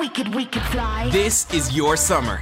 we 0.00 0.08
could, 0.08 0.34
we 0.34 0.44
could 0.44 0.62
fly. 0.62 1.08
This 1.10 1.52
is 1.52 1.74
your 1.74 1.96
summer. 1.96 2.40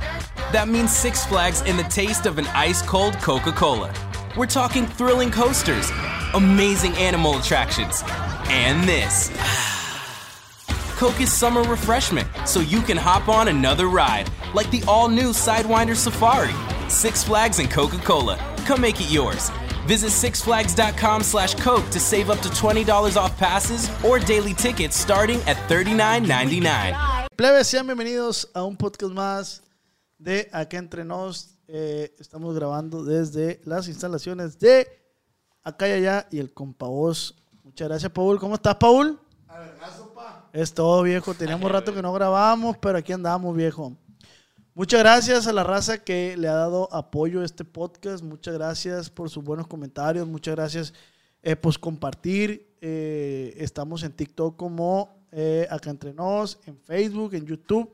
That 0.53 0.69
means 0.69 0.95
Six 0.95 1.25
Flags 1.25 1.63
and 1.67 1.79
the 1.79 1.85
taste 1.85 2.27
of 2.27 2.39
an 2.39 2.47
ice 2.49 2.83
cold 2.83 3.15
Coca 3.19 3.53
Cola. 3.53 3.93
We're 4.37 4.47
talking 4.47 4.87
thrilling 4.87 5.31
coasters, 5.31 5.91
amazing 6.35 6.95
animal 6.95 7.39
attractions, 7.39 8.03
and 8.49 8.87
this. 8.87 9.31
Coke 10.97 11.21
is 11.21 11.33
summer 11.33 11.63
refreshment, 11.63 12.29
so 12.47 12.61
you 12.61 12.81
can 12.81 12.97
hop 12.97 13.29
on 13.29 13.49
another 13.49 13.89
ride, 13.89 14.31
like 14.55 14.71
the 14.71 14.83
all 14.87 15.09
new 15.09 15.31
Sidewinder 15.31 15.95
Safari. 15.95 16.55
Six 16.89 17.25
Flags 17.25 17.59
and 17.59 17.71
Coca 17.71 17.99
Cola. 17.99 18.37
Come 18.67 18.81
make 18.81 19.01
it 19.01 19.11
yours. 19.11 19.51
Visit 19.87 20.11
sixflags.com 20.11 21.23
slash 21.23 21.55
Coke 21.55 21.89
to 21.91 22.01
save 22.01 22.29
up 22.29 22.41
to 22.41 22.49
$20 22.49 23.17
off 23.17 23.39
passes 23.39 23.89
or 24.05 24.19
daily 24.19 24.53
tickets 24.53 24.97
starting 24.97 25.41
at 25.43 25.57
$39.99. 25.69 27.16
Plebes, 27.37 27.67
sean 27.67 27.87
bienvenidos 27.87 28.49
a 28.55 28.65
un 28.65 28.79
podcast 28.79 29.13
más 29.13 29.63
de 30.17 30.49
Acá 30.53 30.79
Entre 30.79 31.05
Nos. 31.05 31.59
Eh, 31.69 32.15
estamos 32.19 32.55
grabando 32.55 33.05
desde 33.05 33.61
las 33.67 33.89
instalaciones 33.89 34.59
de 34.59 34.89
Acá 35.63 35.87
y 35.87 35.93
Allá 35.93 36.27
y 36.31 36.39
el 36.39 36.55
compa 36.55 36.87
Voz. 36.87 37.37
Muchas 37.63 37.89
gracias, 37.89 38.11
Paul. 38.11 38.41
¿Cómo 38.41 38.55
estás, 38.55 38.77
Paul? 38.77 39.21
Es 40.55 40.73
todo, 40.73 41.03
viejo. 41.03 41.35
Teníamos 41.35 41.71
rato 41.71 41.93
que 41.93 42.01
no 42.01 42.11
grabábamos, 42.15 42.79
pero 42.79 42.97
aquí 42.97 43.13
andamos, 43.13 43.55
viejo. 43.55 43.95
Muchas 44.73 45.01
gracias 45.01 45.47
a 45.47 45.53
la 45.53 45.63
raza 45.63 46.03
que 46.03 46.39
le 46.39 46.49
ha 46.49 46.55
dado 46.55 46.89
apoyo 46.91 47.43
a 47.43 47.45
este 47.45 47.67
podcast. 47.67 48.25
Muchas 48.25 48.55
gracias 48.55 49.11
por 49.11 49.29
sus 49.29 49.45
buenos 49.45 49.67
comentarios. 49.67 50.27
Muchas 50.27 50.55
gracias 50.55 50.95
eh, 51.43 51.55
por 51.55 51.79
compartir. 51.81 52.75
Eh, 52.81 53.53
estamos 53.59 54.05
en 54.05 54.13
TikTok 54.13 54.57
como 54.57 55.26
eh, 55.33 55.67
Acá 55.71 55.91
Entre 55.91 56.13
Nos, 56.13 56.59
en 56.67 56.79
Facebook, 56.79 57.35
en 57.35 57.47
YouTube 57.47 57.93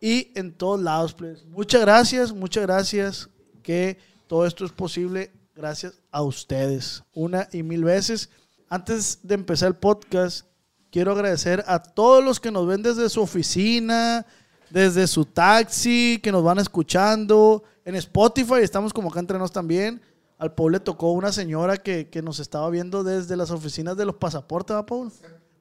y 0.00 0.32
en 0.34 0.52
todos 0.52 0.80
lados. 0.80 1.14
Muchas 1.48 1.80
gracias, 1.80 2.32
muchas 2.32 2.64
gracias 2.64 3.28
que 3.62 3.98
todo 4.26 4.46
esto 4.46 4.64
es 4.64 4.72
posible 4.72 5.30
gracias 5.54 6.00
a 6.10 6.22
ustedes. 6.22 7.02
Una 7.14 7.48
y 7.52 7.62
mil 7.62 7.84
veces. 7.84 8.28
Antes 8.68 9.20
de 9.22 9.34
empezar 9.34 9.68
el 9.68 9.76
podcast, 9.76 10.46
quiero 10.90 11.12
agradecer 11.12 11.62
a 11.66 11.82
todos 11.82 12.24
los 12.24 12.40
que 12.40 12.50
nos 12.50 12.66
ven 12.66 12.82
desde 12.82 13.08
su 13.08 13.20
oficina, 13.20 14.26
desde 14.70 15.06
su 15.06 15.24
taxi, 15.24 16.18
que 16.22 16.32
nos 16.32 16.42
van 16.42 16.58
escuchando. 16.58 17.62
En 17.84 17.94
Spotify 17.96 18.60
estamos 18.62 18.92
como 18.92 19.10
acá 19.10 19.20
entre 19.20 19.38
nos 19.38 19.52
también. 19.52 20.00
Al 20.38 20.54
Paul 20.54 20.80
tocó 20.80 21.12
una 21.12 21.30
señora 21.30 21.76
que, 21.76 22.08
que 22.08 22.22
nos 22.22 22.40
estaba 22.40 22.68
viendo 22.70 23.04
desde 23.04 23.36
las 23.36 23.50
oficinas 23.50 23.96
de 23.96 24.06
los 24.06 24.16
pasaportes, 24.16 24.74
¿va, 24.74 24.84
Paul? 24.84 25.12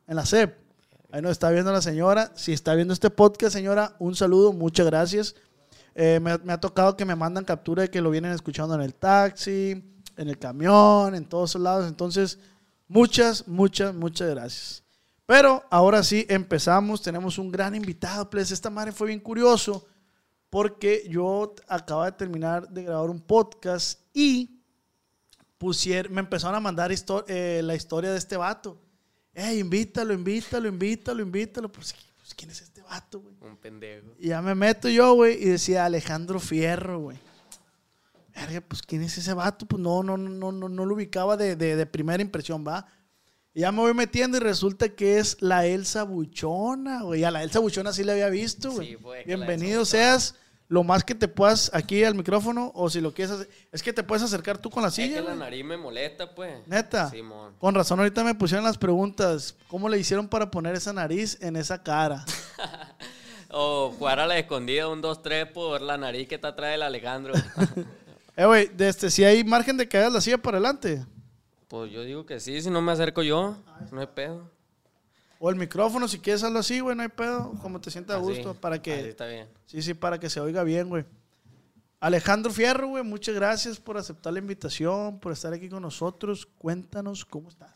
En 0.08 0.16
la 0.16 0.26
CEP. 0.26 0.61
Ahí 1.12 1.22
nos 1.22 1.31
está 1.34 1.50
viendo 1.50 1.73
la 1.73 1.81
señora. 1.81 2.31
Si 2.36 2.54
está 2.54 2.73
viendo 2.73 2.94
este 2.94 3.09
podcast, 3.09 3.54
señora, 3.54 3.95
un 4.00 4.16
saludo, 4.16 4.54
muchas 4.54 4.86
gracias. 4.86 5.36
Eh, 5.94 6.22
me, 6.22 6.31
ha 6.31 6.59
tocado 6.59 6.95
que 6.95 7.04
me 7.04 7.16
mandan 7.16 7.44
captura 7.44 7.84
de 7.84 7.90
que 7.90 8.00
lo 8.00 8.09
vienen 8.12 8.31
escuchando 8.31 8.76
en 8.76 8.81
el 8.81 8.95
taxi, 8.95 9.72
en 10.16 10.30
el 10.30 10.39
camión, 10.39 11.14
en 11.14 11.26
todos 11.26 11.56
lados. 11.56 11.86
Entonces, 11.88 12.39
muchas, 12.88 13.45
muchas, 13.45 13.94
muchas 13.94 14.30
gracias. 14.30 14.84
Pero 15.26 15.64
ahora 15.70 16.02
sí, 16.02 16.26
empezamos. 16.30 17.02
Tenemos 17.02 17.38
un 17.38 17.52
gran 17.52 17.76
invitado, 17.76 18.30
please. 18.30 18.54
Esta 18.54 18.70
madre 18.70 18.94
fue 18.94 19.08
bien 19.08 19.20
curioso 19.20 19.86
porque 20.50 21.06
yo 21.09 21.56
acabo 21.67 22.06
de 22.06 22.14
terminar 22.14 22.70
de 22.70 22.84
grabar 22.84 23.09
un 23.09 23.20
podcast 23.20 24.00
y 24.14 24.62
me 26.09 26.22
empezaron 26.22 26.56
a 26.56 26.59
mandar 26.59 26.92
eh, 27.28 27.62
la 27.64 27.76
historia 27.76 28.12
de 28.12 28.17
este 28.17 28.38
vato. 28.38 28.80
Ey, 29.34 29.60
invítalo, 29.60 30.14
invítalo, 30.14 30.68
invítalo, 30.68 31.22
invítalo. 31.22 31.72
Pues, 31.72 31.96
pues, 32.18 32.34
¿quién 32.36 32.52
es 32.52 32.62
este 32.62 32.82
vato, 32.82 33.22
güey? 33.22 33.34
Un 33.42 33.58
pendejo. 33.58 34.08
Y 34.20 34.30
ya 34.30 34.42
me 34.42 34.56
meto 34.56 34.90
yo, 34.90 35.14
güey, 35.14 35.42
y 35.42 35.46
decía 35.50 35.86
Alejandro 35.86 36.40
Fierro, 36.40 37.00
güey. 37.00 37.18
Verga, 38.36 38.62
pues 38.62 38.82
¿quién 38.82 39.02
es 39.04 39.18
ese 39.18 39.34
vato? 39.34 39.66
Pues 39.66 39.82
no, 39.82 40.04
no, 40.04 40.18
no, 40.18 40.52
no, 40.52 40.70
no 40.70 40.86
lo 40.86 40.96
ubicaba 40.96 41.36
de, 41.38 41.55
de- 41.55 41.76
de 41.76 41.86
primera 41.86 42.22
impresión, 42.22 42.66
va. 42.66 42.88
Y 43.54 43.61
ya 43.61 43.72
me 43.73 43.80
voy 43.80 43.94
metiendo 43.94 44.38
y 44.38 44.39
resulta 44.39 44.89
que 44.89 45.17
es 45.20 45.38
la 45.42 45.66
Elsa 45.66 46.04
Buchona, 46.04 47.02
güey. 47.04 47.26
A 47.26 47.32
la 47.32 47.44
Elsa 47.44 47.60
Buchona 47.60 47.92
sí 47.92 48.04
la 48.05 48.14
había 48.14 48.30
visto, 48.30 48.72
güey. 48.72 48.95
Sí, 48.95 48.98
Bienvenido 49.26 49.84
seas 49.84 50.36
lo 50.71 50.86
más 50.86 51.04
que 51.04 51.14
te 51.14 51.27
puedas 51.27 51.70
aquí 51.73 52.02
al 52.05 52.15
micrófono 52.15 52.71
o 52.73 52.89
si 52.89 53.02
lo 53.02 53.14
quieres 53.14 53.36
hacer. 53.36 53.49
Es 53.73 53.83
que 53.83 53.92
te 53.92 54.04
puedes 54.04 54.23
acercar 54.23 54.58
tú 54.58 54.70
con 54.70 54.82
la 54.82 54.87
Es 54.87 54.95
silla, 54.95 55.17
que 55.17 55.27
la 55.27 55.36
nariz 55.36 55.65
me 55.65 55.76
molesta, 55.76 56.33
pues. 56.33 56.65
Neta. 56.65 57.09
Simón. 57.09 57.55
Con 57.59 57.76
razón, 57.76 57.99
ahorita 57.99 58.23
me 58.23 58.36
pusieron 58.36 58.64
las 58.64 58.77
preguntas. 58.77 59.54
¿Cómo 59.67 59.89
le 59.89 59.99
hicieron 59.99 60.30
para 60.30 60.49
poner 60.49 60.73
esa 60.73 60.93
nariz 60.93 61.37
en 61.42 61.58
esa 61.58 61.83
cara? 61.83 62.23
O 63.54 63.93
jugar 63.99 64.17
a 64.21 64.27
la 64.27 64.39
escondida, 64.39 64.87
un 64.87 65.04
2-3 65.04 65.52
por 65.52 65.81
la 65.81 65.98
nariz 65.98 66.26
que 66.30 66.36
está 66.36 66.48
atrás 66.49 66.71
del 66.71 66.83
Alejandro. 66.83 67.33
Eh, 68.37 68.45
güey, 68.45 68.71
este, 68.80 69.10
si 69.11 69.26
hay 69.26 69.43
margen 69.43 69.76
de 69.76 69.89
que 69.89 69.98
hagas 69.98 70.14
la 70.14 70.21
silla 70.21 70.37
para 70.37 70.55
adelante. 70.55 71.05
pues 71.67 71.92
yo 71.92 72.02
digo 72.04 72.26
que 72.26 72.39
sí, 72.39 72.61
si 72.61 72.70
no 72.70 72.81
me 72.81 72.93
acerco 72.93 73.23
yo, 73.23 73.58
no 73.92 73.99
hay 73.99 74.08
pedo. 74.08 74.49
O 75.44 75.50
el 75.50 75.56
micrófono, 75.56 76.08
si 76.08 76.20
quieres 76.20 76.44
hacerlo 76.44 76.60
así, 76.60 76.82
güey, 76.82 76.96
no 76.96 77.02
hay 77.02 77.10
pedo. 77.10 77.54
Como 77.64 77.82
te 77.82 77.90
sientas 77.90 78.18
a 78.18 78.20
Así, 78.20 78.28
gusto. 78.28 78.54
Para 78.54 78.76
así 78.76 78.84
que. 78.84 79.10
está 79.10 79.26
bien. 79.26 79.48
Sí, 79.66 79.82
sí, 79.82 79.96
para 79.96 80.20
que 80.20 80.30
se 80.30 80.40
oiga 80.40 80.64
bien, 80.64 80.88
güey. 80.88 81.04
Alejandro 82.00 82.54
Fierro, 82.54 82.90
güey, 82.90 83.04
muchas 83.04 83.34
gracias 83.34 83.80
por 83.80 83.98
aceptar 83.98 84.34
la 84.34 84.40
invitación, 84.40 85.20
por 85.20 85.32
estar 85.32 85.52
aquí 85.52 85.68
con 85.68 85.82
nosotros. 85.82 86.46
Cuéntanos 86.60 87.26
cómo 87.26 87.50
estás. 87.50 87.72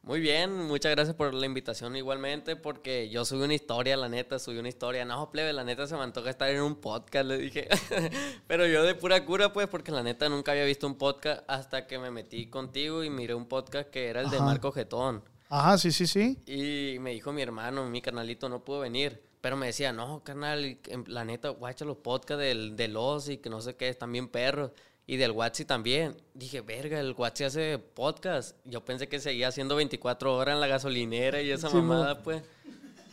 Muy 0.00 0.20
bien, 0.20 0.54
muchas 0.68 0.92
gracias 0.92 1.14
por 1.14 1.34
la 1.34 1.44
invitación 1.44 1.96
igualmente, 1.96 2.56
porque 2.56 3.10
yo 3.10 3.26
subí 3.26 3.42
una 3.42 3.54
historia, 3.54 3.98
la 3.98 4.08
neta, 4.08 4.38
subí 4.38 4.56
una 4.56 4.70
historia. 4.70 5.04
No, 5.04 5.30
plebe, 5.30 5.52
la 5.52 5.64
neta 5.64 5.86
se 5.86 5.96
me 5.96 6.02
antoja 6.02 6.30
estar 6.30 6.48
en 6.48 6.62
un 6.62 6.76
podcast, 6.76 7.26
le 7.26 7.36
dije. 7.36 7.68
Pero 8.46 8.66
yo 8.66 8.84
de 8.84 8.94
pura 8.94 9.22
cura, 9.26 9.52
pues, 9.52 9.66
porque 9.68 9.92
la 9.92 10.02
neta 10.02 10.30
nunca 10.30 10.52
había 10.52 10.64
visto 10.64 10.86
un 10.86 10.96
podcast 10.96 11.44
hasta 11.46 11.86
que 11.86 11.98
me 11.98 12.10
metí 12.10 12.46
contigo 12.48 13.04
y 13.04 13.10
miré 13.10 13.34
un 13.34 13.44
podcast 13.44 13.90
que 13.90 14.08
era 14.08 14.22
el 14.22 14.30
de. 14.30 14.40
Marco 14.40 14.72
Getón. 14.72 15.35
Ajá, 15.48 15.78
sí, 15.78 15.92
sí, 15.92 16.06
sí. 16.06 16.38
Y 16.46 16.98
me 16.98 17.10
dijo 17.12 17.32
mi 17.32 17.42
hermano, 17.42 17.88
mi 17.88 18.02
carnalito 18.02 18.48
no 18.48 18.64
pudo 18.64 18.80
venir. 18.80 19.22
Pero 19.40 19.56
me 19.56 19.66
decía, 19.66 19.92
no, 19.92 20.24
carnal, 20.24 20.78
em, 20.86 21.04
la 21.06 21.24
neta, 21.24 21.50
guacha 21.50 21.84
los 21.84 21.98
podcasts 21.98 22.40
del, 22.42 22.74
del 22.74 22.96
Oz 22.96 23.28
y 23.28 23.36
que 23.36 23.48
no 23.48 23.60
sé 23.60 23.76
qué, 23.76 23.88
están 23.88 24.10
bien 24.10 24.28
perros. 24.28 24.72
Y 25.06 25.18
del 25.18 25.30
Watsi 25.30 25.64
también. 25.64 26.16
Dije, 26.34 26.62
verga, 26.62 26.98
el 26.98 27.12
Watsi 27.16 27.44
hace 27.44 27.78
podcast. 27.78 28.56
Yo 28.64 28.84
pensé 28.84 29.08
que 29.08 29.20
seguía 29.20 29.46
haciendo 29.48 29.76
24 29.76 30.34
horas 30.34 30.54
en 30.54 30.60
la 30.60 30.66
gasolinera 30.66 31.40
y 31.42 31.52
esa 31.52 31.68
Sí, 31.68 31.76
mamada, 31.76 32.22
pues. 32.24 32.42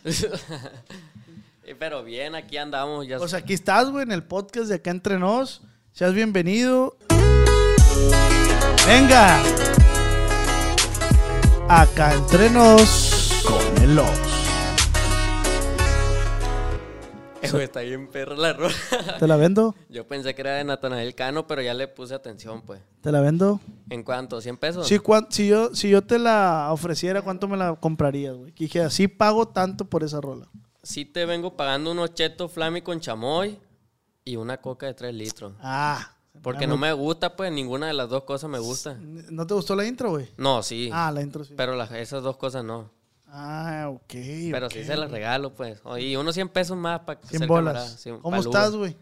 Pero 1.80 2.04
bien, 2.04 2.34
aquí 2.34 2.58
andamos. 2.58 3.08
Ya 3.08 3.20
Pues 3.20 3.36
aquí 3.36 3.54
estás, 3.54 3.92
güey, 3.92 4.04
en 4.04 4.12
el 4.12 4.24
podcast 4.24 4.70
de 4.70 4.76
Acá 4.76 4.90
Entre 4.90 5.20
Nos. 5.20 5.62
Seas 5.92 6.14
bienvenido. 6.16 6.98
Venga. 8.88 9.42
Acá 11.70 12.14
Entre 12.14 12.50
Nos 12.50 13.42
con 13.48 13.84
el. 13.84 13.98
Eh, 17.42 17.50
güey, 17.52 17.64
está 17.64 17.82
bien 17.82 18.08
perro 18.08 18.36
la 18.36 18.54
rola. 18.54 18.74
¿Te 19.20 19.28
la 19.28 19.36
vendo? 19.36 19.76
Yo 19.90 20.08
pensé 20.08 20.34
que 20.34 20.42
era 20.42 20.56
de 20.56 20.64
Natanael 20.64 21.14
Cano, 21.14 21.46
pero 21.46 21.62
ya 21.62 21.74
le 21.74 21.88
puse 21.90 22.14
atención, 22.16 22.62
pues. 22.62 22.82
¿Te 23.02 23.12
la 23.12 23.20
vendo? 23.20 23.60
¿En 23.90 24.04
cuánto? 24.04 24.40
¿100 24.42 24.58
pesos? 24.58 24.88
Sí, 24.88 25.00
cuan- 25.00 25.28
si, 25.30 25.48
yo, 25.48 25.76
si 25.76 25.90
yo 25.90 26.02
te 26.04 26.20
la 26.20 26.70
ofreciera, 26.72 27.22
¿cuánto 27.22 27.48
me 27.50 27.58
la 27.58 27.76
comprarías, 27.76 28.36
güey? 28.36 28.54
Que 28.54 28.64
dijera, 28.66 28.90
sí 28.90 29.08
pago 29.10 29.48
tanto 29.50 29.86
por 29.86 30.04
esa 30.04 30.22
rola. 30.22 30.48
Sí 30.84 31.04
te 31.06 31.26
vengo 31.26 31.56
pagando 31.58 31.92
unos 31.92 32.14
chetos 32.14 32.52
flami 32.52 32.82
con 32.82 33.00
chamoy 33.02 33.60
y 34.24 34.36
una 34.38 34.58
coca 34.62 34.86
de 34.86 34.94
3 34.94 35.14
litros. 35.14 35.54
Ah. 35.62 36.13
Porque 36.42 36.68
no 36.68 36.78
me 36.78 36.92
gusta, 36.94 37.36
pues, 37.36 37.52
ninguna 37.52 37.88
de 37.88 37.94
las 37.94 38.10
dos 38.10 38.24
cosas 38.24 38.50
me 38.50 38.60
gusta. 38.60 38.98
¿No 39.00 39.46
te 39.46 39.54
gustó 39.54 39.76
la 39.76 39.86
intro, 39.86 40.12
güey? 40.12 40.30
No, 40.38 40.64
sí. 40.64 40.90
Ah, 40.92 41.12
la 41.12 41.22
intro 41.22 41.44
sí. 41.44 41.54
Pero 41.56 41.76
las, 41.76 41.92
esas 41.92 42.24
dos 42.24 42.38
cosas 42.38 42.66
no. 42.66 42.90
Ah, 43.28 43.90
ok. 43.90 44.14
Pero 44.52 44.70
sí 44.70 44.84
se 44.84 44.96
las 44.96 45.10
regalo, 45.10 45.54
pues. 45.54 45.82
Y 46.00 46.16
unos 46.16 46.36
100 46.36 46.50
pesos 46.50 46.78
más 46.78 47.00
para 47.02 47.20
Sin 47.24 47.48
bolas. 47.48 48.06
¿Cómo 48.22 48.38
estás, 48.38 48.76
güey? 48.76 48.96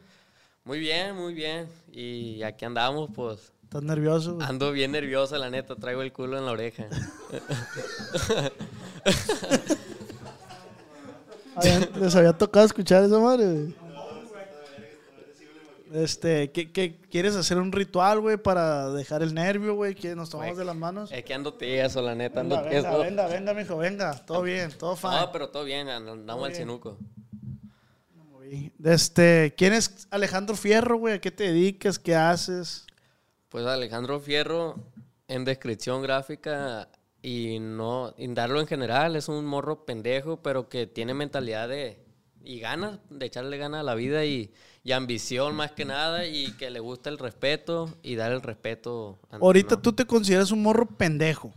Muy 0.63 0.79
bien, 0.79 1.15
muy 1.15 1.33
bien. 1.33 1.67
Y 1.91 2.43
aquí 2.43 2.65
andamos, 2.65 3.09
pues. 3.13 3.51
¿Estás 3.63 3.83
nervioso, 3.83 4.35
güey? 4.35 4.47
Ando 4.47 4.71
bien 4.71 4.91
nervioso, 4.91 5.37
la 5.37 5.49
neta. 5.49 5.75
Traigo 5.75 6.01
el 6.01 6.13
culo 6.13 6.37
en 6.37 6.45
la 6.45 6.51
oreja. 6.51 6.85
¿Les 11.99 12.15
había 12.15 12.33
tocado 12.33 12.65
escuchar 12.65 13.03
esa 13.03 13.19
madre, 13.19 13.51
güey? 13.51 13.75
Este, 15.93 16.51
¿qué, 16.51 16.71
qué- 16.71 16.99
quieres 17.09 17.35
hacer 17.35 17.57
un 17.57 17.71
ritual, 17.71 18.19
güey, 18.21 18.37
para 18.37 18.89
dejar 18.91 19.21
el 19.23 19.33
nervio, 19.33 19.75
güey? 19.75 19.93
¿Que 19.93 20.15
nos 20.15 20.29
tomamos 20.29 20.57
de 20.57 20.63
las 20.65 20.75
manos? 20.75 21.11
Es 21.11 21.23
que 21.25 21.33
ando 21.33 21.53
tieso, 21.55 22.01
la 22.01 22.15
neta. 22.15 22.39
Ando 22.41 22.55
Venga, 22.57 22.69
venga, 22.69 22.89
tieso. 22.89 23.03
venga, 23.03 23.27
venga, 23.27 23.53
mijo, 23.53 23.77
venga. 23.77 24.25
Todo 24.25 24.41
bien, 24.43 24.71
todo 24.77 24.95
fine. 24.95 25.19
No, 25.19 25.31
pero 25.31 25.49
todo 25.49 25.63
bien. 25.65 25.89
Andamos 25.89 26.45
al 26.45 26.51
bien. 26.51 26.61
cinuco. 26.63 26.97
Güey. 28.31 28.71
Este, 28.83 29.53
¿quién 29.57 29.73
es 29.73 30.07
Alejandro 30.11 30.55
Fierro, 30.55 30.97
güey? 30.97 31.15
¿A 31.15 31.21
qué 31.21 31.31
te 31.31 31.43
dedicas? 31.45 31.99
¿Qué 31.99 32.15
haces? 32.15 32.85
Pues 33.49 33.65
Alejandro 33.65 34.19
Fierro, 34.19 34.75
en 35.27 35.43
descripción 35.45 36.01
gráfica 36.01 36.87
y 37.21 37.59
no, 37.59 38.13
en 38.17 38.33
darlo 38.33 38.59
en 38.61 38.67
general, 38.67 39.15
es 39.15 39.27
un 39.27 39.45
morro 39.45 39.85
pendejo, 39.85 40.41
pero 40.41 40.69
que 40.69 40.87
tiene 40.87 41.13
mentalidad 41.13 41.67
de, 41.67 41.99
y 42.43 42.59
ganas, 42.59 42.99
de 43.09 43.25
echarle 43.25 43.57
ganas 43.57 43.81
a 43.81 43.83
la 43.83 43.95
vida 43.95 44.25
y, 44.25 44.53
y 44.83 44.91
ambición 44.91 45.55
más 45.55 45.71
que 45.71 45.85
nada 45.85 46.25
y 46.25 46.51
que 46.53 46.69
le 46.69 46.79
gusta 46.79 47.09
el 47.09 47.17
respeto 47.17 47.89
y 48.03 48.15
dar 48.15 48.31
el 48.31 48.41
respeto. 48.41 49.19
ante- 49.29 49.45
Ahorita 49.45 49.75
no. 49.75 49.81
tú 49.81 49.93
te 49.93 50.05
consideras 50.05 50.51
un 50.51 50.61
morro 50.63 50.85
pendejo. 50.87 51.53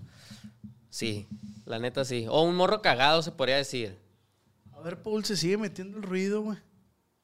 Sí, 0.91 1.27
la 1.67 1.79
neta 1.79 2.05
sí. 2.05 2.27
O 2.29 2.43
un 2.43 2.55
morro 2.57 2.81
cagado 2.83 3.23
se 3.23 3.33
podría 3.33 3.57
decir. 3.57 3.99
A 4.73 4.81
ver, 4.81 5.03
Paul, 5.03 5.25
se 5.25 5.37
sigue 5.37 5.57
metiendo 5.57 5.97
el 5.97 6.03
ruido, 6.03 6.43
güey. 6.43 6.59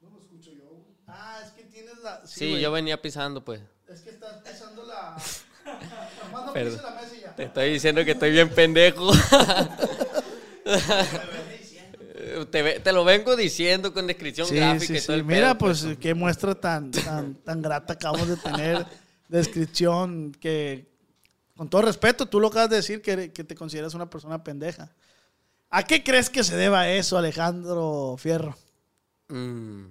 No 0.01 0.11
lo 0.11 0.19
escucho 0.21 0.51
yo, 0.53 0.69
güey. 0.69 0.83
Ah, 1.07 1.41
es 1.45 1.53
que 1.53 1.65
tienes 1.65 1.99
la. 2.03 2.27
Sí, 2.27 2.59
yo 2.61 2.73
venía 2.73 3.01
pisando 3.01 3.45
pues. 3.45 3.61
Es 3.89 4.01
que 4.01 4.11
estás 4.11 4.37
pisando 4.43 4.85
la. 4.85 5.17
Nomás 6.33 6.47
no 6.47 6.53
la 6.83 6.91
mesa 7.01 7.17
y 7.17 7.21
ya. 7.21 7.37
Te 7.37 7.45
estoy 7.45 7.73
diciendo 7.73 8.05
que 8.05 8.13
estoy 8.13 8.31
bien 8.33 8.49
pendejo. 8.49 9.11
te, 12.51 12.93
lo 12.93 13.05
vengo 13.05 13.37
diciendo 13.37 13.93
con 13.93 14.07
descripción 14.07 14.49
Sí, 14.49 14.55
gráfica 14.55 14.97
sí, 14.97 14.99
y 14.99 15.03
todo 15.03 15.17
sí. 15.17 15.17
el 15.17 15.27
Mira, 15.27 15.57
pedo, 15.57 15.59
pues 15.59 15.87
qué 16.01 16.15
muestra 16.15 16.55
tan, 16.55 16.97
tan, 16.97 17.35
tan 17.37 17.61
grata 17.61 17.93
acabamos 17.95 18.29
de 18.29 18.37
tener. 18.39 18.87
Descripción 19.29 20.33
que, 20.33 20.89
con 21.57 21.69
todo 21.71 21.83
respeto, 21.83 22.27
tú 22.27 22.41
lo 22.41 22.49
acabas 22.49 22.71
de 22.71 22.77
decir 22.77 23.03
que, 23.03 23.33
que 23.33 23.45
te 23.45 23.55
consideras 23.57 23.95
una 23.95 24.11
persona 24.11 24.45
pendeja. 24.45 24.95
¿A 25.71 25.85
qué 25.85 26.05
crees 26.05 26.31
que 26.31 26.45
se 26.45 26.57
deba 26.57 26.89
eso, 26.91 27.19
Alejandro 27.19 28.17
Fierro? 28.19 28.57
Mm, 29.29 29.87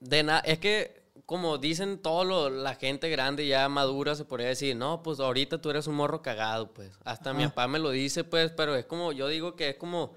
de 0.00 0.22
nada, 0.22 0.40
es 0.40 0.58
que 0.58 1.02
como 1.26 1.58
dicen 1.58 1.98
todo 2.02 2.24
lo- 2.24 2.50
la 2.50 2.74
gente 2.76 3.10
grande 3.10 3.46
ya 3.46 3.68
madura 3.68 4.14
se 4.16 4.24
podría 4.24 4.48
decir, 4.48 4.76
no, 4.76 5.02
pues 5.02 5.20
ahorita 5.20 5.60
tú 5.60 5.70
eres 5.70 5.86
un 5.86 5.96
morro 5.96 6.22
cagado, 6.22 6.72
pues. 6.74 6.92
Hasta 7.04 7.34
mi 7.34 7.46
papá 7.48 7.68
me 7.68 7.78
lo 7.78 7.90
dice, 7.90 8.24
pues, 8.24 8.52
pero 8.52 8.76
es 8.76 8.86
como, 8.86 9.12
yo 9.12 9.28
digo 9.28 9.56
que 9.56 9.70
es 9.70 9.76
como 9.76 10.14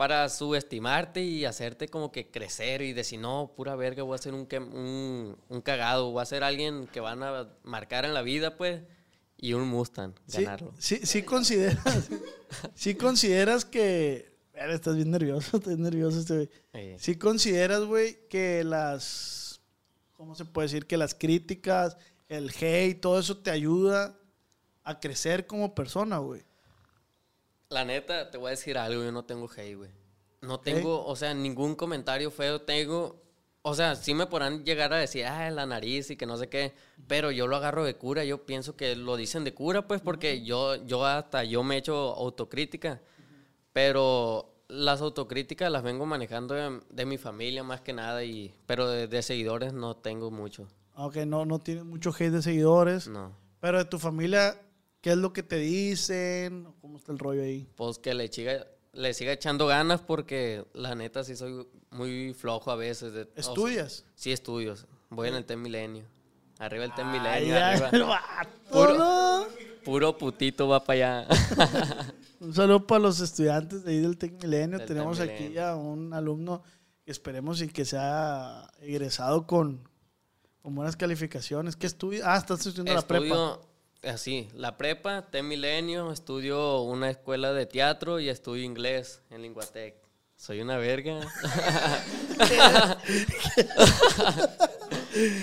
para 0.00 0.30
subestimarte 0.30 1.22
y 1.22 1.44
hacerte 1.44 1.86
como 1.90 2.10
que 2.10 2.30
crecer 2.30 2.80
y 2.80 2.94
decir, 2.94 3.20
no, 3.20 3.52
pura 3.54 3.76
verga, 3.76 4.02
voy 4.02 4.14
a 4.14 4.18
ser 4.18 4.32
un, 4.32 4.48
un, 4.72 5.36
un 5.46 5.60
cagado, 5.60 6.10
voy 6.10 6.22
a 6.22 6.24
ser 6.24 6.42
alguien 6.42 6.86
que 6.86 7.00
van 7.00 7.22
a 7.22 7.50
marcar 7.64 8.06
en 8.06 8.14
la 8.14 8.22
vida, 8.22 8.56
pues, 8.56 8.80
y 9.36 9.52
un 9.52 9.68
Mustang, 9.68 10.14
Sí, 10.26 10.42
ganarlo. 10.42 10.72
sí, 10.78 11.00
sí 11.02 11.22
consideras, 11.22 12.08
sí 12.74 12.94
consideras 12.94 13.66
que... 13.66 14.32
Estás 14.54 14.96
bien 14.96 15.10
nervioso, 15.10 15.56
estás 15.58 15.76
nervioso 15.76 16.18
este 16.20 16.34
güey. 16.34 16.48
Eh, 16.72 16.96
Sí 16.98 17.16
consideras, 17.16 17.84
güey, 17.84 18.26
que 18.30 18.64
las, 18.64 19.60
¿cómo 20.14 20.34
se 20.34 20.46
puede 20.46 20.68
decir? 20.68 20.86
Que 20.86 20.96
las 20.96 21.14
críticas, 21.14 21.98
el 22.30 22.50
hate, 22.58 22.98
todo 23.02 23.18
eso 23.18 23.36
te 23.36 23.50
ayuda 23.50 24.18
a 24.82 24.98
crecer 24.98 25.46
como 25.46 25.74
persona, 25.74 26.16
güey. 26.20 26.42
La 27.70 27.84
neta, 27.84 28.30
te 28.30 28.36
voy 28.36 28.48
a 28.48 28.50
decir 28.50 28.76
algo, 28.76 29.04
yo 29.04 29.12
no 29.12 29.24
tengo 29.24 29.48
hate, 29.48 29.76
güey. 29.76 29.90
No 30.42 30.58
tengo, 30.58 31.06
o 31.06 31.14
sea, 31.14 31.34
ningún 31.34 31.76
comentario 31.76 32.30
feo 32.32 32.60
tengo. 32.62 33.22
O 33.62 33.74
sea, 33.74 33.94
sí 33.94 34.12
me 34.12 34.26
podrán 34.26 34.64
llegar 34.64 34.92
a 34.92 34.96
decir, 34.96 35.24
ah, 35.26 35.48
la 35.50 35.66
nariz 35.66 36.10
y 36.10 36.16
que 36.16 36.26
no 36.26 36.36
sé 36.36 36.48
qué, 36.48 36.72
pero 37.06 37.30
yo 37.30 37.46
lo 37.46 37.56
agarro 37.56 37.84
de 37.84 37.94
cura, 37.94 38.24
yo 38.24 38.44
pienso 38.44 38.74
que 38.74 38.96
lo 38.96 39.16
dicen 39.16 39.44
de 39.44 39.54
cura, 39.54 39.86
pues, 39.86 40.00
porque 40.00 40.42
yo, 40.42 40.76
yo 40.86 41.04
hasta, 41.04 41.44
yo 41.44 41.62
me 41.62 41.74
he 41.76 41.78
hecho 41.78 41.94
autocrítica, 42.16 43.00
pero 43.72 44.52
las 44.68 45.00
autocríticas 45.00 45.70
las 45.70 45.82
vengo 45.82 46.06
manejando 46.06 46.54
de, 46.54 46.80
de 46.90 47.06
mi 47.06 47.18
familia 47.18 47.62
más 47.62 47.82
que 47.82 47.92
nada, 47.92 48.24
y, 48.24 48.52
pero 48.66 48.88
de, 48.88 49.06
de 49.08 49.22
seguidores 49.22 49.72
no 49.74 49.94
tengo 49.96 50.30
mucho, 50.30 50.66
Aunque 50.94 51.26
no, 51.26 51.44
no 51.44 51.58
tienes 51.58 51.84
mucho 51.84 52.10
hate 52.18 52.30
de 52.32 52.42
seguidores, 52.42 53.08
no. 53.08 53.36
pero 53.60 53.78
de 53.78 53.84
tu 53.84 53.98
familia, 53.98 54.58
¿qué 55.00 55.10
es 55.12 55.16
lo 55.16 55.32
que 55.32 55.42
te 55.42 55.56
dicen? 55.56 56.66
¿Cómo 56.80 56.96
está 56.98 57.12
el 57.12 57.18
rollo 57.18 57.42
ahí? 57.42 57.66
Pues 57.76 57.98
que 57.98 58.14
le 58.14 58.28
siga, 58.28 58.66
le 58.92 59.14
siga 59.14 59.32
echando 59.32 59.66
ganas 59.66 60.00
porque 60.00 60.64
la 60.74 60.94
neta 60.94 61.24
sí 61.24 61.36
soy 61.36 61.66
muy 61.90 62.34
flojo 62.34 62.70
a 62.70 62.76
veces. 62.76 63.12
de- 63.12 63.22
o 63.22 63.24
sea, 63.24 63.34
¿Estudias? 63.36 64.04
sí, 64.14 64.32
estudios. 64.32 64.86
Voy 65.10 65.28
en 65.28 65.34
el 65.34 65.44
TEM 65.44 65.62
Milenio. 65.62 66.04
Arriba 66.58 66.84
el 66.84 66.94
TEM 66.94 67.10
Milenio. 67.10 67.56
el 67.56 68.02
vato, 68.04 68.50
Puro- 68.70 68.98
¿no? 68.98 69.46
Puro 69.84 70.16
putito 70.18 70.68
va 70.68 70.84
para 70.84 71.20
allá. 71.24 71.28
Un 72.40 72.54
saludo 72.54 72.86
para 72.86 73.00
los 73.00 73.20
estudiantes 73.20 73.82
de 73.84 73.92
ahí 73.92 74.00
del 74.00 74.16
Tec 74.18 74.32
Milenio. 74.42 74.78
Del 74.78 74.86
Tenemos 74.86 75.18
Tec 75.18 75.30
aquí 75.30 75.42
Milenio. 75.44 75.66
a 75.66 75.76
un 75.76 76.12
alumno 76.12 76.62
que 77.04 77.10
esperemos 77.10 77.60
y 77.62 77.68
que 77.68 77.84
sea 77.84 78.70
egresado 78.80 79.46
con, 79.46 79.88
con 80.62 80.74
buenas 80.74 80.96
calificaciones. 80.96 81.76
¿Qué 81.76 81.86
estudia? 81.86 82.22
Ah, 82.32 82.36
estás 82.36 82.64
estudiando 82.66 82.92
la 82.94 83.02
prepa. 83.06 83.58
Así, 84.02 84.48
la 84.54 84.76
prepa, 84.76 85.26
TEM 85.30 85.48
Milenio. 85.48 86.12
Estudio 86.12 86.82
una 86.82 87.10
escuela 87.10 87.52
de 87.52 87.66
teatro 87.66 88.20
y 88.20 88.28
estudio 88.28 88.64
inglés 88.64 89.22
en 89.30 89.42
Linguatec. 89.42 89.96
Soy 90.36 90.62
una 90.62 90.78
verga. 90.78 91.20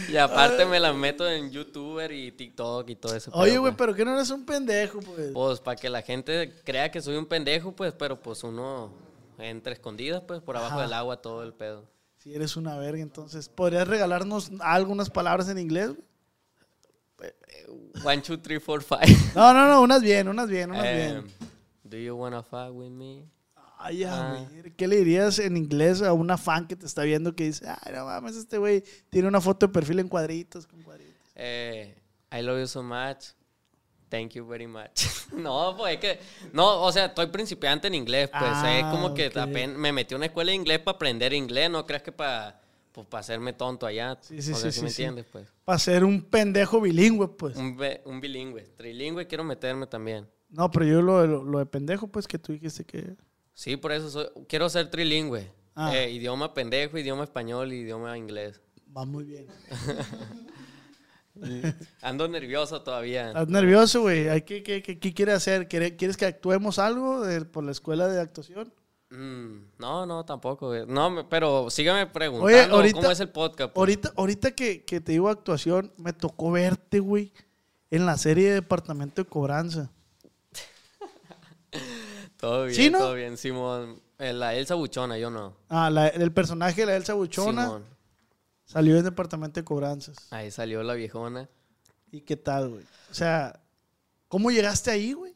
y 0.09 0.17
aparte 0.17 0.65
me 0.65 0.79
la 0.79 0.91
meto 0.91 1.29
en 1.29 1.51
YouTuber 1.51 2.11
y 2.11 2.31
TikTok 2.31 2.89
y 2.89 2.95
todo 2.95 3.15
eso. 3.15 3.29
Oye, 3.35 3.59
güey, 3.59 3.73
pero 3.77 3.93
que 3.93 4.03
no 4.03 4.15
eres 4.15 4.31
un 4.31 4.43
pendejo, 4.43 4.99
pues. 5.01 5.31
Pues 5.33 5.59
para 5.59 5.75
que 5.75 5.89
la 5.89 6.01
gente 6.01 6.51
crea 6.63 6.89
que 6.89 6.99
soy 6.99 7.15
un 7.15 7.27
pendejo, 7.27 7.73
pues, 7.73 7.93
pero 7.93 8.19
pues 8.19 8.43
uno 8.43 8.91
entre 9.37 9.73
escondidas, 9.73 10.23
pues, 10.27 10.41
por 10.41 10.57
abajo 10.57 10.73
Ajá. 10.73 10.81
del 10.83 10.93
agua 10.93 11.21
todo 11.21 11.43
el 11.43 11.53
pedo. 11.53 11.85
Si 12.17 12.33
eres 12.33 12.57
una 12.57 12.75
verga, 12.79 13.03
entonces, 13.03 13.49
¿podrías 13.49 13.87
regalarnos 13.87 14.49
algunas 14.61 15.11
palabras 15.11 15.47
en 15.49 15.59
inglés? 15.59 15.89
güey? 15.89 16.06
One, 18.03 18.21
two, 18.21 18.37
three, 18.37 18.59
four, 18.59 18.81
five. 18.81 19.07
No, 19.35 19.53
no, 19.53 19.67
no, 19.67 19.81
unas 19.81 20.01
bien, 20.01 20.27
unas 20.27 20.49
bien, 20.49 20.69
unas 20.71 20.85
Em, 20.85 21.23
bien. 21.23 21.33
Do 21.83 21.97
you 21.97 22.15
wanna 22.15 22.43
fuck 22.43 22.73
with 22.73 22.91
me? 22.91 23.25
Ay, 23.79 24.03
a 24.03 24.31
ah. 24.31 24.47
ver, 24.51 24.75
¿qué 24.75 24.87
le 24.87 24.97
dirías 24.97 25.39
en 25.39 25.55
inglés 25.55 26.01
a 26.01 26.13
una 26.13 26.37
fan 26.37 26.67
que 26.67 26.75
te 26.75 26.85
está 26.85 27.03
viendo 27.03 27.35
que 27.35 27.45
dice, 27.45 27.65
ay, 27.67 27.93
no 27.93 28.05
mames, 28.05 28.35
este 28.35 28.57
güey 28.57 28.83
tiene 29.09 29.27
una 29.27 29.39
foto 29.39 29.67
de 29.67 29.73
perfil 29.73 29.99
en 29.99 30.07
cuadritos, 30.07 30.65
con 30.65 30.81
cuadritos? 30.81 31.15
Eh, 31.35 31.95
I 32.31 32.41
love 32.41 32.59
you 32.59 32.67
so 32.67 32.81
much. 32.81 33.33
Thank 34.09 34.31
you 34.31 34.47
very 34.47 34.67
much. 34.67 35.03
no, 35.33 35.75
pues 35.77 35.95
es 35.95 35.99
que. 35.99 36.19
No, 36.53 36.81
o 36.81 36.91
sea, 36.91 37.05
estoy 37.05 37.27
principiante 37.27 37.87
en 37.87 37.95
inglés, 37.95 38.29
pues. 38.29 38.43
Ah, 38.45 38.79
es 38.79 38.85
como 38.85 39.13
que 39.13 39.29
me 39.75 39.91
metí 39.91 40.13
a 40.13 40.17
una 40.17 40.27
escuela 40.27 40.51
de 40.51 40.55
inglés 40.55 40.79
para 40.79 40.95
aprender 40.95 41.33
inglés. 41.33 41.69
No 41.69 41.85
creas 41.85 42.03
que 42.03 42.11
para 42.11 42.59
pues, 42.97 43.07
pa 43.09 43.19
hacerme 43.19 43.53
tonto 43.53 43.85
allá. 43.85 44.17
Sí, 44.21 44.41
sí, 44.41 44.53
o 44.53 44.55
sea, 44.55 44.71
sí, 44.71 44.79
¿sí 44.79 44.83
me 44.85 44.89
sí, 44.89 45.03
entiendes, 45.03 45.27
pues. 45.31 45.47
Para 45.63 45.77
ser 45.77 46.03
un 46.03 46.19
pendejo 46.23 46.81
bilingüe, 46.81 47.27
pues. 47.27 47.55
Un, 47.55 47.77
un 48.05 48.19
bilingüe. 48.19 48.63
Trilingüe 48.75 49.27
quiero 49.27 49.43
meterme 49.43 49.85
también. 49.85 50.27
No, 50.49 50.71
pero 50.71 50.83
yo 50.87 51.03
lo, 51.03 51.27
lo, 51.27 51.43
lo 51.43 51.59
de 51.59 51.67
pendejo, 51.67 52.07
pues 52.07 52.27
que 52.27 52.39
tú 52.39 52.53
dijiste 52.53 52.85
que. 52.85 53.15
Sí, 53.53 53.77
por 53.77 53.91
eso 53.91 54.09
soy, 54.09 54.25
quiero 54.49 54.67
ser 54.67 54.89
trilingüe. 54.89 55.47
Ah. 55.75 55.95
Eh, 55.95 56.09
idioma 56.09 56.55
pendejo, 56.55 56.97
idioma 56.97 57.23
español 57.23 57.71
y 57.71 57.81
idioma 57.81 58.17
inglés. 58.17 58.61
Va 58.97 59.05
muy 59.05 59.25
bien. 59.25 59.45
Ando 62.01 62.27
nervioso 62.27 62.81
todavía. 62.81 63.27
¿Estás 63.27 63.47
nervioso, 63.47 64.01
güey? 64.01 64.23
Que- 64.43 64.63
¿Qué, 64.63 64.81
qué, 64.81 64.97
qué 64.97 65.13
quieres 65.13 65.35
hacer? 65.35 65.67
¿Quiere- 65.67 65.95
¿Quieres 65.95 66.17
que 66.17 66.25
actuemos 66.25 66.79
algo 66.79 67.23
de- 67.23 67.45
por 67.45 67.63
la 67.63 67.69
escuela 67.71 68.07
de 68.07 68.19
actuación? 68.19 68.73
Mm, 69.09 69.69
no, 69.79 70.05
no, 70.05 70.25
tampoco. 70.25 70.67
güey. 70.67 70.85
No, 70.85 71.27
pero 71.29 71.69
sígame 71.69 72.07
preguntando 72.07 72.45
Oye, 72.47 72.63
ahorita- 72.65 72.95
cómo 72.99 73.11
es 73.11 73.19
el 73.19 73.29
podcast. 73.29 73.71
pues. 73.73 73.77
Ahorita, 73.81 74.13
ahorita 74.17 74.51
que, 74.51 74.83
que 74.83 74.99
te 75.01 75.13
digo 75.13 75.29
actuación, 75.29 75.93
me 75.97 76.11
tocó 76.13 76.51
verte, 76.51 76.99
güey, 76.99 77.31
en 77.89 78.05
la 78.05 78.17
serie 78.17 78.49
de 78.49 78.53
Departamento 78.55 79.23
de 79.23 79.29
Cobranza. 79.29 79.89
Todo 82.37 82.65
bien, 82.65 82.75
¿Sí, 82.75 82.89
no? 82.89 82.99
todo 82.99 83.13
bien, 83.15 83.37
Simón. 83.37 84.01
Eh, 84.19 84.33
La 84.33 84.55
Elsa 84.55 84.75
Buchona, 84.75 85.17
yo 85.17 85.29
no. 85.29 85.55
Ah, 85.69 85.89
la- 85.89 86.07
el 86.07 86.31
personaje 86.31 86.81
de 86.81 86.87
la 86.87 86.95
Elsa 86.95 87.13
Buchona 87.13 87.63
Simón. 87.65 87.85
salió 88.65 88.97
en 88.97 89.03
Departamento 89.03 89.59
de 89.59 89.63
Cobranzas. 89.63 90.15
Ahí 90.31 90.51
salió 90.51 90.83
la 90.83 90.93
viejona. 90.95 91.49
¿Y 92.11 92.21
qué 92.21 92.35
tal, 92.37 92.69
güey? 92.69 92.83
O 93.11 93.13
sea, 93.13 93.59
¿cómo 94.27 94.49
llegaste 94.51 94.91
ahí, 94.91 95.13
güey? 95.13 95.35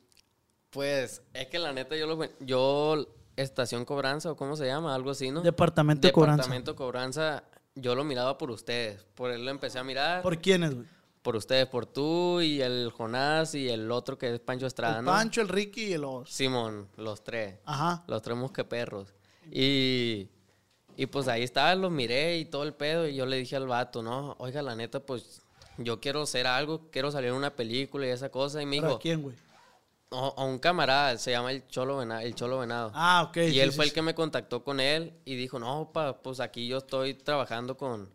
Pues, 0.71 1.21
es 1.33 1.47
que 1.47 1.59
la 1.59 1.73
neta 1.73 1.95
yo 1.95 2.07
lo... 2.07 2.19
Yo, 2.39 3.07
Estación 3.35 3.85
Cobranza, 3.85 4.31
o 4.31 4.35
cómo 4.35 4.55
se 4.55 4.65
llama, 4.65 4.93
algo 4.93 5.11
así, 5.11 5.31
¿no? 5.31 5.41
Departamento 5.41 6.07
de 6.07 6.11
Cobranza. 6.11 6.37
Departamento 6.43 6.75
Cobranza, 6.75 7.43
yo 7.75 7.95
lo 7.95 8.03
miraba 8.03 8.37
por 8.37 8.51
ustedes. 8.51 9.03
Por 9.15 9.31
él 9.31 9.45
lo 9.45 9.51
empecé 9.51 9.79
a 9.79 9.83
mirar. 9.83 10.21
Por, 10.21 10.33
¿Por 10.35 10.41
quiénes, 10.41 10.75
güey? 10.75 10.87
ustedes, 11.35 11.67
por 11.67 11.85
tú 11.85 12.41
y 12.41 12.61
el 12.61 12.91
Jonás 12.91 13.53
y 13.55 13.69
el 13.69 13.91
otro 13.91 14.17
que 14.17 14.33
es 14.33 14.39
Pancho 14.39 14.65
Estrada, 14.67 14.99
El 14.99 15.05
¿no? 15.05 15.11
Pancho, 15.11 15.41
el 15.41 15.47
Ricky 15.49 15.85
y 15.85 15.93
el 15.93 16.03
Os. 16.03 16.29
Simón, 16.29 16.87
los 16.97 17.23
tres. 17.23 17.59
Ajá. 17.65 18.03
Los 18.07 18.21
tres 18.21 18.35
mosqueperros. 18.37 19.13
Y, 19.51 20.29
y 20.97 21.05
pues 21.05 21.27
ahí 21.27 21.43
estaba, 21.43 21.73
los 21.75 21.91
miré 21.91 22.37
y 22.37 22.45
todo 22.45 22.63
el 22.63 22.73
pedo. 22.73 23.07
Y 23.07 23.15
yo 23.15 23.25
le 23.25 23.37
dije 23.37 23.55
al 23.55 23.67
vato, 23.67 24.01
no, 24.01 24.35
oiga, 24.39 24.61
la 24.61 24.75
neta, 24.75 24.99
pues 24.99 25.41
yo 25.77 25.99
quiero 25.99 26.23
hacer 26.23 26.47
algo, 26.47 26.89
quiero 26.91 27.11
salir 27.11 27.29
en 27.29 27.35
una 27.35 27.55
película 27.55 28.05
y 28.07 28.09
esa 28.09 28.29
cosa. 28.29 28.61
Y 28.61 28.65
me 28.65 28.77
¿Para 28.77 28.89
dijo, 28.89 28.99
quién, 28.99 29.21
güey? 29.21 29.35
"O- 30.11 30.33
a 30.37 30.43
un 30.43 30.59
camarada, 30.59 31.17
se 31.17 31.31
llama 31.31 31.51
el 31.51 31.65
Cholo 31.67 31.97
Venado. 31.97 32.21
El 32.21 32.35
Cholo 32.35 32.59
Venado. 32.59 32.91
Ah, 32.93 33.23
ok. 33.29 33.37
y 33.37 33.51
sí, 33.51 33.59
él 33.59 33.71
sí, 33.71 33.75
fue 33.77 33.85
el 33.85 33.93
que 33.93 34.01
me 34.01 34.13
contactó 34.13 34.63
con 34.63 34.79
él 34.79 35.13
y 35.25 35.35
dijo, 35.35 35.57
no, 35.59 35.91
pa, 35.93 36.21
pues 36.21 36.39
aquí 36.39 36.67
yo 36.67 36.77
estoy 36.79 37.13
trabajando 37.13 37.77
con, 37.77 38.09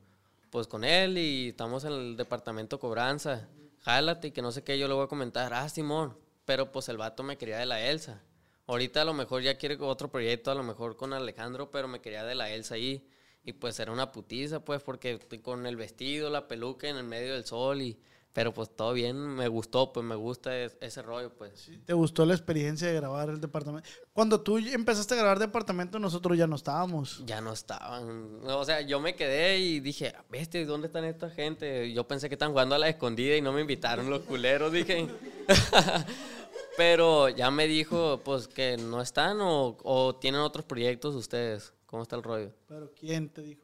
pues 0.51 0.67
con 0.67 0.85
él 0.85 1.17
y 1.19 1.49
estamos 1.49 1.85
en 1.85 1.93
el 1.93 2.17
departamento 2.17 2.79
cobranza. 2.79 3.49
Jálate 3.83 4.29
y 4.29 4.31
que 4.33 4.43
no 4.43 4.53
sé 4.53 4.63
qué, 4.63 4.79
yo 4.79 4.89
le 4.89 4.95
voy 4.95 5.05
a 5.05 5.09
comentar, 5.09 5.55
ah, 5.55 5.69
Simón, 5.69 6.17
pero 6.45 6.71
pues 6.73 6.89
el 6.89 6.97
vato 6.99 7.23
me 7.23 7.37
quería 7.39 7.59
de 7.59 7.67
la 7.67 7.81
Elsa. 7.81 8.23
Ahorita 8.67 9.03
a 9.03 9.05
lo 9.05 9.15
mejor 9.15 9.43
ya 9.43 9.57
quiere 9.57 9.77
otro 9.81 10.09
proyecto, 10.11 10.51
a 10.51 10.55
lo 10.55 10.65
mejor 10.65 10.97
con 10.97 11.13
Alejandro, 11.13 11.71
pero 11.71 11.87
me 11.89 12.01
quería 12.01 12.25
de 12.25 12.35
la 12.35 12.51
Elsa 12.51 12.75
ahí. 12.75 13.07
Y 13.45 13.53
pues 13.53 13.79
era 13.79 13.93
una 13.93 14.11
putiza, 14.11 14.59
pues, 14.65 14.83
porque 14.83 15.21
con 15.43 15.67
el 15.67 15.77
vestido, 15.77 16.31
la 16.31 16.49
peluca 16.49 16.89
en 16.89 16.97
el 16.97 17.05
medio 17.05 17.33
del 17.35 17.47
sol 17.47 17.81
y... 17.81 17.97
Pero 18.37 18.53
pues 18.53 18.69
todo 18.77 18.93
bien, 18.93 19.17
me 19.17 19.49
gustó, 19.49 19.95
pues 19.95 20.05
me 20.05 20.15
gusta 20.15 20.55
es- 20.59 20.77
ese 20.83 21.01
rollo, 21.01 21.33
pues. 21.33 21.71
¿Te 21.87 21.95
gustó 21.95 22.27
la 22.27 22.35
experiencia 22.35 22.87
de 22.87 22.93
grabar 22.93 23.31
el 23.31 23.41
departamento? 23.41 23.89
Cuando 24.13 24.43
tú 24.43 24.59
empezaste 24.59 25.15
a 25.15 25.17
grabar 25.17 25.39
departamento, 25.39 25.99
nosotros 25.99 26.37
ya 26.37 26.47
no 26.47 26.55
estábamos. 26.57 27.23
Ya 27.25 27.41
no 27.41 27.55
estaban. 27.55 28.41
O 28.45 28.63
sea, 28.67 28.83
yo 28.83 29.01
me 29.01 29.15
quedé 29.17 29.59
y 29.59 29.81
dije, 29.81 30.13
bestia, 30.29 30.67
¿dónde 30.67 30.89
están 30.89 31.05
esta 31.05 31.31
gente? 31.31 31.91
Yo 31.95 32.07
pensé 32.07 32.29
que 32.29 32.35
estaban 32.35 32.53
jugando 32.53 32.75
a 32.75 32.79
la 32.79 32.91
escondida 32.91 33.35
y 33.37 33.41
no 33.41 33.55
me 33.55 33.63
invitaron 33.63 34.11
los 34.11 34.21
culeros, 34.21 34.71
dije. 34.71 35.09
Pero 36.77 37.31
ya 37.31 37.51
me 37.51 37.67
dijo, 37.67 38.21
pues, 38.23 38.49
que 38.49 38.77
no 38.77 39.01
están 39.01 39.39
o, 39.41 39.79
o 39.83 40.15
tienen 40.17 40.43
otros 40.43 40.67
proyectos 40.67 41.15
ustedes. 41.15 41.73
¿Cómo 41.87 42.03
está 42.03 42.17
el 42.17 42.23
rollo? 42.23 42.53
Pero 42.69 42.93
¿quién 42.93 43.31
te 43.31 43.41
dijo? 43.41 43.63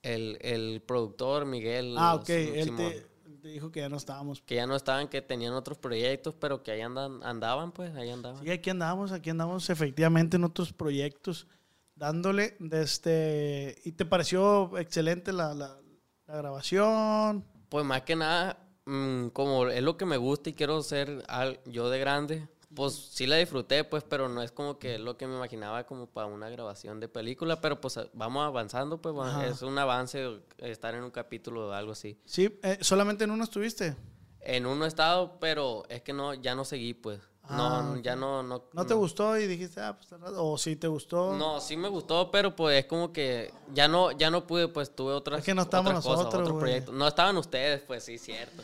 El, 0.00 0.38
el 0.40 0.80
productor, 0.80 1.44
Miguel. 1.44 1.94
Ah, 1.98 2.14
ok. 2.14 2.28
Él 2.30 2.74
te, 2.76 3.06
te 3.44 3.50
dijo 3.50 3.70
que 3.70 3.80
ya 3.80 3.90
no 3.90 3.98
estábamos. 3.98 4.40
Que 4.40 4.54
ya 4.54 4.66
no 4.66 4.74
estaban, 4.74 5.06
que 5.06 5.20
tenían 5.20 5.52
otros 5.52 5.76
proyectos, 5.76 6.34
pero 6.40 6.62
que 6.62 6.70
ahí 6.70 6.80
andan, 6.80 7.22
andaban, 7.22 7.72
pues, 7.72 7.94
ahí 7.94 8.08
andaban. 8.08 8.42
Sí, 8.42 8.50
aquí 8.50 8.70
andamos, 8.70 9.12
aquí 9.12 9.28
andamos 9.28 9.68
efectivamente 9.68 10.38
en 10.38 10.44
otros 10.44 10.72
proyectos, 10.72 11.46
dándole 11.94 12.56
de 12.58 12.80
este... 12.80 13.76
¿Y 13.84 13.92
te 13.92 14.06
pareció 14.06 14.78
excelente 14.78 15.30
la, 15.34 15.52
la- 15.52 15.78
la 16.26 16.36
grabación? 16.38 17.44
Pues 17.68 17.84
más 17.84 18.00
que 18.00 18.16
nada, 18.16 18.66
mm, 18.86 19.26
como 19.28 19.66
es 19.68 19.82
lo 19.82 19.98
que 19.98 20.06
me 20.06 20.16
gusta 20.16 20.48
y 20.48 20.54
quiero 20.54 20.80
ser 20.82 21.22
al- 21.28 21.60
yo 21.66 21.90
de 21.90 21.98
grande, 21.98 22.48
pues 22.74 22.94
sí 22.94 23.26
la 23.26 23.36
disfruté, 23.36 23.84
pues, 23.84 24.04
pero 24.04 24.28
no 24.28 24.42
es 24.42 24.52
como 24.52 24.78
que 24.78 24.98
lo 24.98 25.16
que 25.16 25.26
me 25.26 25.34
imaginaba 25.36 25.84
como 25.84 26.06
para 26.06 26.26
una 26.26 26.48
grabación 26.48 27.00
de 27.00 27.08
película, 27.08 27.60
pero 27.60 27.80
pues 27.80 27.98
vamos 28.12 28.44
avanzando, 28.44 29.00
pues 29.00 29.14
Ajá. 29.18 29.46
es 29.46 29.62
un 29.62 29.78
avance 29.78 30.40
estar 30.58 30.94
en 30.94 31.04
un 31.04 31.10
capítulo 31.10 31.68
o 31.68 31.72
algo 31.72 31.92
así. 31.92 32.18
Sí, 32.24 32.58
eh, 32.62 32.78
solamente 32.80 33.24
en 33.24 33.30
uno 33.30 33.44
estuviste. 33.44 33.96
En 34.40 34.66
uno 34.66 34.84
he 34.84 34.88
estado, 34.88 35.38
pero 35.40 35.84
es 35.88 36.02
que 36.02 36.12
no, 36.12 36.34
ya 36.34 36.54
no 36.54 36.64
seguí, 36.64 36.94
pues. 36.94 37.20
No, 37.50 37.94
Ah, 37.94 37.98
ya 38.02 38.16
no, 38.16 38.42
no. 38.42 38.64
¿No 38.72 38.86
te 38.86 38.94
gustó 38.94 39.36
y 39.38 39.46
dijiste, 39.46 39.78
ah, 39.80 39.94
pues, 39.96 40.10
al 40.12 40.20
rato", 40.20 40.42
o 40.44 40.56
sí 40.56 40.76
te 40.76 40.86
gustó? 40.88 41.34
No, 41.34 41.60
sí 41.60 41.76
me 41.76 41.88
gustó, 41.88 42.30
pero 42.30 42.56
pues 42.56 42.78
es 42.78 42.86
como 42.86 43.12
que 43.12 43.52
ya 43.74 43.86
no, 43.86 44.12
ya 44.12 44.30
no 44.30 44.46
pude, 44.46 44.68
pues 44.68 44.94
tuve 44.94 45.12
otras, 45.12 45.40
Es 45.40 45.44
que 45.44 45.54
no 45.54 45.62
estábamos 45.62 45.90
otras 45.90 46.04
cosas, 46.04 46.32
nosotros, 46.32 46.58
proyectos. 46.58 46.94
No 46.94 47.06
estaban 47.06 47.36
ustedes, 47.36 47.82
pues 47.82 48.02
sí, 48.04 48.16
cierto. 48.16 48.62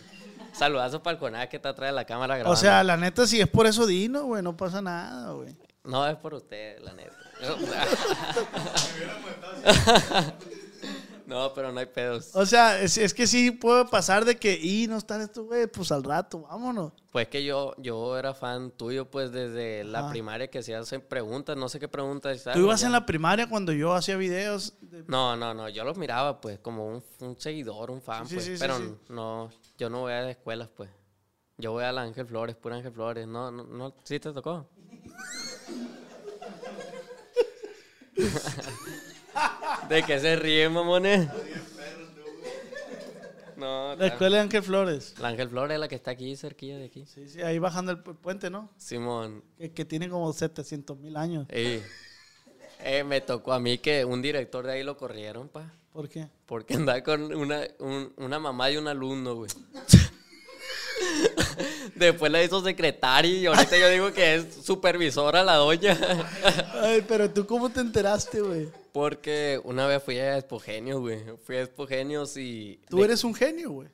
Saludazos 0.52 1.00
para 1.00 1.14
el 1.14 1.18
Coná 1.18 1.48
que 1.48 1.56
está 1.56 1.70
atrás 1.70 1.90
de 1.90 1.94
la 1.94 2.04
cámara 2.04 2.36
grabando. 2.36 2.52
O 2.52 2.56
sea, 2.56 2.84
la 2.84 2.96
neta, 2.96 3.26
si 3.26 3.40
es 3.40 3.48
por 3.48 3.66
eso, 3.66 3.86
Dino, 3.86 4.24
güey, 4.24 4.42
no 4.42 4.56
pasa 4.56 4.82
nada, 4.82 5.32
güey. 5.32 5.56
No, 5.84 6.06
es 6.06 6.16
por 6.16 6.34
ustedes, 6.34 6.82
la 6.82 6.92
neta. 6.92 7.16
no, 11.30 11.54
pero 11.54 11.72
no 11.72 11.80
hay 11.80 11.86
pedos. 11.86 12.30
O 12.34 12.44
sea, 12.44 12.80
es, 12.82 12.98
es 12.98 13.14
que 13.14 13.26
sí 13.26 13.50
puede 13.52 13.84
pasar 13.86 14.24
de 14.24 14.36
que, 14.36 14.58
y 14.60 14.86
no 14.88 14.96
están 14.98 15.20
estos 15.22 15.46
güey, 15.46 15.66
pues 15.68 15.90
al 15.92 16.02
rato, 16.04 16.40
vámonos. 16.42 16.92
Pues 17.12 17.28
que 17.28 17.42
yo, 17.44 17.74
yo 17.78 18.18
era 18.18 18.34
fan 18.34 18.70
tuyo, 18.72 19.08
pues 19.10 19.32
desde 19.32 19.84
la 19.84 20.10
primaria 20.10 20.48
que 20.48 20.58
hacías 20.58 20.92
preguntas, 21.08 21.56
no 21.56 21.68
sé 21.68 21.78
qué 21.80 21.88
preguntas. 21.88 22.44
Tú 22.52 22.58
ibas 22.58 22.82
en 22.82 22.92
la 22.92 23.06
primaria 23.06 23.48
cuando 23.48 23.72
yo 23.72 23.94
hacía 23.94 24.16
videos. 24.16 24.74
de- 24.80 25.04
No, 25.06 25.36
no, 25.36 25.54
no, 25.54 25.68
yo 25.68 25.84
los 25.84 25.96
miraba 25.96 26.40
pues 26.40 26.58
como 26.58 26.86
un, 26.86 27.02
un 27.20 27.40
seguidor, 27.40 27.90
un 27.90 28.02
fan, 28.02 28.26
Sí, 28.28 28.34
pues, 28.34 28.46
sí, 28.46 28.56
sí, 28.56 28.60
pero 28.60 28.76
sí. 28.78 28.94
no, 29.08 29.50
yo 29.78 29.88
no 29.88 30.00
voy 30.00 30.12
a 30.12 30.28
escuelas, 30.30 30.68
pues. 30.76 30.90
Yo 31.58 31.72
voy 31.72 31.84
a 31.84 31.92
la 31.92 32.02
Ángel 32.02 32.26
Flores, 32.26 32.56
pura 32.56 32.76
Ángel 32.76 32.92
Flores. 32.92 33.26
No, 33.26 33.50
no, 33.50 33.64
no, 33.64 33.94
¿sí 34.04 34.18
te 34.18 34.32
tocó? 34.32 34.66
¿De 39.90 40.02
qué 40.04 40.18
se 40.20 40.36
ríe, 40.36 40.68
mamones? 40.68 41.28
No, 43.56 43.94
La 43.96 44.06
escuela 44.06 44.36
de 44.36 44.42
Ángel 44.44 44.62
Flores. 44.62 45.14
la 45.18 45.28
Ángel 45.28 45.50
Flores 45.50 45.74
es 45.74 45.80
la 45.80 45.88
que 45.88 45.94
está 45.96 46.12
aquí, 46.12 46.34
cerquilla 46.34 46.78
de 46.78 46.86
aquí. 46.86 47.04
Sí, 47.06 47.28
sí, 47.28 47.42
ahí 47.42 47.58
bajando 47.58 47.92
el 47.92 48.02
pu- 48.02 48.16
puente, 48.16 48.48
¿no? 48.48 48.70
Simón, 48.78 49.44
Que, 49.58 49.70
que 49.72 49.84
tiene 49.84 50.08
como 50.08 50.32
700 50.32 50.96
mil 50.98 51.14
años. 51.16 51.46
ey, 51.50 51.82
eh, 52.82 53.04
me 53.04 53.20
tocó 53.20 53.52
a 53.52 53.60
mí 53.60 53.76
que 53.78 54.04
un 54.06 54.22
director 54.22 54.64
de 54.66 54.72
ahí 54.72 54.82
lo 54.82 54.96
corrieron, 54.96 55.48
pa. 55.48 55.70
¿Por 55.92 56.08
qué? 56.08 56.28
Porque 56.46 56.74
andaba 56.74 57.02
con 57.02 57.34
una, 57.34 57.66
un- 57.80 58.14
una 58.16 58.38
mamá 58.38 58.70
y 58.70 58.78
un 58.78 58.88
alumno, 58.88 59.34
güey. 59.34 59.50
Después 61.94 62.32
la 62.32 62.42
hizo 62.42 62.62
secretaria 62.62 63.30
y 63.38 63.46
ahorita 63.46 63.76
yo 63.78 63.88
digo 63.88 64.12
que 64.12 64.36
es 64.36 64.54
supervisora 64.64 65.42
la 65.44 65.56
doña. 65.56 65.98
Ay, 66.82 67.04
pero 67.06 67.30
tú 67.30 67.46
cómo 67.46 67.70
te 67.70 67.80
enteraste, 67.80 68.40
güey. 68.40 68.68
Porque 68.92 69.60
una 69.64 69.86
vez 69.86 70.02
fui 70.02 70.18
a 70.18 70.36
Espogenios, 70.36 71.00
güey. 71.00 71.20
Fui 71.44 71.56
a 71.56 71.62
Espogenios 71.62 72.36
y... 72.36 72.80
Tú 72.88 72.98
de- 72.98 73.04
eres 73.04 73.22
un 73.24 73.34
genio, 73.34 73.70
güey. 73.70 73.88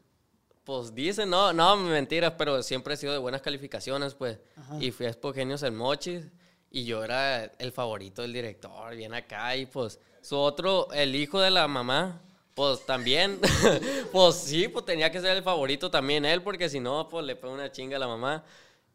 Pues 0.65 0.95
dicen, 0.95 1.31
no, 1.31 1.53
no, 1.53 1.77
mentiras, 1.77 2.33
pero 2.37 2.63
siempre 2.63 2.95
he 2.95 2.97
sido 2.97 3.13
de 3.13 3.19
buenas 3.19 3.41
calificaciones, 3.43 4.15
pues. 4.15 4.39
Y 4.81 4.91
fui 4.91 5.07
a 5.07 5.11
Espogenios 5.11 5.63
en 5.63 5.77
Mochis 5.77 6.25
y 6.71 6.85
yo 6.85 7.05
era 7.05 7.45
el 7.45 7.71
favorito 7.73 8.23
del 8.23 8.33
director, 8.33 8.95
bien 8.97 9.15
acá. 9.15 9.55
Y 9.57 9.67
pues 9.67 10.01
su 10.23 10.37
otro, 10.37 10.89
el 10.93 11.15
hijo 11.15 11.39
de 11.41 11.51
la 11.51 11.69
mamá, 11.69 12.21
pues 12.57 12.87
también, 12.87 13.39
pues 14.13 14.35
sí, 14.37 14.67
pues 14.69 14.87
tenía 14.87 15.13
que 15.13 15.21
ser 15.21 15.37
el 15.37 15.43
favorito 15.43 15.91
también 15.91 16.25
él, 16.25 16.43
porque 16.43 16.71
si 16.71 16.81
no, 16.81 17.07
pues 17.07 17.23
le 17.27 17.37
pega 17.37 17.53
una 17.53 17.71
chinga 17.71 17.97
a 17.97 18.01
la 18.01 18.09
mamá. 18.09 18.45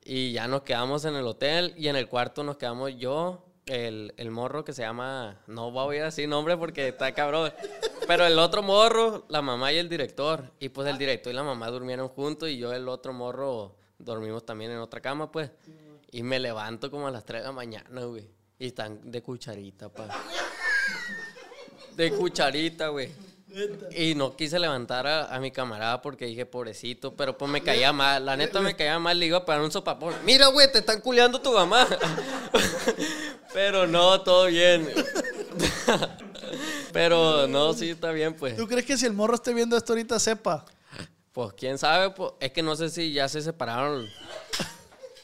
Y 0.04 0.32
ya 0.32 0.48
nos 0.48 0.64
quedamos 0.64 1.06
en 1.06 1.16
el 1.16 1.28
hotel 1.28 1.76
y 1.78 1.88
en 1.88 1.96
el 1.96 2.08
cuarto 2.10 2.44
nos 2.44 2.58
quedamos 2.58 2.98
yo, 2.98 3.46
el, 3.68 4.16
el 4.18 4.32
morro 4.32 4.66
que 4.66 4.74
se 4.74 4.82
llama, 4.82 5.38
no 5.46 5.70
voy 5.70 5.98
a 5.98 6.06
decir 6.06 6.28
nombre 6.28 6.58
porque 6.58 6.88
está 6.88 7.14
cabrón, 7.14 7.54
pero 8.08 8.26
el 8.26 8.40
otro 8.40 8.64
morro, 8.64 9.26
la 9.30 9.44
mamá 9.44 9.72
y 9.72 9.78
el 9.78 9.90
director. 9.90 10.52
Y 10.60 10.70
pues 10.70 10.88
el 10.88 10.98
director 10.98 11.32
y 11.32 11.36
la 11.36 11.44
mamá 11.44 11.68
durmieron 11.68 12.08
juntos 12.08 12.50
y 12.50 12.58
yo 12.58 12.74
el 12.74 12.90
otro 12.90 13.14
morro 13.14 13.76
dormimos 14.00 14.44
también 14.44 14.72
en 14.72 14.80
otra 14.80 15.02
cama, 15.02 15.32
pues. 15.32 15.52
Y 16.12 16.24
me 16.24 16.40
levanto 16.40 16.90
como 16.90 17.08
a 17.08 17.12
las 17.12 17.26
3 17.26 17.44
de 17.44 17.48
la 17.48 17.54
mañana, 17.54 18.06
güey. 18.06 18.28
Y 18.58 18.66
están 18.66 19.12
de 19.12 19.22
cucharita, 19.22 19.90
pa. 19.90 20.10
De 21.96 22.12
cucharita, 22.12 22.88
güey. 22.88 23.31
Y 23.96 24.16
no 24.16 24.36
quise 24.36 24.60
levantar 24.60 25.08
a, 25.08 25.34
a 25.34 25.40
mi 25.40 25.52
camarada 25.52 26.02
porque 26.02 26.26
dije, 26.26 26.46
pobrecito, 26.46 27.16
pero 27.16 27.38
pues 27.38 27.52
me 27.52 27.62
caía 27.62 27.92
mal. 27.92 28.26
La 28.26 28.38
neta 28.38 28.62
me 28.62 28.76
caía 28.76 28.98
mal, 29.00 29.20
le 29.20 29.26
iba 29.26 29.40
a 29.40 29.46
pagar 29.46 29.62
un 29.62 29.72
sopapón. 29.72 30.14
Mira, 30.24 30.48
güey, 30.48 30.72
te 30.72 30.80
están 30.80 31.02
culeando 31.02 31.42
tu 31.42 31.52
mamá. 31.52 31.88
pero 33.54 33.88
no, 33.88 34.22
todo 34.22 34.46
bien. 34.46 34.88
pero 36.94 37.48
no, 37.48 37.74
sí, 37.74 37.90
está 37.90 38.12
bien, 38.12 38.36
pues. 38.36 38.56
¿Tú 38.56 38.68
crees 38.68 38.86
que 38.86 38.98
si 38.98 39.06
el 39.06 39.14
morro 39.14 39.36
esté 39.36 39.54
viendo 39.54 39.76
esto 39.76 39.94
ahorita 39.94 40.20
sepa? 40.20 40.66
Pues 41.32 41.54
quién 41.54 41.78
sabe, 41.78 42.10
pues, 42.12 42.32
es 42.40 42.52
que 42.52 42.62
no 42.62 42.76
sé 42.76 42.90
si 42.90 43.14
ya 43.14 43.28
se 43.30 43.42
separaron. 43.42 44.08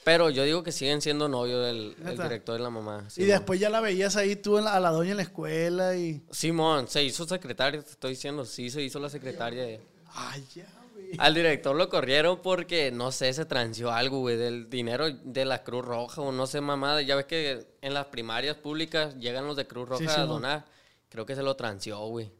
Pero 0.07 0.29
yo 0.29 0.43
digo 0.45 0.63
que 0.63 0.71
siguen 0.71 1.01
siendo 1.01 1.27
novios 1.27 1.67
el, 1.69 1.93
el 1.99 2.03
¿Neta? 2.05 2.23
director 2.23 2.57
y 2.57 2.63
la 2.63 2.69
mamá. 2.69 3.05
y 3.17 3.25
después 3.25 3.59
ya 3.59 3.69
la 3.69 3.81
veías 3.81 4.15
ahí 4.15 4.37
tú 4.37 4.57
la- 4.57 4.71
a 4.73 4.79
la 4.79 4.91
doña 4.91 5.11
en 5.11 5.17
la 5.17 5.23
escuela 5.23 5.97
y... 5.97 6.23
Simón, 6.31 6.87
se 6.87 7.03
hizo 7.03 7.27
secretaria, 7.27 7.81
te 7.83 7.89
estoy 7.91 8.11
diciendo, 8.11 8.45
sí 8.45 8.69
se 8.69 8.81
hizo 8.81 8.99
la 8.99 9.09
secretaria. 9.09 9.81
Ay, 10.13 10.47
ya, 10.55 10.65
güey. 10.93 11.11
Al 11.17 11.33
director 11.33 11.75
lo 11.75 11.89
corrieron 11.89 12.41
porque, 12.41 12.89
no 12.89 13.11
sé, 13.11 13.33
se 13.33 13.43
transió 13.43 13.91
algo, 13.91 14.19
güey, 14.19 14.37
del 14.37 14.69
dinero 14.69 15.11
de 15.11 15.43
la 15.43 15.65
Cruz 15.65 15.83
Roja 15.83 16.21
o 16.21 16.31
no 16.31 16.47
sé, 16.47 16.61
mamada. 16.61 17.01
Ya 17.01 17.17
ves 17.17 17.25
que 17.25 17.67
en 17.81 17.93
las 17.93 18.05
primarias 18.05 18.55
públicas 18.55 19.13
llegan 19.17 19.45
los 19.45 19.57
de 19.57 19.67
Cruz 19.67 19.89
Roja 19.89 20.05
Sí, 20.09 20.21
a 20.21 20.23
donar. 20.25 20.63
Creo 21.09 21.25
que 21.25 21.35
se 21.35 21.43
lo 21.43 21.57
transió, 21.57 21.99
güey. 22.07 22.31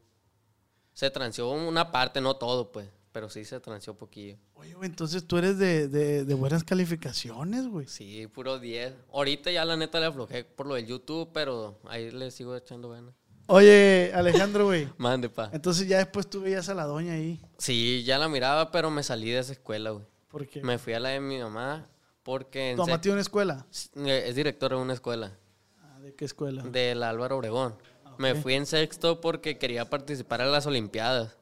Se 0.94 1.10
transió 1.10 1.50
una 1.50 1.92
parte, 1.92 2.22
no 2.22 2.36
todo, 2.36 2.72
pues, 2.72 2.88
pero 3.12 3.28
sí 3.28 3.44
se 3.44 3.58
transió 3.60 3.94
poquillo. 3.96 4.36
Oye, 4.54 4.74
güey, 4.74 4.88
entonces 4.88 5.26
tú 5.26 5.38
eres 5.38 5.58
de, 5.58 5.88
de- 5.88 6.24
de 6.24 6.34
buenas 6.34 6.64
calificaciones, 6.64 7.66
güey. 7.68 7.86
Sí, 7.86 8.26
puro 8.26 8.58
10. 8.58 8.94
Ahorita 9.12 9.50
ya 9.50 9.64
la 9.64 9.76
neta 9.76 10.00
le 10.00 10.06
aflojé 10.06 10.44
por 10.44 10.66
lo 10.66 10.74
del 10.74 10.86
YouTube, 10.86 11.30
pero 11.32 11.78
ahí 11.88 12.10
le 12.10 12.30
sigo 12.30 12.54
echando 12.56 12.90
ganas. 12.90 13.14
Oye, 13.46 14.12
Alejandro, 14.14 14.66
güey. 14.66 14.88
Mande, 14.98 15.28
pa. 15.30 15.50
Entonces 15.52 15.88
ya 15.88 15.98
después 15.98 16.28
tú 16.28 16.42
veías 16.42 16.68
a 16.68 16.74
la 16.74 16.84
doña 16.84 17.14
ahí. 17.14 17.40
Sí, 17.58 18.02
ya 18.04 18.18
la 18.18 18.28
miraba, 18.28 18.70
pero 18.70 18.90
me 18.90 19.02
salí 19.02 19.30
de 19.30 19.38
esa 19.38 19.52
escuela, 19.52 19.90
güey. 19.90 20.04
¿Por 20.28 20.46
qué? 20.46 20.62
Me 20.62 20.76
fui 20.78 20.92
a 20.92 21.00
la 21.00 21.08
de 21.10 21.20
mi 21.20 21.38
mamá 21.38 21.88
porque 22.22 22.74
¿Tu 22.76 22.82
mamá 22.82 23.00
tiene 23.00 23.14
una 23.14 23.22
escuela? 23.22 23.66
es 23.94 24.34
directora 24.34 24.76
de 24.76 24.82
una 24.82 24.92
escuela. 24.92 25.38
Ah, 25.82 25.98
¿De 26.00 26.14
qué 26.14 26.26
escuela? 26.26 26.62
del 26.62 27.02
Álvaro 27.02 27.38
Obregón. 27.38 27.74
Me 28.18 28.34
fui 28.34 28.54
en 28.54 28.66
sexto 28.66 29.20
porque 29.20 29.56
quería 29.58 29.88
participar 29.88 30.40
en 30.42 30.50
las 30.52 30.66
Olimpiadas. 30.66 31.36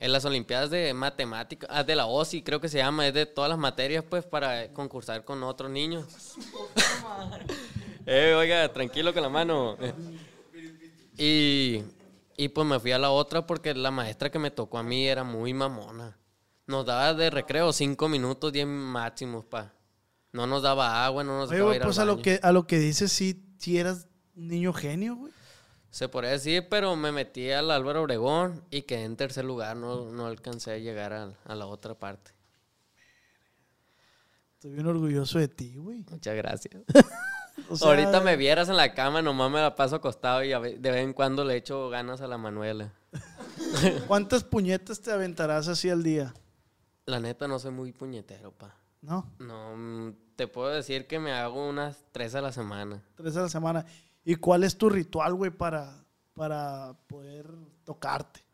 En 0.00 0.12
las 0.12 0.24
Olimpiadas 0.24 0.70
de 0.70 0.94
Matemáticas, 0.94 1.68
ah, 1.70 1.84
de 1.84 1.94
la 1.94 2.06
OSI 2.06 2.42
creo 2.42 2.58
que 2.58 2.70
se 2.70 2.78
llama, 2.78 3.06
es 3.06 3.12
de 3.12 3.26
todas 3.26 3.50
las 3.50 3.58
materias 3.58 4.02
pues 4.08 4.24
para 4.24 4.72
concursar 4.72 5.26
con 5.26 5.42
otros 5.42 5.70
niños. 5.70 6.06
eh, 8.06 8.34
oiga, 8.34 8.72
tranquilo 8.72 9.12
con 9.12 9.22
la 9.22 9.28
mano. 9.28 9.76
Y, 11.18 11.82
y 12.34 12.48
pues 12.48 12.66
me 12.66 12.80
fui 12.80 12.92
a 12.92 12.98
la 12.98 13.10
otra 13.10 13.46
porque 13.46 13.74
la 13.74 13.90
maestra 13.90 14.30
que 14.30 14.38
me 14.38 14.50
tocó 14.50 14.78
a 14.78 14.82
mí 14.82 15.06
era 15.06 15.22
muy 15.22 15.52
mamona. 15.52 16.16
Nos 16.66 16.86
daba 16.86 17.12
de 17.12 17.28
recreo 17.28 17.70
cinco 17.74 18.08
minutos, 18.08 18.54
diez 18.54 18.66
máximos, 18.66 19.44
pa. 19.44 19.74
No 20.32 20.46
nos 20.46 20.62
daba 20.62 21.04
agua, 21.04 21.24
no 21.24 21.40
nos 21.40 21.50
Oye, 21.50 21.58
ir 21.58 21.82
al 21.82 21.88
pues 21.88 21.98
a 21.98 22.06
lo, 22.06 22.22
que, 22.22 22.40
a 22.42 22.52
lo 22.52 22.66
que 22.66 22.78
dices, 22.78 23.12
sí, 23.12 23.44
sí 23.58 23.76
eras 23.76 24.08
niño 24.34 24.72
genio, 24.72 25.16
güey. 25.16 25.32
Se 25.90 26.08
podría 26.08 26.30
decir, 26.30 26.66
pero 26.68 26.94
me 26.96 27.12
metí 27.12 27.50
al 27.50 27.70
Álvaro 27.70 28.02
Obregón 28.02 28.64
y 28.70 28.82
quedé 28.82 29.04
en 29.04 29.16
tercer 29.16 29.44
lugar. 29.44 29.76
No, 29.76 30.10
no 30.10 30.26
alcancé 30.26 30.72
a 30.72 30.78
llegar 30.78 31.12
a, 31.12 31.34
a 31.44 31.54
la 31.54 31.66
otra 31.66 31.94
parte. 31.94 32.32
Estoy 34.54 34.72
bien 34.72 34.86
orgulloso 34.86 35.38
de 35.38 35.48
ti, 35.48 35.76
güey. 35.76 36.04
Muchas 36.10 36.36
gracias. 36.36 36.82
O 37.68 37.76
sea, 37.76 37.88
Ahorita 37.88 38.20
me 38.20 38.36
vieras 38.36 38.68
en 38.68 38.76
la 38.76 38.94
cama, 38.94 39.20
nomás 39.22 39.50
me 39.50 39.60
la 39.60 39.74
paso 39.74 39.96
acostado 39.96 40.42
y 40.42 40.48
de 40.48 40.90
vez 40.90 41.04
en 41.04 41.12
cuando 41.12 41.44
le 41.44 41.56
echo 41.56 41.90
ganas 41.90 42.20
a 42.20 42.26
la 42.26 42.38
Manuela. 42.38 42.92
¿Cuántas 44.06 44.44
puñetas 44.44 45.00
te 45.00 45.12
aventarás 45.12 45.68
así 45.68 45.90
al 45.90 46.02
día? 46.02 46.34
La 47.06 47.20
neta, 47.20 47.48
no 47.48 47.58
soy 47.58 47.72
muy 47.72 47.92
puñetero, 47.92 48.52
pa. 48.52 48.76
¿No? 49.02 49.30
No, 49.38 49.76
mm, 49.76 50.12
te 50.36 50.46
puedo 50.46 50.68
decir 50.68 51.06
que 51.06 51.18
me 51.18 51.32
hago 51.32 51.68
unas 51.68 52.04
tres 52.12 52.34
a 52.34 52.40
la 52.40 52.52
semana. 52.52 53.02
Tres 53.14 53.36
a 53.36 53.42
la 53.42 53.48
semana. 53.48 53.84
¿Y 54.24 54.36
cuál 54.36 54.64
es 54.64 54.76
tu 54.76 54.90
ritual, 54.90 55.34
güey, 55.34 55.50
para, 55.50 56.04
para 56.34 56.94
poder 57.06 57.46
tocarte? 57.84 58.44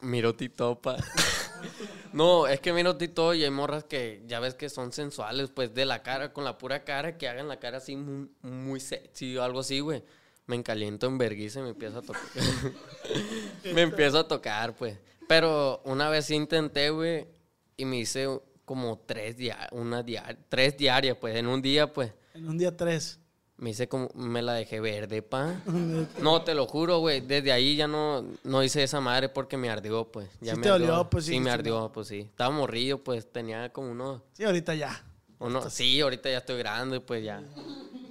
Miro 0.00 0.34
titopa. 0.34 0.96
no, 2.12 2.46
es 2.46 2.60
que 2.60 2.72
miro 2.72 2.96
tito 2.96 3.34
y 3.34 3.44
hay 3.44 3.50
morras 3.50 3.84
que 3.84 4.24
ya 4.26 4.40
ves 4.40 4.54
que 4.54 4.68
son 4.68 4.92
sensuales, 4.92 5.50
pues 5.50 5.74
de 5.74 5.84
la 5.84 6.02
cara, 6.02 6.32
con 6.32 6.44
la 6.44 6.58
pura 6.58 6.84
cara, 6.84 7.16
que 7.16 7.28
hagan 7.28 7.48
la 7.48 7.60
cara 7.60 7.78
así 7.78 7.96
muy, 7.96 8.30
muy 8.42 8.80
sexy 8.80 9.36
o 9.36 9.42
algo 9.42 9.60
así, 9.60 9.80
güey. 9.80 10.02
Me 10.46 10.56
encaliento 10.56 11.06
en 11.06 11.18
vergüenza 11.18 11.60
y 11.60 11.62
me 11.62 11.68
empiezo 11.70 11.98
a 11.98 12.02
tocar. 12.02 12.22
me 13.74 13.82
empiezo 13.82 14.18
a 14.18 14.26
tocar, 14.26 14.74
pues. 14.74 14.98
Pero 15.28 15.80
una 15.84 16.08
vez 16.08 16.30
intenté, 16.30 16.90
güey, 16.90 17.28
y 17.76 17.84
me 17.84 17.98
hice 17.98 18.26
como 18.64 18.98
tres 19.06 19.36
diarias, 19.36 19.68
una 19.72 20.02
diaria, 20.02 20.36
tres 20.48 20.76
diarias, 20.76 21.16
pues, 21.20 21.36
en 21.36 21.46
un 21.46 21.62
día, 21.62 21.92
pues. 21.92 22.12
En 22.34 22.48
un 22.48 22.58
día 22.58 22.76
tres. 22.76 23.21
Me 23.56 23.70
hice 23.70 23.88
como, 23.88 24.08
me 24.14 24.42
la 24.42 24.54
dejé 24.54 24.80
verde, 24.80 25.22
pa. 25.22 25.60
No, 26.22 26.42
te 26.42 26.54
lo 26.54 26.66
juro, 26.66 26.98
güey. 26.98 27.20
Desde 27.20 27.52
ahí 27.52 27.76
ya 27.76 27.86
no, 27.86 28.24
no 28.44 28.62
hice 28.62 28.82
esa 28.82 29.00
madre 29.00 29.28
porque 29.28 29.56
me 29.56 29.70
ardió, 29.70 30.10
pues. 30.10 30.28
Ya 30.40 30.52
Sí 30.52 30.58
me 30.58 30.62
te 30.64 30.68
dolió, 30.70 31.08
pues, 31.08 31.26
sí, 31.26 31.32
Sí, 31.32 31.40
me 31.40 31.50
ardió, 31.50 31.90
pues 31.92 32.08
sí. 32.08 32.20
Estaba 32.20 32.50
morrillo, 32.54 33.02
pues 33.02 33.30
tenía 33.30 33.72
como 33.72 33.90
uno. 33.92 34.22
Sí, 34.32 34.44
ahorita 34.44 34.74
ya. 34.74 35.04
uno 35.38 35.68
sí, 35.70 36.00
ahorita 36.00 36.30
ya 36.30 36.38
estoy 36.38 36.58
grande, 36.58 37.00
pues 37.00 37.22
ya. 37.24 37.42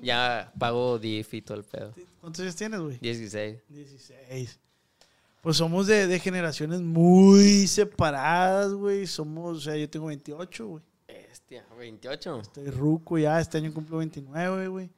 Ya 0.01 0.51
pago 0.57 0.98
DIF 1.00 1.33
y 1.33 1.41
todo 1.41 1.57
el 1.57 1.63
pedo. 1.63 1.93
¿Cuántos 2.21 2.41
años 2.41 2.55
tienes, 2.55 2.79
güey? 2.79 2.98
16. 3.00 3.63
16. 3.67 4.60
Pues 5.41 5.57
somos 5.57 5.88
de, 5.88 6.05
de 6.07 6.19
generaciones 6.19 6.81
muy 6.81 7.67
separadas, 7.67 8.74
güey. 8.74 9.07
Somos, 9.07 9.57
o 9.57 9.62
sea, 9.62 9.75
yo 9.75 9.89
tengo 9.89 10.05
28, 10.05 10.67
güey. 10.67 10.83
Hostia, 11.31 11.65
28. 11.77 12.41
Estoy 12.41 12.69
ruco 12.69 13.17
ya, 13.17 13.39
este 13.39 13.57
año 13.57 13.74
cumplo 13.74 13.98
29, 13.98 14.67
güey. 14.67 14.89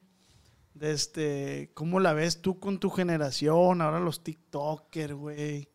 De 0.74 0.90
este, 0.92 1.70
¿cómo 1.74 2.00
la 2.00 2.12
ves 2.12 2.42
tú 2.42 2.58
con 2.58 2.78
tu 2.80 2.90
generación? 2.90 3.80
Ahora 3.80 4.00
los 4.00 4.22
TikTokers, 4.24 5.14
güey. 5.14 5.68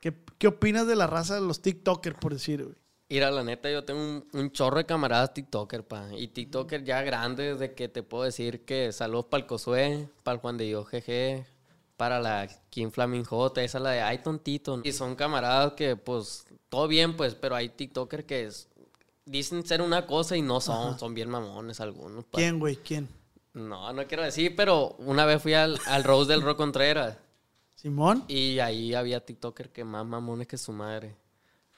¿Qué, 0.00 0.14
¿Qué 0.38 0.46
opinas 0.48 0.86
de 0.86 0.96
la 0.96 1.06
raza 1.06 1.34
de 1.34 1.42
los 1.42 1.60
TikTokers, 1.60 2.16
por 2.18 2.32
decir, 2.32 2.64
güey? 2.64 2.76
Mira, 3.08 3.30
la 3.30 3.44
neta, 3.44 3.70
yo 3.70 3.84
tengo 3.84 4.00
un, 4.00 4.26
un 4.32 4.50
chorro 4.50 4.78
de 4.78 4.86
camaradas 4.86 5.32
TikToker, 5.34 5.86
pa. 5.86 6.08
Y 6.16 6.28
TikToker 6.28 6.82
ya 6.82 7.02
grandes, 7.02 7.58
de 7.60 7.74
que 7.74 7.88
te 7.88 8.02
puedo 8.02 8.24
decir 8.24 8.64
que 8.64 8.90
saludos 8.92 9.26
para 9.26 9.42
el 9.42 9.46
Cosué, 9.46 10.08
para 10.24 10.34
el 10.36 10.40
Juan 10.40 10.56
de 10.56 10.64
Dios 10.64 10.88
GG, 10.90 11.44
para 11.96 12.18
la 12.18 12.48
Kim 12.70 12.90
Flamingota, 12.90 13.62
esa 13.62 13.78
la 13.78 13.90
de 13.90 14.00
Ay 14.00 14.18
Tontito. 14.22 14.80
Y 14.82 14.92
son 14.92 15.14
camaradas 15.14 15.74
que, 15.74 15.94
pues, 15.94 16.46
todo 16.68 16.88
bien, 16.88 17.16
pues, 17.16 17.34
pero 17.36 17.54
hay 17.54 17.68
TikToker 17.68 18.26
que 18.26 18.46
es- 18.46 18.68
dicen 19.24 19.64
ser 19.64 19.82
una 19.82 20.06
cosa 20.06 20.36
y 20.36 20.42
no 20.42 20.60
son, 20.60 20.98
son 20.98 21.14
bien 21.14 21.28
mamones 21.30 21.80
algunos. 21.80 22.24
pa. 22.24 22.38
¿Quién, 22.38 22.58
güey? 22.58 22.76
¿Quién? 22.76 23.08
No, 23.56 23.92
no 23.92 24.06
quiero 24.06 24.22
decir, 24.22 24.54
pero 24.54 24.96
una 24.98 25.24
vez 25.24 25.42
fui 25.42 25.54
al, 25.54 25.78
al 25.86 26.04
Rose 26.04 26.30
del 26.30 26.42
Rock 26.42 26.58
Contreras 26.58 27.16
¿Simón? 27.74 28.24
y 28.28 28.58
ahí 28.58 28.92
había 28.94 29.24
TikToker 29.24 29.70
que 29.70 29.82
más 29.84 30.04
mamones 30.04 30.46
que 30.46 30.58
su 30.58 30.72
madre. 30.72 31.16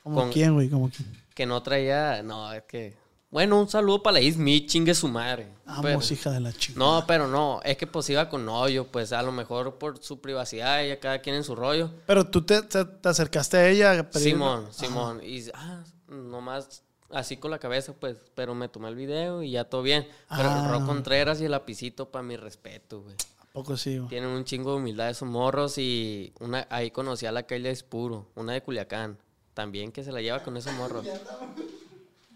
¿Cómo 0.02 0.16
Con- 0.22 0.32
quién, 0.32 0.54
güey? 0.54 0.68
¿Cómo 0.68 0.90
quién? 0.90 1.08
que 1.34 1.46
no 1.46 1.62
traía, 1.62 2.20
no, 2.24 2.52
es 2.52 2.64
que, 2.64 2.96
bueno, 3.30 3.60
un 3.60 3.68
saludo 3.68 4.02
para 4.02 4.14
la 4.14 4.20
Ismi, 4.22 4.66
chingue 4.66 4.92
su 4.92 5.06
madre. 5.06 5.46
Vamos, 5.66 5.82
Pero- 5.84 6.00
hija 6.20 6.30
de 6.32 6.40
la 6.40 6.52
chica. 6.52 6.76
no, 6.78 7.04
pero 7.06 7.28
no, 7.28 7.60
es 7.62 7.76
que 7.76 7.86
pues 7.86 8.10
iba 8.10 8.28
con 8.28 8.44
novio, 8.44 8.88
pues 8.88 9.12
a 9.12 9.22
lo 9.22 9.30
mejor 9.30 9.78
por 9.78 10.02
su 10.02 10.20
privacidad, 10.20 10.84
ya 10.84 10.98
cada 10.98 11.20
quien 11.20 11.36
en 11.36 11.44
su 11.44 11.54
rollo. 11.54 11.90
Pero 12.08 12.26
tú 12.26 12.42
te, 12.42 12.62
te- 12.62 12.84
te 12.86 13.08
acercaste 13.08 13.56
a 13.56 13.68
ella. 13.68 13.92
a 14.00 14.10
pedirle- 14.10 14.30
Simón. 14.32 14.66
Simón, 14.72 15.20
y 15.22 15.44
ah, 15.54 15.84
nomás 16.08 16.82
así 17.10 17.36
con 17.36 17.50
la 17.50 17.58
cabeza, 17.58 17.92
pues, 17.98 18.16
pero 18.34 18.54
me 18.54 18.68
tomé 18.68 18.88
el 18.88 18.94
video 18.94 19.42
y 19.42 19.52
ya 19.52 19.64
todo 19.64 19.82
bien. 19.82 20.06
Pero 20.28 20.48
Ah. 20.50 20.62
el 20.64 20.70
Rock 20.70 20.86
Contreras 20.86 21.40
y 21.40 21.44
el 21.46 21.50
lapicito, 21.52 22.10
para 22.10 22.22
mi 22.22 22.36
respeto, 22.36 23.02
güey. 23.02 23.14
¿A 23.40 23.46
poco 23.52 23.76
sí, 23.76 23.96
güey? 23.98 24.08
Tienen 24.08 24.30
un 24.30 24.44
chingo 24.44 24.72
de 24.72 24.76
humildad 24.76 25.08
esos 25.10 25.28
morros 25.28 25.78
y 25.78 26.32
una, 26.40 26.66
ahí 26.70 26.90
conocí 26.90 27.26
a 27.26 27.32
la 27.32 27.44
Kayla 27.44 27.70
Espuro, 27.70 28.26
una 28.34 28.52
de 28.52 28.62
Culiacán. 28.62 29.18
También 29.54 29.90
que 29.90 30.04
se 30.04 30.12
la 30.12 30.20
lleva 30.20 30.42
con 30.44 30.56
esos 30.56 30.72
morros. 30.74 31.04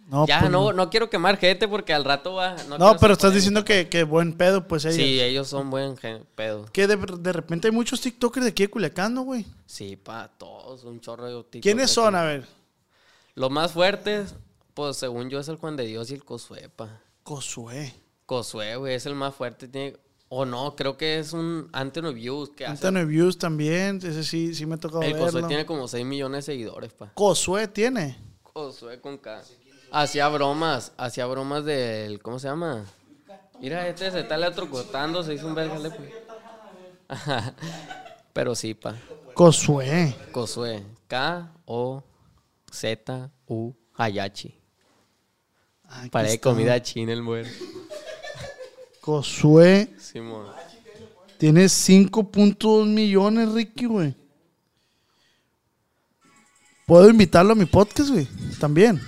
No, 0.09 0.27
ya, 0.27 0.41
pues 0.41 0.51
no, 0.51 0.73
no 0.73 0.91
quiero 0.91 1.09
quemar 1.09 1.39
gente 1.39 1.69
porque 1.69 1.95
al 1.95 2.05
rato 2.05 2.35
va. 2.35 2.57
No, 2.79 2.97
pero 2.99 3.13
estás 3.15 3.33
diciendo 3.33 3.65
que, 3.65 3.89
que 3.89 4.03
buen 4.03 4.37
pedo, 4.37 4.67
pues 4.67 4.85
ella. 4.85 4.97
Sí, 4.97 5.21
ellos 5.21 5.49
son 5.49 5.71
buen 5.71 5.95
pedo. 6.35 6.67
Que 6.73 6.87
de, 6.87 6.97
de 6.97 7.33
repente 7.33 7.69
hay 7.69 7.73
muchos 7.73 8.01
TikTokers 8.01 8.45
de 8.45 8.51
aquí 8.51 8.65
de 8.65 8.69
Culiacán, 8.71 9.15
¿no, 9.15 9.23
güey? 9.23 9.47
Sí, 9.65 9.97
pa, 9.97 10.29
todos, 10.37 10.85
un 10.85 11.01
chorro 11.01 11.27
de 11.27 11.33
TikTokers 11.45 11.63
¿Quiénes 11.63 11.91
son? 11.91 12.15
A 12.17 12.25
ver. 12.25 12.45
Los 13.37 13.51
más 13.51 13.73
fuertes, 13.73 14.35
pues 14.75 14.97
según 14.97 15.29
yo 15.31 15.41
es 15.41 15.49
el 15.49 15.57
Juan 15.57 15.77
de 15.77 15.87
Dios 15.87 16.11
y 16.11 16.15
el 16.15 16.25
Cosué, 16.25 16.69
pa. 16.69 17.01
Josué. 17.25 17.95
Cosué, 18.27 18.77
güey, 18.77 18.95
es 18.95 19.07
el 19.07 19.15
más 19.15 19.35
fuerte. 19.35 19.69
Tiene... 19.69 19.97
O 20.35 20.47
no, 20.47 20.75
creo 20.77 20.97
que 20.97 21.19
es 21.19 21.35
un 21.35 21.69
Anthony 21.73 22.15
Views 22.15 22.49
que 22.51 22.65
hace. 22.65 22.87
Antonio 22.87 23.07
Views 23.07 23.37
también. 23.37 23.99
Ese 23.99 24.25
sí, 24.25 24.55
sí 24.55 24.65
me 24.65 24.77
ha 24.77 24.79
tocado 24.79 25.03
El 25.03 25.19
Cosué 25.19 25.43
tiene 25.43 25.67
como 25.67 25.87
6 25.87 26.07
millones 26.07 26.47
de 26.47 26.53
seguidores, 26.53 26.95
pa. 26.95 27.13
Josué 27.15 27.69
tiene. 27.69 28.17
Josué 28.43 28.99
con 28.99 29.19
K. 29.19 29.43
Hacía 29.91 30.29
bromas, 30.29 30.93
hacía 30.97 31.27
bromas 31.27 31.67
del. 31.67 32.23
¿Cómo 32.23 32.39
se 32.39 32.49
llama? 32.49 32.87
Mira, 33.61 33.87
este 33.87 34.11
se 34.11 34.21
está 34.21 34.37
electrocutando, 34.37 35.23
se 35.23 35.35
hizo 35.35 35.49
un 35.49 35.55
pues. 35.55 35.71
Pero 38.33 38.55
sí, 38.55 38.73
pa. 38.73 38.97
Josué. 39.35 40.17
Josué. 40.33 40.83
K-O-Z-U 41.09 42.07
Hayachi. 43.95 44.62
Aquí 46.00 46.11
Para 46.11 46.28
de 46.28 46.35
está. 46.35 46.50
comida 46.50 46.83
china 46.83 47.12
el 47.12 47.22
muerto. 47.22 47.52
Josué 49.00 49.90
Simón. 49.98 50.46
tiene 51.38 51.64
5.2 51.64 52.87
millones, 52.87 53.52
Ricky, 53.52 53.87
güey. 53.87 54.14
Puedo 56.87 57.09
invitarlo 57.09 57.52
a 57.52 57.57
mi 57.57 57.64
podcast, 57.66 58.11
güey. 58.11 58.28
También. 58.61 59.00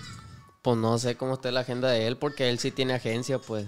Pues 0.63 0.77
no 0.77 0.99
sé 0.99 1.17
cómo 1.17 1.35
está 1.35 1.51
la 1.53 1.61
agenda 1.61 1.91
de 1.91 2.07
él, 2.07 2.17
porque 2.17 2.49
él 2.49 2.59
sí 2.59 2.71
tiene 2.71 2.95
agencia, 2.95 3.39
pues. 3.39 3.67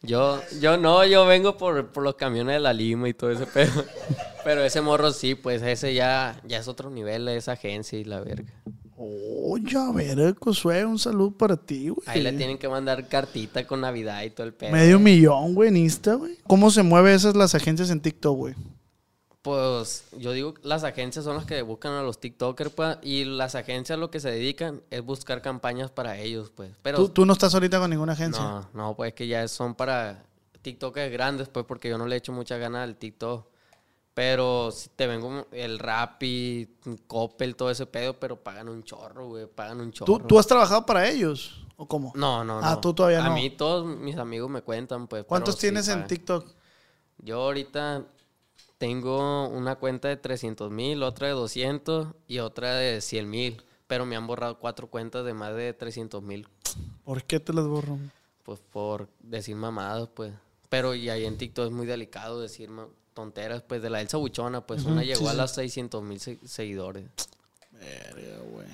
Yo, 0.00 0.40
yo 0.60 0.76
no, 0.76 1.04
yo 1.04 1.26
vengo 1.26 1.56
por, 1.58 1.88
por 1.88 2.04
los 2.04 2.14
camiones 2.14 2.54
de 2.54 2.60
la 2.60 2.72
Lima 2.72 3.08
y 3.08 3.14
todo 3.14 3.30
ese 3.30 3.46
pedo. 3.46 3.84
Pero 4.44 4.62
ese 4.62 4.80
morro 4.80 5.12
sí, 5.12 5.34
pues 5.34 5.60
ese 5.62 5.92
ya, 5.92 6.40
ya 6.46 6.58
es 6.58 6.68
otro 6.68 6.88
nivel, 6.88 7.28
esa 7.28 7.52
agencia 7.52 7.98
y 7.98 8.04
la 8.04 8.20
verga. 8.20 8.52
Oye, 9.00 9.78
a 9.78 9.92
ver, 9.92 10.34
Josué, 10.40 10.84
un 10.84 10.98
saludo 10.98 11.30
para 11.30 11.56
ti, 11.56 11.88
güey. 11.88 12.02
Ahí 12.06 12.20
le 12.20 12.32
tienen 12.32 12.58
que 12.58 12.68
mandar 12.68 13.08
cartita 13.08 13.64
con 13.64 13.80
Navidad 13.80 14.22
y 14.24 14.30
todo 14.30 14.46
el 14.46 14.52
pedo. 14.52 14.72
Medio 14.72 14.98
millón, 14.98 15.54
güey, 15.54 15.68
en 15.68 15.76
Insta, 15.76 16.14
güey. 16.14 16.36
¿Cómo 16.48 16.70
se 16.70 16.82
mueven 16.82 17.14
esas 17.14 17.36
las 17.36 17.54
agencias 17.54 17.90
en 17.90 18.00
TikTok, 18.00 18.36
güey? 18.36 18.54
Pues 19.42 20.04
yo 20.18 20.32
digo, 20.32 20.54
las 20.62 20.82
agencias 20.82 21.24
son 21.24 21.36
las 21.36 21.46
que 21.46 21.62
buscan 21.62 21.92
a 21.92 22.02
los 22.02 22.18
TikTokers, 22.18 22.70
pues, 22.70 22.98
y 23.02 23.24
las 23.24 23.54
agencias 23.54 23.98
lo 23.98 24.10
que 24.10 24.18
se 24.18 24.32
dedican 24.32 24.82
es 24.90 25.02
buscar 25.02 25.42
campañas 25.42 25.92
para 25.92 26.18
ellos, 26.18 26.50
pues. 26.54 26.72
Pero 26.82 26.98
¿Tú, 26.98 27.08
tú 27.10 27.24
no 27.24 27.34
estás 27.34 27.54
ahorita 27.54 27.78
con 27.78 27.90
ninguna 27.90 28.14
agencia. 28.14 28.42
no, 28.42 28.68
no, 28.74 28.96
pues 28.96 29.14
que 29.14 29.28
ya 29.28 29.46
son 29.46 29.76
para 29.76 30.24
TikTokers 30.62 31.12
grandes, 31.12 31.48
pues, 31.48 31.64
porque 31.66 31.88
yo 31.88 31.98
no 31.98 32.06
le 32.06 32.16
echo 32.16 32.32
mucha 32.32 32.58
gana 32.58 32.82
al 32.82 32.96
TikTok. 32.96 33.46
Pero 34.18 34.72
si 34.72 34.88
te 34.88 35.06
vengo 35.06 35.46
el 35.52 35.78
Rappi, 35.78 36.68
Coppel, 37.06 37.54
todo 37.54 37.70
ese 37.70 37.86
pedo, 37.86 38.18
pero 38.18 38.42
pagan 38.42 38.68
un 38.68 38.82
chorro, 38.82 39.28
güey, 39.28 39.46
pagan 39.46 39.80
un 39.80 39.92
chorro. 39.92 40.18
¿Tú, 40.18 40.26
¿Tú 40.26 40.38
has 40.40 40.46
trabajado 40.48 40.84
para 40.84 41.08
ellos? 41.08 41.64
¿O 41.76 41.86
cómo? 41.86 42.10
No, 42.16 42.42
no, 42.42 42.60
no. 42.60 42.66
Ah, 42.66 42.80
tú 42.80 42.92
todavía 42.92 43.24
A 43.24 43.28
no. 43.28 43.34
mí 43.36 43.48
todos 43.50 43.86
mis 43.86 44.16
amigos 44.16 44.50
me 44.50 44.60
cuentan, 44.62 45.06
pues. 45.06 45.24
¿Cuántos 45.24 45.54
pero 45.54 45.60
sí 45.60 45.66
tienes 45.68 45.86
en 45.86 45.94
pagan. 45.98 46.08
TikTok? 46.08 46.48
Yo 47.18 47.42
ahorita 47.42 48.06
tengo 48.76 49.46
una 49.50 49.76
cuenta 49.76 50.08
de 50.08 50.16
300 50.16 50.68
mil, 50.68 51.04
otra 51.04 51.28
de 51.28 51.34
200 51.34 52.08
y 52.26 52.40
otra 52.40 52.74
de 52.74 53.00
100 53.00 53.30
mil. 53.30 53.62
Pero 53.86 54.04
me 54.04 54.16
han 54.16 54.26
borrado 54.26 54.58
cuatro 54.58 54.88
cuentas 54.88 55.24
de 55.24 55.32
más 55.32 55.54
de 55.54 55.74
300 55.74 56.20
mil. 56.24 56.48
¿Por 57.04 57.22
qué 57.22 57.38
te 57.38 57.52
las 57.52 57.68
borro? 57.68 57.96
Pues 58.42 58.58
por 58.58 59.08
decir 59.20 59.54
mamadas, 59.54 60.08
pues. 60.08 60.32
Pero 60.68 60.96
y 60.96 61.08
ahí 61.08 61.24
en 61.24 61.38
TikTok 61.38 61.66
es 61.66 61.70
muy 61.72 61.86
delicado 61.86 62.40
decir 62.40 62.68
tonteras. 63.18 63.62
Pues 63.62 63.82
de 63.82 63.90
la 63.90 64.00
Elsa 64.00 64.16
Buchona, 64.16 64.60
pues 64.66 64.84
una 64.84 65.02
llegó 65.02 65.20
sí, 65.22 65.26
a 65.26 65.30
sí. 65.32 65.36
las 65.36 65.54
600 65.54 66.02
mil 66.04 66.20
seguidores. 66.20 67.04
Verga, 67.72 68.38
güey. 68.50 68.66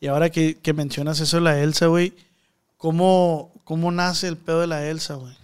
Y 0.00 0.06
ahora 0.06 0.28
que, 0.30 0.58
que 0.58 0.72
mencionas 0.74 1.18
eso 1.20 1.38
de 1.38 1.42
la 1.42 1.58
Elsa, 1.60 1.86
güey, 1.86 2.12
¿cómo, 2.76 3.52
¿cómo 3.64 3.90
nace 3.90 4.28
el 4.28 4.36
pedo 4.36 4.60
de 4.60 4.66
la 4.66 4.86
Elsa, 4.86 5.14
güey? 5.14 5.34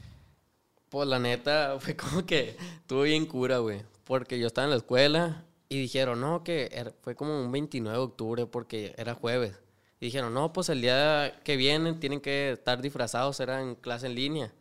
Pues 0.91 1.09
la 1.09 1.19
neta 1.19 1.77
fue 1.81 1.97
como 1.97 2.25
que 2.27 2.57
estuvo 2.81 3.03
bien 3.03 3.27
cura, 3.27 3.59
güey. 3.59 3.81
porque 4.05 4.39
yo 4.39 4.47
estaba 4.47 4.67
en 4.67 4.71
la 4.71 4.77
escuela 4.77 5.43
y 5.69 5.81
dijeron, 5.81 6.21
no, 6.21 6.45
que 6.45 6.69
era- 6.73 6.93
fue 7.03 7.15
como 7.17 7.43
un 7.43 7.51
29 7.51 7.97
de 7.99 8.05
octubre 8.05 8.47
porque 8.47 8.95
era 8.99 9.15
jueves. 9.15 9.55
Y 9.99 10.07
dijeron, 10.07 10.35
no, 10.35 10.53
pues 10.53 10.69
el 10.69 10.83
día 10.83 11.41
que 11.43 11.57
vienen 11.57 11.99
tienen 12.01 12.21
que 12.21 12.53
estar 12.53 12.83
disfrazados, 12.83 13.41
era 13.41 13.63
en 13.63 13.75
clase 13.77 14.07
en 14.07 14.15
línea. 14.15 14.53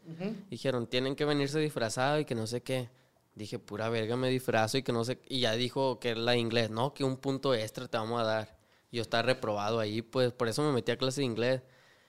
Dijeron, 0.50 0.88
tienen 0.88 1.14
que 1.16 1.26
venirse 1.26 1.60
disfrazados 1.60 2.22
y 2.22 2.26
que 2.26 2.36
no 2.36 2.48
sé 2.48 2.62
qué. 2.62 2.88
Dije, 3.36 3.60
pura 3.60 3.90
verga, 3.90 4.16
me 4.16 4.30
disfrazo 4.30 4.78
y 4.78 4.84
que 4.84 4.94
no 4.94 5.04
sé. 5.04 5.20
Y 5.28 5.42
ya 5.42 5.54
dijo 5.54 6.00
que 6.00 6.16
la 6.16 6.32
de 6.32 6.40
inglés, 6.40 6.70
no, 6.70 6.94
que 6.94 7.04
un 7.04 7.18
punto 7.18 7.54
extra 7.54 7.88
te 7.88 7.98
vamos 7.98 8.22
a 8.22 8.24
dar. 8.24 8.58
Yo 8.92 9.02
estaba 9.02 9.24
reprobado 9.24 9.80
ahí, 9.80 10.02
pues 10.02 10.32
por 10.32 10.48
eso 10.48 10.64
me 10.64 10.72
metí 10.72 10.92
a 10.92 10.98
clase 10.98 11.22
de 11.22 11.26
inglés. 11.26 11.62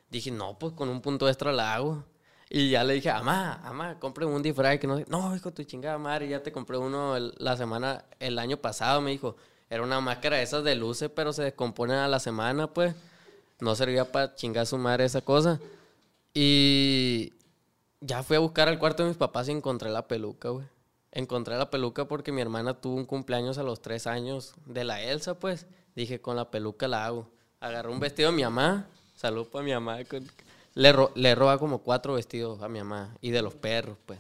Dije, 0.09 0.31
no, 0.31 0.57
pues 0.59 0.73
con 0.73 0.89
un 0.89 1.01
punto 1.03 1.29
extra 1.29 1.53
la 1.53 1.75
hago. 1.75 2.05
Y 2.49 2.71
ya 2.71 2.85
le 2.85 2.95
dije, 2.95 3.13
mamá, 3.13 3.61
mamá, 3.65 3.99
compré 3.99 4.25
un 4.25 4.41
disfraz 4.41 4.79
que 4.79 4.87
no. 4.87 5.01
No, 5.09 5.35
hijo, 5.35 5.53
tu 5.53 5.65
chingada 5.65 5.99
madre, 5.99 6.29
ya 6.29 6.43
te 6.43 6.53
compré 6.53 6.79
uno 6.79 7.19
la 7.19 7.57
semana, 7.57 8.05
el 8.21 8.39
año 8.39 8.57
pasado, 8.59 9.01
me 9.01 9.11
dijo. 9.11 9.37
Era 9.69 9.83
una 9.83 10.01
máscara 10.01 10.37
de 10.37 10.45
esas 10.45 10.63
de 10.63 10.77
luces, 10.77 11.11
pero 11.13 11.33
se 11.33 11.43
descomponen 11.43 11.97
a 11.97 12.09
la 12.09 12.21
semana, 12.21 12.73
pues. 12.73 12.95
No 13.59 13.75
servía 13.75 14.13
para 14.13 14.35
chingar 14.37 14.67
su 14.67 14.79
madre 14.79 15.07
esa 15.07 15.23
cosa. 15.23 15.61
Y 16.35 17.33
ya 18.01 18.23
fui 18.23 18.37
a 18.37 18.41
buscar 18.41 18.69
al 18.69 18.79
cuarto 18.79 19.03
de 19.03 19.09
mis 19.09 19.19
papás 19.19 19.49
y 19.49 19.53
encontré 19.53 19.91
la 19.91 20.07
peluca, 20.07 20.51
güey. 20.51 20.67
Encontré 21.17 21.57
la 21.57 21.71
peluca 21.71 22.05
porque 22.07 22.31
mi 22.31 22.43
hermana 22.43 22.75
tuvo 22.75 22.95
un 22.97 23.07
cumpleaños 23.07 23.57
a 23.57 23.63
los 23.63 23.81
tres 23.81 24.07
años 24.07 24.53
de 24.67 24.85
la 24.85 25.01
Elsa, 25.03 25.39
pues. 25.39 25.67
Dije, 25.95 26.21
con 26.21 26.37
la 26.37 26.51
peluca 26.51 26.89
la 26.89 27.07
hago. 27.07 27.31
Agarré 27.59 27.91
un 27.91 27.99
vestido 28.01 28.31
de 28.31 28.37
mi 28.37 28.43
mamá. 28.43 28.87
Salud 29.15 29.47
para 29.47 29.65
mi 29.65 29.73
mamá. 29.73 29.97
Le, 30.75 30.93
ro- 30.93 31.13
le 31.15 31.35
roba 31.35 31.59
como 31.59 31.79
cuatro 31.79 32.13
vestidos 32.15 32.61
a 32.61 32.69
mi 32.69 32.81
mamá. 32.81 33.17
Y 33.23 33.31
de 33.31 33.41
los 33.41 33.55
perros, 33.55 33.97
pues. 34.05 34.19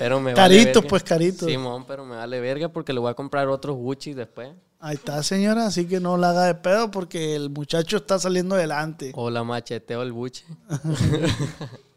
Pero 0.00 0.20
me 0.20 0.34
Carito, 0.34 0.82
pues, 0.82 1.04
carito. 1.04 1.46
Simón, 1.46 1.84
pero 1.86 2.04
me 2.04 2.16
vale 2.16 2.40
verga 2.40 2.68
porque 2.68 2.92
le 2.92 2.98
voy 2.98 3.10
a 3.12 3.14
comprar 3.14 3.46
otros 3.46 3.76
Gucci 3.76 4.14
después. 4.14 4.50
Ahí 4.80 4.96
está, 4.96 5.22
señora, 5.22 5.66
así 5.66 5.86
que 5.86 6.00
no 6.00 6.16
la 6.16 6.30
haga 6.30 6.44
de 6.46 6.56
pedo 6.56 6.90
porque 6.90 7.36
el 7.36 7.50
muchacho 7.50 7.98
está 7.98 8.18
saliendo 8.18 8.56
adelante. 8.56 9.12
O 9.14 9.30
la 9.30 9.44
macheteo 9.44 10.02
el 10.02 10.10
buche. 10.10 10.44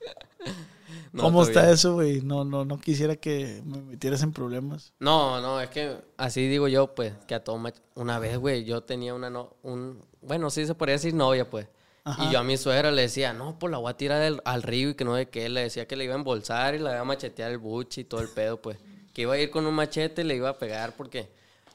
No, 1.15 1.23
¿Cómo 1.23 1.43
está 1.43 1.71
eso, 1.71 1.93
güey? 1.93 2.19
No, 2.21 2.43
no, 2.43 2.65
no 2.65 2.78
quisiera 2.78 3.15
que 3.15 3.62
me 3.65 3.82
metieras 3.82 4.21
en 4.21 4.34
problemas. 4.34 4.91
No, 4.99 5.39
no, 5.39 5.62
es 5.62 5.69
que 5.69 5.95
así 6.17 6.45
digo 6.49 6.67
yo, 6.67 6.93
pues, 6.93 7.13
que 7.25 7.36
a 7.36 7.43
todo 7.43 7.58
Una 7.95 8.19
vez, 8.19 8.38
güey, 8.38 8.65
yo 8.65 8.84
tenía 8.84 9.13
una 9.13 9.30
no, 9.30 9.56
un, 9.63 10.04
bueno, 10.21 10.49
sí 10.49 10.65
se 10.65 10.75
podría 10.75 10.95
decir 10.95 11.13
novia, 11.13 11.49
pues. 11.49 11.67
Ajá. 12.04 12.25
Y 12.25 12.34
yo 12.34 12.39
a 12.39 12.43
mi 12.43 12.58
suegra 12.58 12.91
le 12.91 13.04
decía, 13.04 13.32
no, 13.32 13.58
pues 13.58 13.71
la 13.71 13.78
voy 13.78 13.91
a 13.91 13.97
tirar 13.97 14.21
del- 14.21 14.41
al 14.43 14.62
río 14.62 14.89
y 14.89 14.95
que 14.95 15.06
no 15.06 15.15
de 15.15 15.30
qué. 15.30 15.47
Le 15.47 15.62
decía 15.62 15.88
que 15.88 15.95
le 15.95 16.04
iba 16.04 16.13
a 16.15 16.17
embolsar 16.17 16.75
y 16.75 16.80
la 16.80 16.91
iba 16.91 16.99
a 16.99 17.06
machetear 17.06 17.49
el 17.49 17.60
buche 17.60 18.01
y 18.01 18.04
todo 18.04 18.19
el 18.19 18.28
pedo, 18.28 18.62
pues. 18.62 18.78
Que 19.13 19.21
iba 19.21 19.36
a 19.36 19.38
ir 19.39 19.49
con 19.49 19.65
un 19.65 19.73
machete 19.73 20.21
y 20.21 20.25
le 20.25 20.36
iba 20.36 20.49
a 20.49 20.58
pegar 20.60 20.97
porque 20.97 21.30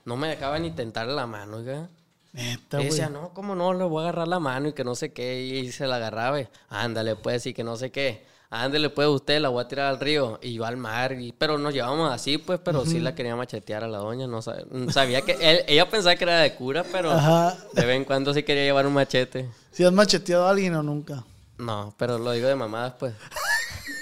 no 0.04 0.18
me 0.18 0.28
dejaba 0.28 0.58
ni 0.58 0.70
tentarle 0.70 1.14
la 1.14 1.26
mano, 1.26 1.56
oiga. 1.56 1.88
Neta, 2.34 2.80
Y 2.80 2.84
decía, 2.84 3.08
no, 3.08 3.32
¿cómo 3.34 3.54
no? 3.54 3.72
Le 3.72 3.84
voy 3.84 4.00
a 4.00 4.08
agarrar 4.10 4.28
la 4.28 4.38
mano 4.38 4.68
y 4.68 4.72
que 4.74 4.84
no 4.84 4.94
sé 4.94 5.12
qué. 5.14 5.42
Y 5.42 5.72
se 5.72 5.86
la 5.86 5.96
agarraba. 5.96 6.38
Ándale, 6.68 7.16
pues, 7.16 7.46
y 7.46 7.54
que 7.54 7.64
no 7.64 7.76
sé 7.76 7.90
qué. 7.90 8.28
Ándale, 8.52 8.90
pues, 8.90 9.06
usted 9.06 9.40
la 9.40 9.48
voy 9.48 9.62
a 9.64 9.68
tirar 9.68 9.86
al 9.86 10.00
río. 10.00 10.40
Y 10.42 10.54
yo 10.54 10.64
al 10.64 10.76
mar. 10.76 11.12
Y, 11.12 11.30
pero 11.32 11.56
nos 11.56 11.72
llevamos 11.72 12.12
así, 12.12 12.36
pues, 12.36 12.58
pero 12.64 12.84
sí 12.84 12.98
la 12.98 13.14
quería 13.14 13.36
machetear 13.36 13.84
a 13.84 13.88
la 13.88 13.98
doña. 13.98 14.26
No 14.26 14.38
sab- 14.42 14.90
sabía 14.90 15.20
que... 15.22 15.32
él- 15.40 15.64
ella 15.68 15.88
pensaba 15.88 16.16
que 16.16 16.24
era 16.24 16.40
de 16.40 16.54
cura, 16.56 16.84
pero 16.90 17.12
Ajá. 17.12 17.56
de 17.72 17.86
vez 17.86 17.96
en 17.96 18.04
cuando 18.04 18.34
sí 18.34 18.42
quería 18.42 18.64
llevar 18.64 18.86
un 18.88 18.94
machete. 18.94 19.48
¿Si 19.70 19.84
has 19.84 19.92
macheteado 19.92 20.46
a 20.46 20.50
alguien 20.50 20.74
o 20.74 20.82
nunca? 20.82 21.24
No, 21.58 21.94
pero 21.96 22.18
lo 22.18 22.32
digo 22.32 22.48
de 22.48 22.56
mamadas, 22.56 22.94
pues. 22.98 23.14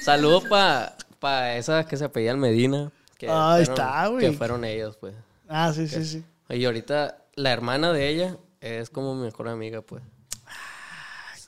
Saludos 0.02 0.44
para 0.48 0.96
pa 1.18 1.54
esas 1.56 1.84
que 1.84 1.96
se 1.98 2.06
apellían 2.06 2.38
Medina. 2.38 2.90
Que 3.18 3.28
Ahí 3.28 3.66
fueron- 3.66 3.84
está, 3.84 4.06
güey. 4.06 4.30
Que 4.30 4.32
fueron 4.32 4.64
ellos, 4.64 4.96
pues. 4.96 5.14
Ah, 5.48 5.72
sí, 5.74 5.86
sí, 5.88 6.04
sí. 6.06 6.24
Y 6.48 6.64
ahorita 6.64 7.18
la 7.34 7.50
hermana 7.52 7.92
de 7.92 8.08
ella 8.08 8.36
es 8.62 8.88
como 8.88 9.14
mi 9.14 9.24
mejor 9.26 9.48
amiga, 9.48 9.82
pues. 9.82 10.02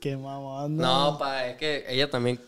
Qué 0.01 0.17
mamón. 0.17 0.77
No, 0.77 1.17
pa, 1.19 1.47
es 1.47 1.57
que 1.57 1.85
ella 1.89 2.11
también 2.11 2.41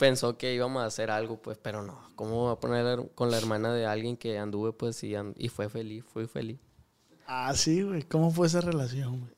pensó 0.00 0.36
que 0.36 0.52
íbamos 0.54 0.82
a 0.82 0.86
hacer 0.86 1.10
algo, 1.12 1.36
pues, 1.40 1.58
pero 1.62 1.82
no. 1.82 2.00
¿Cómo 2.16 2.46
voy 2.46 2.52
a 2.52 2.56
poner 2.56 3.10
con 3.14 3.30
la 3.30 3.36
hermana 3.38 3.72
de 3.72 3.86
alguien 3.86 4.16
que 4.16 4.38
anduve, 4.38 4.72
pues, 4.72 5.04
y, 5.04 5.14
and- 5.14 5.34
y 5.38 5.48
fue 5.48 5.68
feliz, 5.68 6.02
fui 6.12 6.26
feliz? 6.26 6.58
Ah, 7.26 7.52
sí, 7.54 7.82
güey. 7.82 8.02
¿Cómo 8.02 8.30
fue 8.32 8.46
esa 8.48 8.60
relación, 8.60 9.20
güey? 9.20 9.32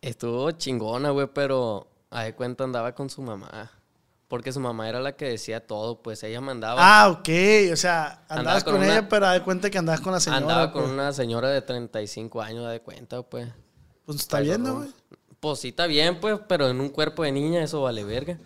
Estuvo 0.00 0.50
chingona, 0.52 1.10
güey, 1.10 1.26
pero 1.34 1.88
a 2.10 2.22
de 2.22 2.34
cuenta 2.34 2.64
andaba 2.64 2.94
con 2.94 3.10
su 3.10 3.20
mamá. 3.20 3.70
Porque 4.28 4.52
su 4.52 4.60
mamá 4.60 4.88
era 4.88 5.00
la 5.00 5.16
que 5.16 5.24
decía 5.26 5.66
todo, 5.66 6.02
pues 6.02 6.22
ella 6.22 6.40
mandaba. 6.40 6.78
Ah, 6.80 7.08
ok. 7.08 7.28
O 7.72 7.76
sea, 7.76 8.22
andabas 8.28 8.30
Andaba 8.30 8.60
con, 8.62 8.74
con 8.74 8.84
ella, 8.84 9.08
pero 9.08 9.26
haz 9.26 9.34
de 9.34 9.42
cuenta 9.42 9.70
que 9.70 9.78
andabas 9.78 10.00
con 10.00 10.12
la 10.12 10.20
señora. 10.20 10.40
andaba 10.42 10.72
con 10.72 10.82
pues. 10.82 10.92
una 10.94 11.12
señora 11.12 11.48
de 11.48 11.62
35 11.62 12.40
años, 12.40 12.70
de 12.70 12.80
cuenta, 12.80 13.22
pues. 13.22 13.48
Pues 14.04 14.18
está 14.20 14.38
Pero- 14.38 14.76
güey. 14.76 14.88
Pues 15.40 15.60
sí 15.60 15.68
está 15.68 15.86
bien, 15.86 16.18
pues, 16.20 16.40
pero 16.48 16.68
en 16.68 16.80
un 16.80 16.88
cuerpo 16.88 17.22
de 17.22 17.30
niña 17.30 17.62
eso 17.62 17.80
vale 17.82 18.02
verga. 18.04 18.38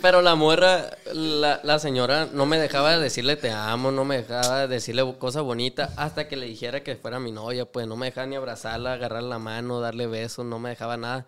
Pero 0.00 0.22
la 0.22 0.34
morra, 0.36 0.90
la, 1.12 1.60
la 1.64 1.78
señora 1.78 2.28
no 2.32 2.46
me 2.46 2.58
dejaba 2.58 2.92
de 2.96 3.02
decirle 3.02 3.36
te 3.36 3.50
amo, 3.50 3.90
no 3.90 4.04
me 4.04 4.18
dejaba 4.18 4.60
de 4.60 4.68
decirle 4.68 5.02
cosas 5.18 5.42
bonitas 5.42 5.90
hasta 5.96 6.28
que 6.28 6.36
le 6.36 6.46
dijera 6.46 6.82
que 6.84 6.94
fuera 6.96 7.18
mi 7.18 7.32
novia, 7.32 7.64
pues 7.64 7.86
no 7.86 7.96
me 7.96 8.06
dejaba 8.06 8.26
ni 8.26 8.36
abrazarla, 8.36 8.92
agarrarle 8.92 9.28
la 9.28 9.38
mano, 9.38 9.80
darle 9.80 10.06
besos, 10.06 10.44
no 10.44 10.58
me 10.58 10.70
dejaba 10.70 10.96
nada. 10.96 11.26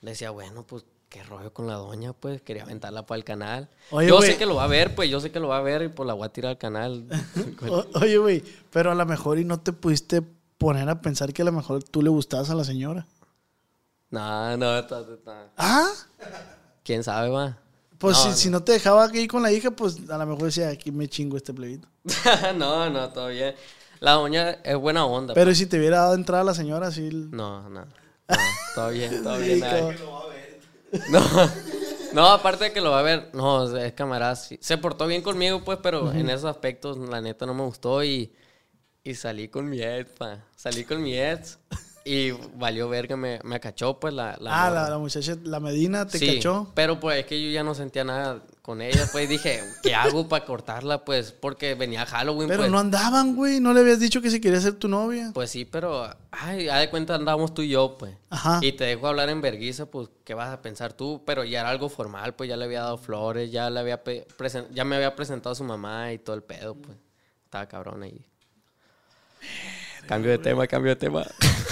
Le 0.00 0.10
decía, 0.12 0.30
bueno, 0.30 0.64
pues 0.64 0.84
qué 1.08 1.22
rollo 1.22 1.52
con 1.52 1.66
la 1.68 1.74
doña, 1.74 2.12
pues 2.12 2.42
quería 2.42 2.64
aventarla 2.64 3.06
para 3.06 3.16
el 3.18 3.24
canal. 3.24 3.68
Oye, 3.90 4.08
yo 4.08 4.20
sé 4.20 4.36
que 4.36 4.46
lo 4.46 4.56
va 4.56 4.64
a 4.64 4.68
ver, 4.68 4.94
pues 4.94 5.08
yo 5.08 5.20
sé 5.20 5.30
que 5.30 5.38
lo 5.40 5.48
va 5.48 5.58
a 5.58 5.62
ver 5.62 5.82
y 5.82 5.88
pues 5.88 6.06
la 6.06 6.12
voy 6.14 6.26
a 6.26 6.28
tirar 6.30 6.50
al 6.50 6.58
canal. 6.58 7.04
O- 7.70 7.86
oye, 8.00 8.18
güey, 8.18 8.42
pero 8.72 8.90
a 8.90 8.94
lo 8.94 9.06
mejor 9.06 9.38
y 9.38 9.44
no 9.44 9.60
te 9.60 9.72
pudiste 9.72 10.22
poner 10.58 10.88
a 10.88 11.00
pensar 11.00 11.32
que 11.32 11.42
a 11.42 11.44
lo 11.44 11.52
mejor 11.52 11.84
tú 11.84 12.02
le 12.02 12.10
gustabas 12.10 12.50
a 12.50 12.54
la 12.56 12.64
señora. 12.64 13.06
No, 14.10 14.56
no, 14.56 14.78
está- 14.78 15.00
está- 15.00 15.50
Ah, 15.56 15.90
¿quién 16.82 17.02
sabe, 17.04 17.28
va? 17.30 17.58
pues 17.98 18.16
No, 18.16 18.22
si, 18.22 18.28
no. 18.30 18.34
si 18.36 18.50
no 18.50 18.62
te 18.64 18.72
dejaba 18.72 19.04
aquí 19.04 19.26
con 19.26 19.42
la 19.42 19.50
hija, 19.52 19.70
pues 19.70 19.96
a 20.08 20.16
lo 20.18 20.26
mejor 20.26 20.44
decía, 20.44 20.68
aquí 20.68 20.90
me 20.92 21.08
chingo 21.08 21.36
este 21.36 21.52
plebito. 21.52 21.88
no, 22.56 22.88
no, 22.90 23.10
todo 23.10 23.28
bien. 23.28 23.54
La 24.00 24.12
doña 24.12 24.50
es 24.62 24.76
buena 24.76 25.04
onda. 25.04 25.34
Pero 25.34 25.52
si 25.54 25.66
te 25.66 25.78
hubiera 25.78 25.98
dado 25.98 26.14
entrada 26.14 26.44
la 26.44 26.54
señora, 26.54 26.90
sí. 26.92 27.10
pa. 27.10 27.36
No, 27.36 27.68
no. 27.68 27.80
No, 27.80 28.36
todo 28.74 28.90
bien, 28.90 29.22
todo 29.22 29.36
Sí, 29.38 29.42
bien. 29.44 29.60
como- 29.60 30.22
ay. 30.30 31.00
No, 31.10 31.20
no, 32.14 32.26
aparte 32.28 32.64
de 32.64 32.72
que 32.72 32.80
lo 32.80 32.92
va 32.92 33.00
a 33.00 33.02
ver, 33.02 33.30
no, 33.34 33.76
es 33.76 33.92
camarada. 33.94 34.36
sí. 34.36 34.58
Se 34.62 34.78
portó 34.78 35.06
bien 35.06 35.22
conmigo, 35.22 35.62
pues, 35.64 35.78
pero 35.82 36.12
en 36.12 36.30
esos 36.30 36.44
aspectos, 36.46 36.96
la 36.96 37.20
neta, 37.20 37.44
no 37.46 37.52
me 37.54 37.62
gustó 37.64 38.02
y, 38.04 38.32
y 39.02 39.14
salí 39.14 39.48
con 39.48 39.68
mi 39.68 39.82
ex, 39.82 40.10
pa. 40.12 40.44
Salí 40.56 40.84
con 40.84 41.02
mi 41.02 41.18
ex 41.18 41.58
y 42.08 42.30
valió 42.56 42.88
verga, 42.88 43.16
me, 43.16 43.38
me 43.44 43.56
acachó, 43.56 44.00
pues, 44.00 44.14
la, 44.14 44.36
la 44.40 44.66
ah, 44.66 44.70
la, 44.70 44.88
la 44.88 44.96
muchacha, 44.98 45.36
la 45.44 45.60
Medina, 45.60 46.06
te 46.06 46.18
Sí, 46.18 46.36
cachó. 46.36 46.72
Pero 46.74 46.98
pues 46.98 47.20
es 47.20 47.26
que 47.26 47.42
yo 47.42 47.50
ya 47.50 47.62
no 47.62 47.74
sentía 47.74 48.02
nada 48.02 48.42
con 48.62 48.80
ella, 48.80 49.06
pues 49.12 49.28
dije, 49.28 49.62
¿qué 49.82 49.94
hago 49.94 50.26
para 50.26 50.44
cortarla? 50.46 51.04
Pues 51.04 51.32
porque 51.32 51.74
venía 51.74 52.06
Halloween, 52.06 52.48
Pero 52.48 52.62
pues. 52.62 52.70
no 52.70 52.78
andaban, 52.78 53.36
güey. 53.36 53.60
No 53.60 53.74
le 53.74 53.80
habías 53.80 54.00
dicho 54.00 54.22
que 54.22 54.30
si 54.30 54.40
quería 54.40 54.60
ser 54.60 54.74
tu 54.74 54.88
novia. 54.88 55.32
Pues 55.34 55.50
sí, 55.50 55.66
pero, 55.66 56.08
ay, 56.30 56.68
haz 56.68 56.80
de 56.80 56.90
cuenta 56.90 57.14
andábamos 57.14 57.52
tú 57.52 57.60
y 57.60 57.68
yo, 57.68 57.98
pues. 57.98 58.14
Ajá. 58.30 58.58
Y 58.62 58.72
te 58.72 58.84
dejo 58.84 59.06
hablar 59.06 59.28
en 59.28 59.42
verguiza, 59.42 59.86
pues, 59.86 60.08
¿qué 60.24 60.32
vas 60.32 60.48
a 60.48 60.62
pensar 60.62 60.94
tú? 60.94 61.22
Pero 61.26 61.44
ya 61.44 61.60
era 61.60 61.68
algo 61.68 61.90
formal, 61.90 62.34
pues 62.34 62.48
ya 62.48 62.56
le 62.56 62.64
había 62.64 62.80
dado 62.80 62.96
flores, 62.96 63.50
ya 63.50 63.68
le 63.68 63.80
había 63.80 64.02
ya 64.72 64.84
me 64.84 64.96
había 64.96 65.14
presentado 65.14 65.52
a 65.52 65.56
su 65.56 65.64
mamá 65.64 66.12
y 66.12 66.18
todo 66.18 66.36
el 66.36 66.42
pedo, 66.42 66.74
pues. 66.74 66.96
Estaba 67.44 67.66
cabrón 67.66 68.02
ahí. 68.02 68.24
Cambio 70.06 70.30
de 70.30 70.38
tema, 70.38 70.66
cambio 70.66 70.92
de 70.92 70.96
tema. 70.96 71.26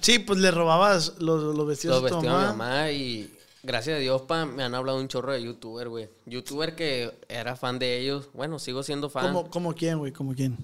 Sí, 0.00 0.18
pues 0.20 0.38
le 0.38 0.50
robabas 0.50 1.18
los, 1.18 1.54
los 1.54 1.66
vestidos 1.66 2.02
Los 2.02 2.10
a 2.12 2.14
tu 2.14 2.20
vestidos 2.20 2.34
a 2.34 2.38
mi 2.38 2.44
mamá. 2.46 2.56
mamá 2.56 2.90
y 2.92 3.30
gracias 3.62 3.96
a 3.96 4.00
Dios, 4.00 4.22
pa, 4.22 4.46
me 4.46 4.62
han 4.62 4.74
hablado 4.74 4.98
un 4.98 5.08
chorro 5.08 5.32
de 5.32 5.42
youtuber, 5.42 5.88
güey. 5.88 6.08
Youtuber 6.24 6.74
que 6.74 7.12
era 7.28 7.56
fan 7.56 7.78
de 7.78 7.98
ellos. 7.98 8.30
Bueno, 8.32 8.58
sigo 8.58 8.82
siendo 8.82 9.10
fan. 9.10 9.26
¿Cómo, 9.26 9.50
¿Cómo 9.50 9.74
quién, 9.74 9.98
güey? 9.98 10.12
¿Cómo 10.12 10.34
quién? 10.34 10.56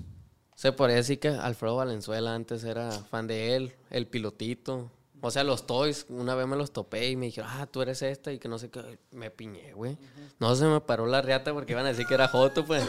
Se 0.55 0.73
podría 0.73 0.97
decir 0.97 1.21
que 1.21 1.29
Alfredo 1.29 1.77
Valenzuela 1.77 2.35
antes 2.35 2.65
era 2.65 2.91
fan 2.91 3.27
de 3.27 3.55
él, 3.55 3.75
el 3.91 4.07
pilotito. 4.07 4.91
O 5.21 5.31
sea, 5.31 5.45
los 5.45 5.67
toys, 5.67 6.07
una 6.09 6.35
vez 6.35 6.47
me 6.47 6.57
los 6.57 6.73
topé 6.73 7.09
y 7.11 7.17
me 7.17 7.27
dijeron, 7.27 7.51
ah, 7.53 7.67
tú 7.67 7.83
eres 7.83 8.03
esta 8.03 8.33
y 8.33 8.39
que 8.39 8.49
no 8.49 8.59
sé 8.59 8.71
qué. 8.71 8.99
Me 9.11 9.31
piñé, 9.31 9.73
güey. 9.73 9.99
No 10.39 10.55
se 10.57 10.65
me 10.65 10.81
paró 10.81 11.07
la 11.07 11.21
riata 11.21 11.53
porque 11.53 11.73
iban 11.73 11.85
a 11.85 11.89
decir 11.91 12.07
que 12.07 12.15
era 12.15 12.29
Joto, 12.29 12.65
pues. 12.65 12.85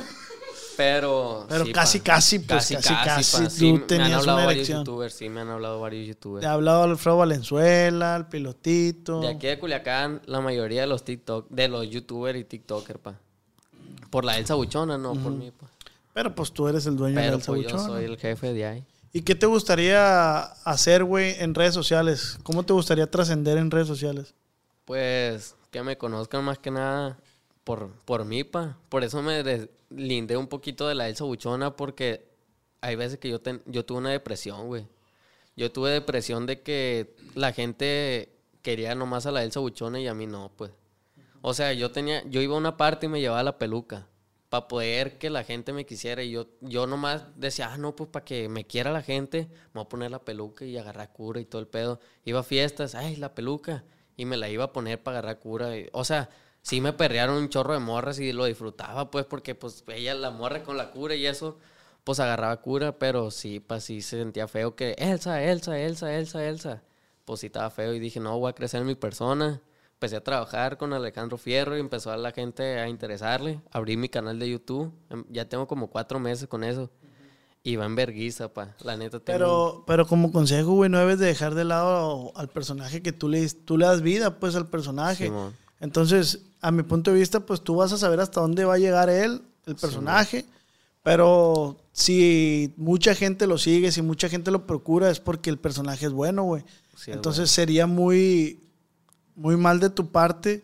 Pero. 0.80 1.46
Pero 1.50 1.65
sí, 1.65 1.74
casi, 1.74 2.00
pa. 2.00 2.04
casi, 2.06 2.39
pues, 2.39 2.70
casi, 2.72 2.94
casi, 2.94 3.38
pa. 3.38 3.44
tú 3.44 3.50
Sí, 3.50 3.65
me 3.74 3.80
han 3.80 3.88
tenías 3.88 4.12
hablado 4.13 4.38
una 4.38 4.46
varios 4.46 4.70
erección. 4.70 4.78
youtubers, 4.86 5.13
sí, 5.13 5.28
me 5.28 5.42
han 5.42 5.50
hablado 5.50 5.82
varios 5.82 6.04
Te 6.04 6.08
youtubers. 6.08 6.46
ha 6.46 6.54
hablado 6.54 6.84
Alfredo 6.84 7.18
Valenzuela, 7.18 8.15
el 8.15 8.28
pilotito. 8.28 9.20
De 9.20 9.28
aquí 9.28 9.48
de 9.48 9.60
Culiacán, 9.60 10.22
la 10.26 10.39
mayoría 10.39 10.80
de 10.82 10.88
los 10.88 11.04
TikTok, 11.04 11.50
de 11.50 11.68
los 11.68 11.89
youtubers 11.89 12.39
y 12.39 12.46
TikTokers, 12.46 12.98
pa. 13.00 13.15
Por 14.10 14.24
la 14.24 14.38
Elsa 14.38 14.54
Buchona, 14.56 14.98
no 14.98 15.15
por 15.15 15.34
mí, 15.34 15.52
pa. 15.52 15.68
Pero 16.13 16.34
pues 16.34 16.54
tú 16.54 16.70
eres 16.70 16.86
el 16.86 16.96
dueño 16.96 17.15
Pero 17.15 17.32
del 17.38 17.46
pues 17.46 17.62
yo 17.63 17.70
sabuchón. 17.72 17.88
soy 17.92 18.06
el 18.06 18.18
jefe 18.18 18.54
de 18.54 18.65
ahí. 18.65 18.86
¿Y 19.12 19.24
qué 19.24 19.36
te 19.36 19.48
gustaría 19.48 20.44
hacer, 20.63 21.04
güey, 21.04 21.36
en 21.39 21.56
redes 21.56 21.74
sociales? 21.74 22.39
¿Cómo 22.44 22.63
te 22.63 22.72
gustaría 22.72 23.12
trascender 23.12 23.58
en 23.58 23.70
redes 23.70 23.88
sociales? 23.89 24.34
Pues 24.86 25.56
que 25.72 25.84
me 25.84 25.98
conozcan 25.98 26.46
más 26.46 26.58
que 26.58 26.72
nada 26.72 27.18
por, 27.65 27.89
por 28.06 28.24
mí, 28.24 28.46
pa. 28.46 28.78
Por 28.88 29.04
eso 29.04 29.22
me 29.22 29.44
deslindé 29.89 30.38
un 30.38 30.47
poquito 30.47 30.88
de 30.88 30.95
la 30.95 31.08
Elsa 31.10 31.23
Buchona 31.23 31.75
porque 31.75 32.28
hay 32.82 32.95
veces 32.95 33.19
que 33.19 33.30
yo, 33.30 33.41
ten- 33.41 33.62
yo 33.65 33.86
tuve 33.86 33.97
una 33.99 34.12
depresión, 34.12 34.67
güey. 34.67 34.88
Yo 35.56 35.71
tuve 35.71 35.91
depresión 35.91 36.45
de 36.45 36.62
que 36.62 37.15
la 37.36 37.52
gente 37.52 38.30
quería 38.62 38.95
nomás 38.95 39.25
a 39.25 39.32
la 39.32 39.43
Elsa 39.43 39.60
Buchona 39.60 39.99
y 39.99 40.08
a 40.08 40.13
mí 40.13 40.28
no, 40.28 40.52
pues. 40.56 40.71
O 41.41 41.54
sea, 41.54 41.73
yo 41.73 41.91
tenía, 41.91 42.23
yo 42.30 42.41
iba 42.41 42.56
a 42.56 42.58
una 42.58 42.78
parte 42.78 43.06
y 43.06 43.10
me 43.10 43.19
llevaba 43.21 43.43
la 43.43 43.58
peluca 43.58 44.08
para 44.49 44.67
poder 44.67 45.17
que 45.17 45.30
la 45.30 45.43
gente 45.43 45.73
me 45.73 45.86
quisiera 45.86 46.23
y 46.23 46.32
yo, 46.32 46.47
yo 46.62 46.88
nomás 46.88 47.23
decía, 47.39 47.71
ah, 47.71 47.78
no, 47.78 47.95
pues 47.95 48.10
para 48.10 48.25
que 48.25 48.49
me 48.49 48.65
quiera 48.65 48.91
la 48.91 49.02
gente, 49.04 49.47
me 49.73 49.80
voy 49.80 49.84
a 49.84 49.89
poner 49.89 50.12
la 50.12 50.23
peluca 50.25 50.65
y 50.65 50.78
agarrar 50.78 51.12
cura 51.13 51.39
y 51.39 51.45
todo 51.45 51.62
el 51.62 51.67
pedo. 51.67 51.99
Iba 52.25 52.39
a 52.39 52.43
fiestas, 52.43 52.95
ay, 52.95 53.15
la 53.17 53.36
peluca, 53.36 53.84
y 54.17 54.25
me 54.25 54.38
la 54.38 54.49
iba 54.49 54.63
a 54.65 54.73
poner 54.73 55.02
para 55.04 55.19
agarrar 55.19 55.39
cura. 55.39 55.78
y- 55.78 55.88
o 55.93 56.04
sea, 56.04 56.30
sí 56.69 56.82
me 56.82 56.93
perrearon 56.93 57.38
un 57.38 57.49
chorro 57.49 57.73
de 57.73 57.79
morras 57.79 58.19
y 58.19 58.32
lo 58.32 58.45
disfrutaba, 58.45 59.10
pues, 59.10 59.25
porque 59.25 59.55
pues 59.55 59.84
ella, 59.88 60.13
la 60.13 60.29
morra 60.29 60.62
con 60.62 60.77
la 60.77 60.91
cura 60.91 61.15
y 61.15 61.25
eso, 61.25 61.58
pues 62.03 62.19
agarraba 62.19 62.62
cura, 62.62 62.99
pero 62.99 63.32
sí, 63.32 63.60
pues 63.60 63.86
sí 63.86 64.03
se 64.03 64.19
sentía 64.19 64.47
feo 64.47 64.75
que, 64.75 64.91
Elsa, 64.99 65.41
Elsa, 65.41 65.79
Elsa, 65.79 66.13
Elsa, 66.13 66.45
Elsa. 66.45 66.84
Pues 67.25 67.39
sí 67.39 67.47
estaba 67.47 67.71
feo 67.71 67.95
y 67.95 67.99
dije, 67.99 68.19
no, 68.19 68.38
voy 68.38 68.51
a 68.51 68.53
crecer 68.53 68.82
en 68.82 68.88
mi 68.88 68.93
persona. 68.93 69.60
Empecé 69.93 70.17
a 70.17 70.23
trabajar 70.23 70.77
con 70.77 70.93
Alejandro 70.93 71.39
Fierro 71.39 71.75
y 71.75 71.79
empezó 71.79 72.12
a 72.12 72.17
la 72.17 72.32
gente 72.32 72.79
a 72.79 72.88
interesarle. 72.88 73.62
Abrí 73.71 73.97
mi 73.97 74.08
canal 74.08 74.38
de 74.38 74.51
YouTube. 74.51 74.93
Em, 75.10 75.25
Ya 75.29 75.49
tengo 75.49 75.67
como 75.67 75.89
cuatro 75.89 76.19
meses 76.19 76.47
con 76.47 76.63
eso. 76.63 76.91
Y 77.63 77.77
va 77.77 77.86
en 77.86 77.95
verguiza, 77.95 78.53
pa. 78.53 78.75
La 78.84 78.95
neta 78.95 79.19
tengo... 79.19 79.38
Pero, 79.38 79.84
pero 79.88 80.08
como 80.08 80.32
consejo, 80.32 80.73
güey, 80.73 80.89
no 80.89 80.99
debes 80.99 81.17
de 81.17 81.25
dejar 81.25 81.55
de 81.55 81.65
lado 81.65 82.32
al 82.36 82.47
personaje 82.47 83.01
que 83.01 83.12
tú 83.12 83.27
le, 83.27 83.47
tú 83.49 83.77
le 83.77 83.88
das 83.88 84.01
vida, 84.01 84.39
pues, 84.39 84.55
al 84.55 84.67
personaje. 84.67 85.25
Simón. 85.25 85.55
Entonces, 85.80 86.39
a 86.62 86.72
mi 86.72 86.84
punto 86.84 87.12
de 87.12 87.20
vista, 87.20 87.39
pues 87.39 87.62
tú 87.62 87.76
vas 87.76 87.92
a 87.94 87.98
saber 87.98 88.20
hasta 88.20 88.42
dónde 88.42 88.65
va 88.65 88.76
a 88.76 88.80
llegar 88.80 89.10
él, 89.10 89.42
el 89.65 89.76
personaje. 89.76 90.46
pero 91.04 91.78
si 91.94 92.74
mucha 92.78 93.15
gente 93.15 93.48
lo 93.48 93.58
sigue, 93.58 93.92
si 93.92 94.02
mucha 94.02 94.30
gente 94.30 94.52
lo 94.52 94.65
procura, 94.68 95.10
es 95.10 95.20
porque 95.20 95.50
el 95.50 95.58
personaje 95.58 96.06
es 96.06 96.12
bueno, 96.12 96.44
güey. 96.44 96.63
Sí, 96.96 97.12
Entonces 97.12 97.50
sería 97.50 97.88
muy, 97.88 98.60
muy 99.36 99.56
mal 99.56 99.80
de 99.80 99.89
tu 99.89 100.12
parte, 100.12 100.63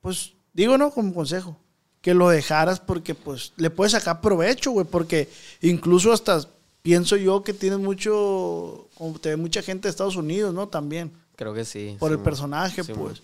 pues, 0.00 0.32
digo, 0.52 0.76
¿no? 0.76 0.90
Como 0.90 1.14
consejo, 1.14 1.56
que 2.00 2.14
lo 2.14 2.28
dejaras 2.28 2.80
porque, 2.80 3.14
pues, 3.14 3.52
le 3.56 3.70
puedes 3.70 3.92
sacar 3.92 4.20
provecho, 4.20 4.72
güey, 4.72 4.86
porque 4.86 5.28
incluso 5.62 6.12
hasta 6.12 6.40
pienso 6.82 7.16
yo 7.16 7.42
que 7.42 7.52
tienes 7.52 7.78
mucho, 7.78 8.88
como 8.96 9.18
te 9.18 9.30
ve 9.30 9.36
mucha 9.36 9.62
gente 9.62 9.86
de 9.86 9.90
Estados 9.90 10.16
Unidos, 10.16 10.52
¿no? 10.52 10.68
También, 10.68 11.12
Creo 11.36 11.54
que 11.54 11.64
sí. 11.64 11.96
por 11.98 12.10
el 12.10 12.18
personaje, 12.18 12.82
pues. 12.82 13.22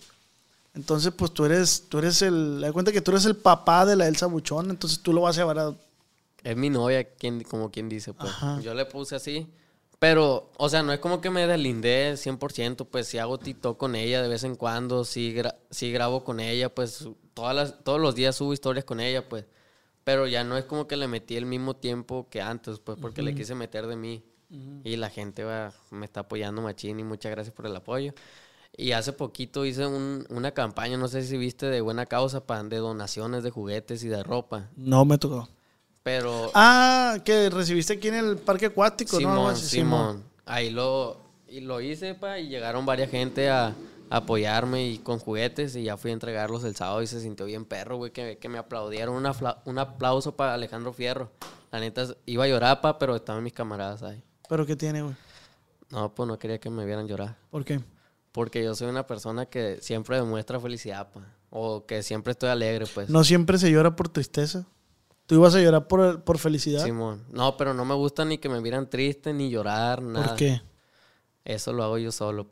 Entonces, 0.75 1.13
pues 1.15 1.31
tú 1.31 1.45
eres, 1.45 1.85
tú 1.89 1.99
eres 1.99 2.21
el, 2.21 2.59
da 2.61 2.71
cuenta 2.73 2.91
que 2.91 3.01
tú 3.01 3.11
eres 3.11 3.25
el 3.25 3.35
papá 3.35 3.85
de 3.85 3.95
la 3.95 4.07
Elsa 4.07 4.25
Buchón, 4.27 4.69
entonces 4.69 4.99
tú 5.01 5.13
lo 5.13 5.21
vas 5.21 5.37
a 5.37 5.41
llevar 5.41 5.59
a... 5.59 5.75
Es 6.43 6.55
mi 6.55 6.69
novia, 6.69 7.03
quien, 7.15 7.43
como 7.43 7.71
quien 7.71 7.89
dice, 7.89 8.13
pues. 8.13 8.29
Ajá. 8.29 8.59
Yo 8.61 8.73
le 8.73 8.85
puse 8.85 9.15
así. 9.15 9.47
Pero, 9.97 10.51
o 10.57 10.67
sea, 10.69 10.83
no 10.83 10.91
es 10.91 10.99
como 10.99 11.21
que 11.21 11.29
me 11.29 11.47
deslindé 11.47 12.17
100%, 12.17 12.85
pues 12.85 13.07
si 13.07 13.17
hago 13.17 13.39
TikTok 13.39 13.77
con 13.77 13.95
ella 13.95 14.21
de 14.21 14.27
vez 14.27 14.43
en 14.43 14.55
cuando, 14.55 15.05
si, 15.05 15.33
gra- 15.33 15.55
sí 15.71 15.91
grabo 15.91 16.23
con 16.23 16.39
ella, 16.41 16.73
pues 16.75 17.07
todas 17.33 17.55
las, 17.55 17.83
todos 17.83 17.99
los 17.99 18.13
días 18.13 18.35
subo 18.35 18.53
historias 18.53 18.85
con 18.85 18.99
ella, 18.99 19.27
pues. 19.27 19.45
Pero 20.03 20.27
ya 20.27 20.43
no 20.43 20.57
es 20.57 20.65
como 20.65 20.87
que 20.87 20.97
le 20.97 21.07
metí 21.07 21.37
el 21.37 21.45
mismo 21.47 21.77
tiempo 21.77 22.27
que 22.29 22.41
antes, 22.41 22.79
pues, 22.79 22.97
porque 23.01 23.21
le 23.23 23.33
quise 23.33 23.55
meter 23.55 23.87
de 23.87 23.95
mí. 23.95 24.23
Y 24.83 24.97
la 24.97 25.09
gente 25.09 25.43
va, 25.43 25.73
me 25.89 26.05
está 26.05 26.19
apoyando 26.21 26.61
machín 26.61 26.99
y 26.99 27.03
muchas 27.03 27.31
gracias 27.31 27.55
por 27.55 27.65
el 27.65 27.75
apoyo. 27.75 28.13
Y 28.77 28.91
hace 28.91 29.13
poquito 29.13 29.65
hice 29.65 29.85
un- 29.87 30.25
una 30.29 30.51
campaña, 30.51 30.97
no 30.97 31.07
sé 31.07 31.21
si 31.23 31.37
viste, 31.37 31.65
de 31.67 31.81
buena 31.81 32.05
causa, 32.05 32.45
pa, 32.45 32.61
de 32.63 32.77
donaciones 32.77 33.43
de 33.43 33.49
juguetes 33.51 34.03
y 34.03 34.07
de 34.09 34.21
ropa. 34.23 34.69
No 34.75 35.05
me 35.05 35.17
tocó. 35.17 35.47
Pero 36.03 36.51
Ah, 36.53 37.17
que 37.23 37.49
recibiste 37.49 37.93
aquí 37.93 38.09
en 38.09 38.15
el 38.15 38.37
parque 38.37 38.67
acuático, 38.67 39.19
¿no? 39.19 39.29
Algo 39.29 39.55
Simón, 39.55 39.55
Simón. 39.55 40.23
Ahí 40.45 40.69
lo, 40.69 41.17
y 41.47 41.61
lo 41.61 41.81
hice, 41.81 42.13
pa, 42.15 42.37
y 42.37 42.47
llegaron 42.49 42.85
varias 42.85 43.09
gente 43.09 43.49
a, 43.49 43.67
a 44.09 44.17
apoyarme 44.17 44.85
y 44.87 44.97
con 44.99 45.17
juguetes 45.19 45.75
y 45.75 45.83
ya 45.83 45.97
fui 45.97 46.11
a 46.11 46.13
entregarlos 46.13 46.63
el 46.63 46.75
sábado 46.75 47.01
y 47.01 47.07
se 47.07 47.21
sintió 47.21 47.45
bien 47.47 47.65
perro, 47.65 47.97
güey, 47.97 48.11
que, 48.11 48.37
que 48.37 48.49
me 48.49 48.57
aplaudieron. 48.59 49.15
Una 49.15 49.33
un 49.65 49.79
aplauso 49.79 50.35
para 50.35 50.53
Alejandro 50.53 50.93
Fierro. 50.93 51.31
La 51.71 51.79
neta, 51.79 52.05
iba 52.27 52.43
a 52.43 52.47
llorar, 52.47 52.81
pa, 52.81 52.99
pero 52.99 53.15
estaban 53.15 53.41
mis 53.43 53.53
camaradas 53.53 54.03
ahí. 54.03 54.21
¿Pero 54.47 54.65
qué 54.65 54.75
tiene, 54.75 55.01
güey? 55.01 55.15
No, 55.89 56.13
pues 56.13 56.27
no 56.27 56.37
quería 56.37 56.59
que 56.59 56.69
me 56.69 56.85
vieran 56.85 57.07
llorar. 57.07 57.35
¿Por 57.49 57.65
qué? 57.65 57.79
Porque 58.35 58.61
yo 58.61 58.75
soy 58.75 58.89
una 58.89 59.07
persona 59.07 59.45
que 59.45 59.77
siempre 59.81 60.17
demuestra 60.17 60.59
felicidad, 60.59 61.09
pa. 61.13 61.21
O 61.49 61.85
que 61.85 62.03
siempre 62.03 62.31
estoy 62.31 62.49
alegre, 62.49 62.85
pues. 62.93 63.09
No 63.09 63.23
siempre 63.23 63.57
se 63.57 63.71
llora 63.71 63.95
por 63.95 64.09
tristeza. 64.09 64.65
Tú 65.25 65.35
ibas 65.35 65.55
a 65.55 65.61
llorar 65.61 65.87
por, 65.87 66.21
por 66.23 66.37
felicidad. 66.37 66.83
Simón. 66.83 67.23
No, 67.31 67.55
pero 67.55 67.73
no 67.73 67.85
me 67.85 67.95
gusta 67.95 68.25
ni 68.25 68.37
que 68.37 68.49
me 68.49 68.59
vieran 68.59 68.89
triste, 68.89 69.31
ni 69.33 69.49
llorar, 69.49 70.01
nada. 70.01 70.27
¿Por 70.27 70.35
qué? 70.35 70.61
Eso 71.45 71.71
lo 71.71 71.83
hago 71.85 71.97
yo 71.97 72.11
solo. 72.11 72.45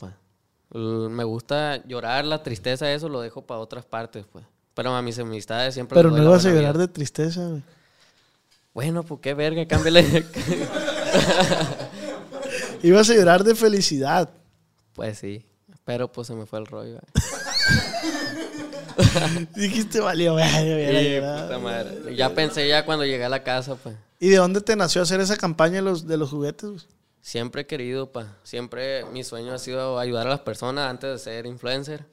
L- 0.73 1.09
Me 1.09 1.25
gusta 1.25 1.85
llorar, 1.85 2.23
la 2.23 2.41
tristeza, 2.43 2.89
eso 2.93 3.09
lo 3.09 3.19
dejo 3.19 3.41
para 3.45 3.59
otras 3.59 3.83
partes, 3.83 4.25
pues. 4.31 4.45
Pero 4.73 4.95
a 4.95 5.01
mis 5.01 5.19
amistades 5.19 5.73
siempre 5.73 5.95
Pero 5.95 6.09
no 6.11 6.23
ibas 6.23 6.45
a 6.45 6.49
llorar 6.49 6.75
vida. 6.75 6.87
de 6.87 6.93
tristeza, 6.93 7.45
güey. 7.45 7.61
Bueno, 8.73 9.03
pues 9.03 9.19
qué 9.21 9.33
verga, 9.33 9.67
cámbiale. 9.67 10.25
Ibas 12.81 13.09
a 13.09 13.13
llorar 13.13 13.43
de 13.43 13.53
felicidad. 13.55 14.29
pues 14.93 15.17
sí. 15.19 15.45
Pero 15.85 16.11
pues 16.11 16.27
se 16.27 16.35
me 16.35 16.45
fue 16.45 16.59
el 16.59 16.65
rollo. 16.65 16.99
Dijiste, 19.55 19.99
valió, 19.99 20.37
llorado". 20.37 21.43
puta 21.47 21.59
madre. 21.59 22.15
Ya 22.15 22.33
pensé 22.33 22.67
ya 22.67 22.85
cuando 22.85 23.05
llegué 23.05 23.25
a 23.25 23.29
la 23.29 23.43
casa, 23.43 23.75
pues. 23.75 23.95
¿Y 24.19 24.29
de 24.29 24.37
dónde 24.37 24.61
te 24.61 24.75
nació 24.75 25.01
hacer 25.01 25.19
esa 25.19 25.35
campaña 25.35 25.75
de 25.75 25.81
los, 25.81 26.07
de 26.07 26.17
los 26.17 26.29
juguetes? 26.29 26.87
Siempre 27.21 27.63
he 27.63 27.67
querido, 27.67 28.11
pa. 28.11 28.37
Siempre 28.43 29.05
mi 29.05 29.23
sueño 29.23 29.53
ha 29.53 29.59
sido 29.59 29.99
ayudar 29.99 30.27
a 30.27 30.31
las 30.31 30.41
personas 30.41 30.89
antes 30.89 31.09
de 31.09 31.19
ser 31.19 31.45
influencer. 31.45 32.05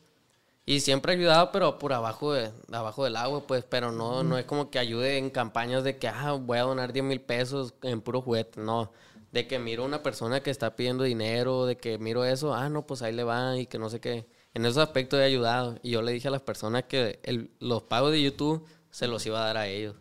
Y 0.66 0.80
siempre 0.80 1.12
he 1.12 1.16
ayudado, 1.16 1.50
pero 1.52 1.78
por 1.78 1.92
abajo, 1.92 2.32
de, 2.32 2.50
abajo 2.72 3.04
del 3.04 3.16
agua, 3.16 3.46
pues. 3.46 3.64
Pero 3.68 3.92
no, 3.92 4.22
no 4.22 4.38
es 4.38 4.44
como 4.44 4.70
que 4.70 4.78
ayude 4.78 5.18
en 5.18 5.30
campañas 5.30 5.84
de 5.84 5.98
que, 5.98 6.08
ah, 6.08 6.32
voy 6.32 6.58
a 6.58 6.62
donar 6.62 6.92
10 6.92 7.04
mil 7.04 7.20
pesos 7.20 7.74
en 7.82 8.00
puro 8.00 8.20
juguete. 8.22 8.60
No. 8.60 8.92
De 9.32 9.46
que 9.46 9.58
miro 9.58 9.84
a 9.84 9.86
una 9.86 10.02
persona 10.02 10.42
que 10.42 10.50
está 10.50 10.74
pidiendo 10.74 11.04
dinero, 11.04 11.64
de 11.66 11.76
que 11.76 11.98
miro 11.98 12.24
eso, 12.24 12.52
ah, 12.54 12.68
no, 12.68 12.86
pues 12.86 13.02
ahí 13.02 13.12
le 13.14 13.22
va 13.24 13.56
y 13.56 13.66
que 13.66 13.78
no 13.78 13.88
sé 13.88 14.00
qué. 14.00 14.26
En 14.54 14.64
esos 14.66 14.78
aspectos 14.78 15.20
he 15.20 15.24
ayudado. 15.24 15.78
Y 15.82 15.90
yo 15.90 16.02
le 16.02 16.10
dije 16.12 16.26
a 16.28 16.32
las 16.32 16.42
personas 16.42 16.84
que 16.84 17.20
el- 17.22 17.50
los 17.60 17.82
pagos 17.84 18.10
de 18.10 18.20
YouTube 18.22 18.66
se 18.90 19.06
los 19.06 19.24
iba 19.26 19.40
a 19.40 19.46
dar 19.46 19.56
a 19.58 19.68
ellos. 19.68 19.94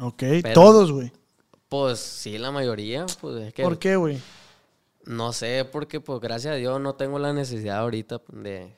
Ok, 0.00 0.22
Pero- 0.42 0.54
todos, 0.54 0.90
güey. 0.92 1.12
Pues 1.68 1.98
sí, 1.98 2.38
la 2.38 2.50
mayoría, 2.52 3.04
pues 3.20 3.36
es 3.42 3.52
que... 3.52 3.62
¿Por 3.62 3.78
qué, 3.78 3.96
güey? 3.96 4.18
No 5.04 5.32
sé, 5.34 5.66
porque 5.70 6.00
pues 6.00 6.20
gracias 6.20 6.54
a 6.54 6.56
Dios 6.56 6.80
no 6.80 6.94
tengo 6.94 7.18
la 7.18 7.32
necesidad 7.34 7.78
ahorita 7.78 8.22
de, 8.32 8.74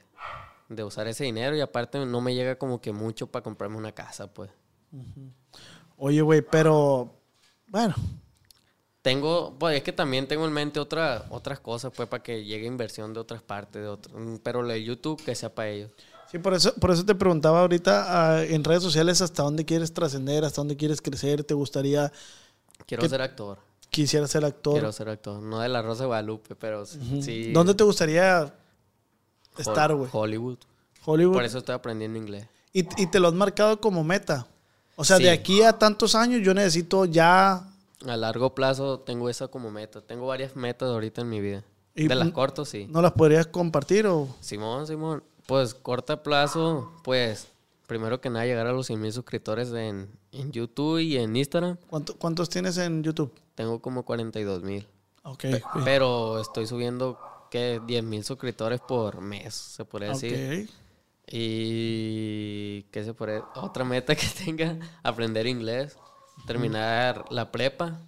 de 0.68 0.82
usar 0.84 1.06
ese 1.06 1.22
dinero 1.24 1.54
y 1.56 1.60
aparte 1.60 2.04
no 2.04 2.20
me 2.20 2.34
llega 2.34 2.56
como 2.56 2.80
que 2.80 2.92
mucho 2.92 3.28
para 3.28 3.42
comprarme 3.44 3.76
una 3.76 3.92
casa, 3.92 4.32
pues. 4.32 4.50
Oye, 5.96 6.22
güey, 6.22 6.42
pero... 6.42 7.12
Bueno, 7.68 7.94
Tengo, 9.06 9.54
pues 9.56 9.76
es 9.76 9.82
que 9.84 9.92
también 9.92 10.26
tengo 10.26 10.44
en 10.46 10.52
mente 10.52 10.80
otra, 10.80 11.26
otras 11.30 11.60
cosas, 11.60 11.92
pues, 11.94 12.08
para 12.08 12.24
que 12.24 12.44
llegue 12.44 12.66
inversión 12.66 13.14
de 13.14 13.20
otras 13.20 13.40
partes, 13.40 13.80
de 13.80 13.86
otro, 13.86 14.18
mm, 14.18 14.38
pero 14.42 14.62
lo 14.62 14.68
de 14.72 14.82
YouTube 14.82 15.22
que 15.24 15.32
sea 15.36 15.54
para 15.54 15.68
ellos. 15.68 15.92
sí, 16.28 16.40
por 16.40 16.54
eso, 16.54 16.74
por 16.74 16.90
eso 16.90 17.04
te 17.04 17.14
preguntaba 17.14 17.60
ahorita 17.60 18.06
ah, 18.08 18.42
en 18.42 18.64
redes 18.64 18.82
sociales 18.82 19.20
hasta 19.22 19.44
dónde 19.44 19.64
quieres 19.64 19.94
trascender, 19.94 20.44
hasta 20.44 20.60
dónde 20.60 20.76
quieres 20.76 21.00
crecer, 21.00 21.44
te 21.44 21.54
gustaría, 21.54 22.10
Quiero 22.84 23.00
¿Qué- 23.04 23.08
ser 23.08 23.22
actor, 23.22 23.58
quisieras 23.90 24.28
ser 24.28 24.44
actor. 24.44 24.72
quiero 24.72 24.90
ser 24.90 25.08
actor, 25.08 25.40
no 25.40 25.60
de 25.60 25.68
la 25.68 25.82
Rosa 25.82 26.02
de 26.02 26.06
Guadalupe, 26.08 26.56
pero 26.56 26.84
sí. 26.84 27.52
¿Dónde 27.52 27.74
te 27.76 27.84
gustaría 27.84 28.52
estar, 29.56 29.94
güey? 29.94 30.10
Hollywood. 30.12 30.58
Hollywood. 31.04 31.34
Por 31.34 31.44
eso 31.44 31.58
estoy 31.58 31.76
aprendiendo 31.76 32.18
inglés. 32.18 32.48
Y, 32.72 32.80
y 33.00 33.06
te 33.06 33.20
lo 33.20 33.28
has 33.28 33.34
marcado 33.34 33.80
como 33.80 34.02
meta. 34.02 34.48
O 34.96 35.04
sea, 35.04 35.18
Sí. 35.18 35.22
de 35.22 35.30
aquí 35.30 35.62
a 35.62 35.74
tantos 35.78 36.16
años 36.16 36.40
yo 36.42 36.52
necesito 36.54 37.04
ya... 37.04 37.62
A 38.06 38.16
largo 38.16 38.54
plazo 38.54 39.00
tengo 39.00 39.28
esa 39.30 39.48
como 39.48 39.70
meta. 39.70 40.00
Tengo 40.02 40.26
varias 40.26 40.54
metas 40.56 40.88
ahorita 40.90 41.22
en 41.22 41.28
mi 41.30 41.40
vida. 41.40 41.64
Y- 41.94 42.08
de 42.08 42.14
las 42.14 42.30
cortos, 42.32 42.68
sí. 42.68 42.86
¿No 42.90 43.00
las 43.00 43.12
podrías 43.12 43.46
compartir 43.46 44.06
o...? 44.06 44.28
Simón, 44.40 44.86
Simón. 44.86 45.22
Pues 45.46 45.72
corta 45.74 46.22
plazo, 46.22 46.92
pues 47.04 47.48
primero 47.86 48.20
que 48.20 48.28
nada 48.28 48.44
llegar 48.44 48.66
a 48.66 48.72
los 48.72 48.86
100 48.88 49.00
mil 49.00 49.12
suscriptores 49.12 49.72
en, 49.72 50.10
en 50.32 50.52
YouTube 50.52 50.98
y 50.98 51.16
en 51.16 51.34
Instagram. 51.36 51.78
¿Cuánto- 51.88 52.16
¿Cuántos 52.18 52.48
tienes 52.50 52.76
en 52.78 53.02
YouTube? 53.02 53.32
Tengo 53.54 53.80
como 53.80 54.04
42 54.04 54.62
mil. 54.62 54.86
Ok. 55.22 55.44
Pero 55.84 56.38
estoy 56.40 56.66
subiendo 56.66 57.18
que 57.50 57.80
10 57.86 58.04
mil 58.04 58.24
suscriptores 58.24 58.80
por 58.80 59.20
mes, 59.22 59.54
se 59.54 59.84
podría 59.86 60.10
decir. 60.10 60.68
Ok. 60.68 60.70
Y 61.32 62.82
qué 62.90 63.04
se 63.04 63.14
puede. 63.14 63.42
Otra 63.54 63.84
meta 63.84 64.14
que 64.14 64.26
tenga, 64.44 64.78
aprender 65.02 65.46
inglés, 65.46 65.96
terminar 66.46 67.24
la 67.30 67.50
prepa. 67.52 68.00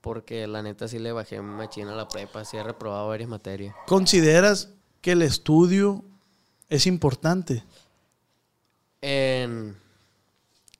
Porque 0.00 0.48
la 0.48 0.62
neta 0.62 0.88
sí 0.88 0.98
le 0.98 1.12
bajé 1.12 1.40
machina 1.42 1.92
a 1.92 1.96
la 1.96 2.08
prepa, 2.08 2.44
sí 2.44 2.56
he 2.56 2.62
reprobado 2.64 3.06
varias 3.08 3.28
materias. 3.28 3.74
¿Consideras 3.86 4.70
que 5.00 5.12
el 5.12 5.22
estudio 5.22 6.04
es 6.68 6.86
importante. 6.86 7.62
En, 9.00 9.76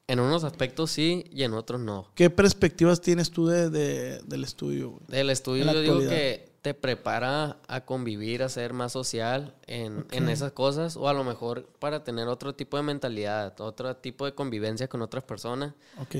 en 0.06 0.20
unos 0.20 0.44
aspectos 0.44 0.90
sí 0.90 1.24
y 1.30 1.42
en 1.42 1.54
otros 1.54 1.80
no. 1.80 2.08
¿Qué 2.14 2.30
perspectivas 2.30 3.00
tienes 3.00 3.30
tú 3.30 3.46
de, 3.46 3.68
de- 3.70 4.20
del 4.22 4.44
estudio? 4.44 4.90
güey? 4.90 5.02
Del 5.08 5.30
estudio 5.30 5.64
yo 5.72 5.80
digo 5.80 5.98
que 6.00 6.51
te 6.62 6.74
prepara 6.74 7.58
a 7.66 7.80
convivir, 7.84 8.42
a 8.44 8.48
ser 8.48 8.72
más 8.72 8.92
social 8.92 9.54
en, 9.66 10.06
en 10.12 10.28
esas 10.28 10.52
cosas 10.52 10.96
o 10.96 11.08
a 11.08 11.12
lo 11.12 11.24
mejor 11.24 11.66
para 11.80 12.04
tener 12.04 12.28
otro 12.28 12.54
tipo 12.54 12.76
de 12.76 12.84
mentalidad, 12.84 13.60
otro 13.60 13.96
tipo 13.96 14.24
de 14.26 14.34
convivencia 14.34 14.86
con 14.88 15.02
otras 15.02 15.24
personas. 15.24 15.74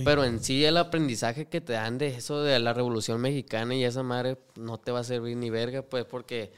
Pero 0.05 0.25
en 0.25 0.43
sí 0.43 0.65
el 0.65 0.77
aprendizaje 0.79 1.47
que 1.47 1.61
te 1.61 1.75
dan 1.75 1.97
de 1.97 2.09
eso 2.09 2.43
de 2.43 2.59
la 2.59 2.73
Revolución 2.75 3.21
Mexicana 3.21 3.75
y 3.77 3.85
esa 3.85 4.03
madre 4.03 4.37
no 4.57 4.79
te 4.79 4.91
va 4.91 5.01
a 5.01 5.05
servir 5.05 5.37
ni 5.37 5.49
verga, 5.49 5.83
pues 5.83 6.05
porque 6.05 6.53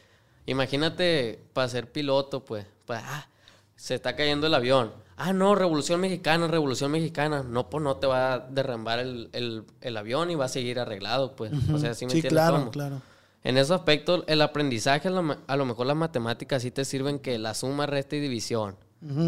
imagínate 0.47 1.40
para 1.53 1.68
ser 1.68 1.90
piloto, 1.92 2.44
pues, 2.44 2.66
pues 2.87 3.01
ah, 3.05 3.29
se 3.77 3.94
está 3.94 4.16
cayendo 4.16 4.47
el 4.47 4.55
avión. 4.55 4.92
Ah, 5.16 5.33
no, 5.33 5.55
Revolución 5.55 6.01
Mexicana, 6.01 6.49
Revolución 6.49 6.90
Mexicana. 6.90 7.42
No, 7.42 7.68
pues 7.70 7.83
no 7.85 7.97
te 7.99 8.07
va 8.07 8.33
a 8.35 8.38
derrambar 8.40 8.99
el, 8.99 9.29
el- 9.33 9.64
el 9.81 9.97
avión 9.97 10.31
y 10.31 10.35
va 10.35 10.47
a 10.47 10.49
seguir 10.49 10.81
arreglado, 10.81 11.37
pues. 11.37 11.53
O 11.73 11.79
sea, 11.79 11.94
¿sí 11.94 12.07
me 12.07 12.12
sí, 12.12 12.18
entiendes 12.18 12.33
claro, 12.33 12.59
cómo? 12.59 12.70
claro. 12.70 13.03
En 13.44 13.59
ese 13.59 13.72
aspecto, 13.74 14.24
el 14.26 14.40
aprendizaje, 14.42 15.09
a 15.09 15.11
lo, 15.57 15.64
mejor 15.66 15.87
las 15.87 15.96
matemáticas 15.96 16.62
sí 16.62 16.70
te 16.70 16.85
sirven 16.85 17.18
que 17.18 17.38
la 17.38 17.54
suma, 17.54 17.87
resta 17.87 18.16
y 18.16 18.20
división. 18.20 18.76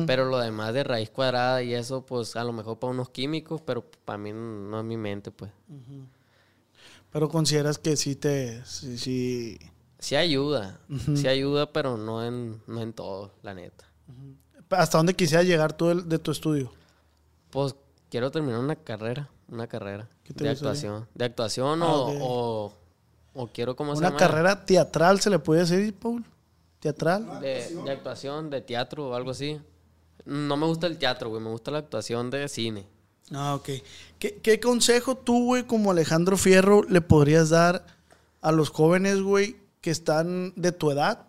Pero 0.07 0.25
lo 0.25 0.39
demás 0.39 0.73
de 0.73 0.85
raíz 0.85 1.11
cuadrada 1.11 1.63
y 1.63 1.75
eso, 1.75 2.07
pues 2.07 2.35
a 2.35 2.43
lo 2.45 2.53
mejor 2.55 2.79
para 2.79 2.93
unos 2.93 3.11
químicos, 3.11 3.61
pero 3.61 3.85
para 4.07 4.17
mí 4.17 4.33
no 4.33 4.79
es 4.81 4.85
mi 4.87 4.97
mente, 4.97 5.31
pues. 5.31 5.53
Pero 7.13 7.29
consideras 7.29 7.79
que 7.79 7.97
sí 7.97 8.17
te... 8.17 8.65
Sí, 8.65 8.99
sí- 8.99 9.59
Sí 9.99 10.15
ayuda, 10.15 10.79
sí 11.15 11.27
ayuda, 11.27 11.73
pero 11.73 11.97
no 11.97 12.23
en, 12.25 12.61
no 12.67 12.83
en 12.83 12.93
todo, 12.93 13.33
la 13.43 13.55
neta. 13.55 13.85
¿Hasta 14.71 14.99
dónde 14.99 15.15
quisieras 15.15 15.47
llegar 15.47 15.75
tú 15.75 15.87
del- 15.89 16.07
de 16.09 16.19
tu 16.19 16.31
estudio? 16.33 16.71
Pues 17.51 17.75
quiero 18.11 18.31
terminar 18.31 18.61
una 18.61 18.77
carrera, 18.77 19.31
una 19.49 19.67
carrera 19.67 20.07
¿Qué 20.23 20.35
te 20.35 20.45
de 20.45 20.51
gustaría? 20.51 20.71
actuación. 20.73 21.09
De 21.15 21.25
actuación 21.25 21.83
Ah, 21.83 21.87
o, 21.97 22.73
o 23.37 23.49
quiero, 23.49 23.77
¿cómo 23.77 23.95
se 23.95 24.01
¿Una 24.01 24.17
carrera 24.17 24.65
teatral 24.65 25.21
se 25.21 25.31
le 25.31 25.39
puede 25.39 25.61
decir, 25.61 25.95
Paul? 25.95 26.25
¿Teatral? 26.81 27.41
De, 27.41 27.69
de 27.85 27.91
actuación, 27.91 28.49
de 28.49 28.63
teatro 28.63 29.11
o 29.11 29.15
algo 29.15 29.31
así. 29.31 29.61
No 30.25 30.57
me 30.57 30.67
gusta 30.67 30.87
el 30.87 30.99
teatro, 30.99 31.29
güey, 31.29 31.43
me 31.43 31.51
gusta 31.51 31.71
la 31.71 31.79
actuación 31.79 32.31
de 32.31 32.49
cine. 32.49 32.87
Ah, 33.33 33.55
ok. 33.55 33.69
¿Qué, 34.19 34.41
qué 34.43 34.59
consejo 34.59 35.17
tú, 35.17 35.45
güey, 35.45 35.65
como 35.65 35.91
Alejandro 35.91 36.37
Fierro, 36.37 36.83
le 36.85 37.01
podrías 37.01 37.51
dar 37.51 37.85
a 38.41 38.53
los 38.53 38.71
jóvenes, 38.71 39.21
güey, 39.21 39.57
que 39.81 39.91
están 39.91 40.53
de 40.57 40.73
tu 40.73 40.91
edad? 40.91 41.27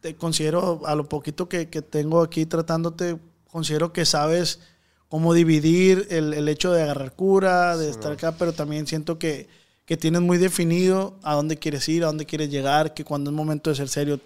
Te 0.00 0.14
considero, 0.16 0.82
a 0.86 0.94
lo 0.94 1.08
poquito 1.08 1.48
que, 1.48 1.68
que 1.68 1.82
tengo 1.82 2.22
aquí 2.22 2.46
tratándote, 2.46 3.18
considero 3.50 3.92
que 3.92 4.04
sabes 4.04 4.60
cómo 5.08 5.34
dividir 5.34 6.06
el, 6.10 6.32
el 6.32 6.48
hecho 6.48 6.72
de 6.72 6.82
agarrar 6.82 7.14
cura, 7.14 7.76
de 7.76 7.90
estar 7.90 8.12
acá, 8.12 8.36
pero 8.38 8.52
también 8.52 8.86
siento 8.86 9.18
que, 9.18 9.48
que 9.84 9.96
tienes 9.96 10.22
muy 10.22 10.38
definido 10.38 11.18
a 11.22 11.34
dónde 11.34 11.56
quieres 11.58 11.88
ir, 11.88 12.04
a 12.04 12.06
dónde 12.06 12.26
quieres 12.26 12.50
llegar, 12.50 12.94
que 12.94 13.04
cuando 13.04 13.30
es 13.30 13.36
momento 13.36 13.70
de 13.70 13.76
ser 13.76 13.88
serio, 13.88 14.20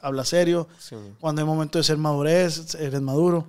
habla 0.00 0.24
serio, 0.24 0.68
Sí. 0.78 0.96
cuando 1.20 1.42
es 1.42 1.46
momento 1.46 1.78
de 1.78 1.84
ser 1.84 1.96
madurez, 1.98 2.74
eres 2.74 3.00
maduro. 3.00 3.46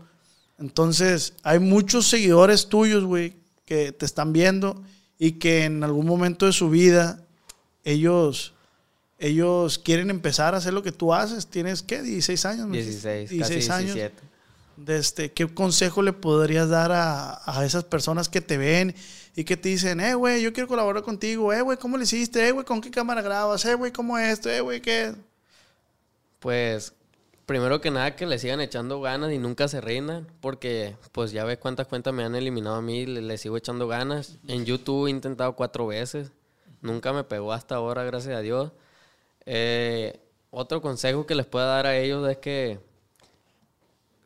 Entonces, 0.60 1.34
hay 1.44 1.60
muchos 1.60 2.08
seguidores 2.08 2.68
tuyos, 2.68 3.04
güey, 3.06 3.34
que 3.66 3.92
te 3.92 4.06
están 4.06 4.34
viendo 4.34 4.82
y 5.18 5.34
que 5.34 5.64
en 5.66 5.84
algún 5.84 6.06
momento 6.06 6.46
de 6.46 6.52
su 6.54 6.70
vida 6.70 7.22
ellos, 7.84 8.54
ellos 9.18 9.80
quieren 9.80 10.10
empezar 10.10 10.54
a 10.54 10.58
hacer 10.58 10.74
lo 10.74 10.84
que 10.84 10.92
tú 10.92 11.14
haces. 11.14 11.48
Tienes, 11.48 11.82
¿qué? 11.82 12.02
16 12.02 12.46
años. 12.46 12.68
me 12.68 12.78
dijiste? 12.78 13.20
16, 13.20 13.42
casi 13.42 13.54
17. 13.86 14.16
De 14.22 14.33
este, 14.88 15.32
¿Qué 15.32 15.48
consejo 15.48 16.02
le 16.02 16.14
podrías 16.14 16.70
dar 16.70 16.92
a, 16.94 17.66
esas 17.66 17.84
personas 17.84 18.30
que 18.30 18.42
te 18.42 18.58
ven 18.58 18.96
y 19.36 19.44
que 19.44 19.58
te 19.58 19.70
dicen, 19.70 20.00
eh, 20.00 20.16
güey, 20.16 20.42
yo 20.42 20.54
quiero 20.54 20.68
colaborar 20.68 21.04
contigo, 21.04 21.52
eh, 21.54 21.62
güey, 21.62 21.78
¿cómo 21.78 21.98
le 21.98 22.04
hiciste? 22.04 22.48
Eh, 22.48 22.52
güey, 22.52 22.66
¿con 22.66 22.82
qué 22.82 22.92
cámara 22.92 23.22
grabas? 23.22 23.66
Eh, 23.66 23.76
güey, 23.76 23.92
¿cómo 23.92 24.18
es 24.18 24.34
esto? 24.34 24.50
Eh, 24.50 24.62
güey, 24.62 24.82
¿qué? 24.82 25.14
Pues, 26.40 26.94
primero 27.46 27.82
que 27.82 27.92
nada, 27.92 28.16
que 28.16 28.26
le 28.26 28.40
sigan 28.40 28.62
echando 28.62 29.02
ganas 29.02 29.32
y 29.32 29.38
nunca 29.38 29.68
se 29.68 29.82
rindan, 29.82 30.28
porque 30.42 30.96
pues 31.12 31.32
ya 31.32 31.44
ves 31.46 31.58
cuántas 31.58 31.88
cuentas 31.88 32.14
me 32.14 32.24
han 32.24 32.36
eliminado 32.36 32.76
a 32.76 32.82
mí, 32.82 33.06
le, 33.06 33.22
le 33.22 33.38
sigo 33.38 33.58
echando 33.58 33.88
ganas. 33.88 34.38
En 34.48 34.66
YouTube 34.66 35.08
he 35.08 35.10
intentado 35.10 35.56
cuatro 35.56 35.88
veces, 35.88 36.32
nunca 36.82 37.14
me 37.14 37.24
pegó 37.24 37.54
hasta 37.54 37.76
ahora, 37.76 38.04
gracias 38.04 38.36
a 38.36 38.42
Dios. 38.42 38.72
Eh, 39.46 40.20
otro 40.52 40.82
consejo 40.82 41.26
que 41.26 41.36
les 41.36 41.46
pueda 41.46 41.66
dar 41.66 41.88
a 41.88 41.98
ellos 41.98 42.28
es 42.30 42.38
que 42.38 42.80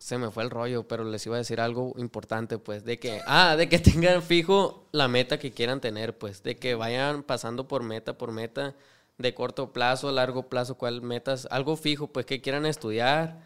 se 0.07 0.17
me 0.17 0.31
fue 0.31 0.43
el 0.43 0.49
rollo, 0.49 0.87
pero 0.87 1.03
les 1.03 1.25
iba 1.25 1.35
a 1.35 1.39
decir 1.39 1.59
algo 1.59 1.93
importante, 1.97 2.57
pues, 2.59 2.85
de 2.85 2.97
que, 2.97 3.19
ah, 3.27 3.57
de 3.57 3.67
que 3.67 3.77
tengan 3.91 4.23
fijo 4.23 4.87
la 4.93 5.09
meta 5.09 5.37
que 5.37 5.51
quieran 5.51 5.81
tener, 5.81 6.17
pues, 6.17 6.43
de 6.43 6.55
que 6.55 6.75
vayan 6.75 7.23
pasando 7.23 7.67
por 7.67 7.83
meta 7.83 8.17
por 8.17 8.31
meta, 8.31 8.73
de 9.17 9.33
corto 9.33 9.73
plazo, 9.73 10.09
largo 10.13 10.43
plazo, 10.43 10.75
cuál 10.75 11.01
metas, 11.01 11.45
algo 11.51 11.75
fijo, 11.75 12.07
pues, 12.07 12.25
que 12.25 12.39
quieran 12.39 12.65
estudiar 12.65 13.41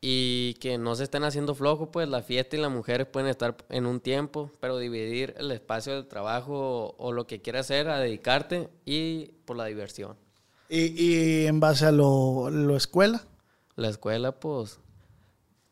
y 0.00 0.54
que 0.60 0.78
no 0.78 0.94
se 0.94 1.04
estén 1.04 1.24
haciendo 1.24 1.54
flojo, 1.54 1.90
pues, 1.90 2.08
la 2.08 2.22
fiesta 2.22 2.56
y 2.56 2.60
las 2.60 2.70
mujeres 2.70 3.06
pueden 3.06 3.28
estar 3.28 3.54
en 3.68 3.84
un 3.84 4.00
tiempo, 4.00 4.50
pero 4.60 4.78
dividir 4.78 5.34
el 5.36 5.50
espacio 5.50 5.92
del 5.92 6.06
trabajo 6.06 6.54
o, 6.54 6.94
o 6.96 7.12
lo 7.12 7.26
que 7.26 7.42
quieras 7.42 7.66
hacer 7.66 7.90
a 7.90 7.98
dedicarte 7.98 8.70
y 8.86 9.26
por 9.44 9.58
la 9.58 9.66
diversión. 9.66 10.16
Y, 10.70 10.84
y 10.98 11.46
en 11.48 11.60
base 11.60 11.84
a 11.84 11.92
lo, 11.92 12.48
lo 12.48 12.78
escuela. 12.78 13.26
La 13.76 13.88
escuela, 13.90 14.32
pues, 14.32 14.78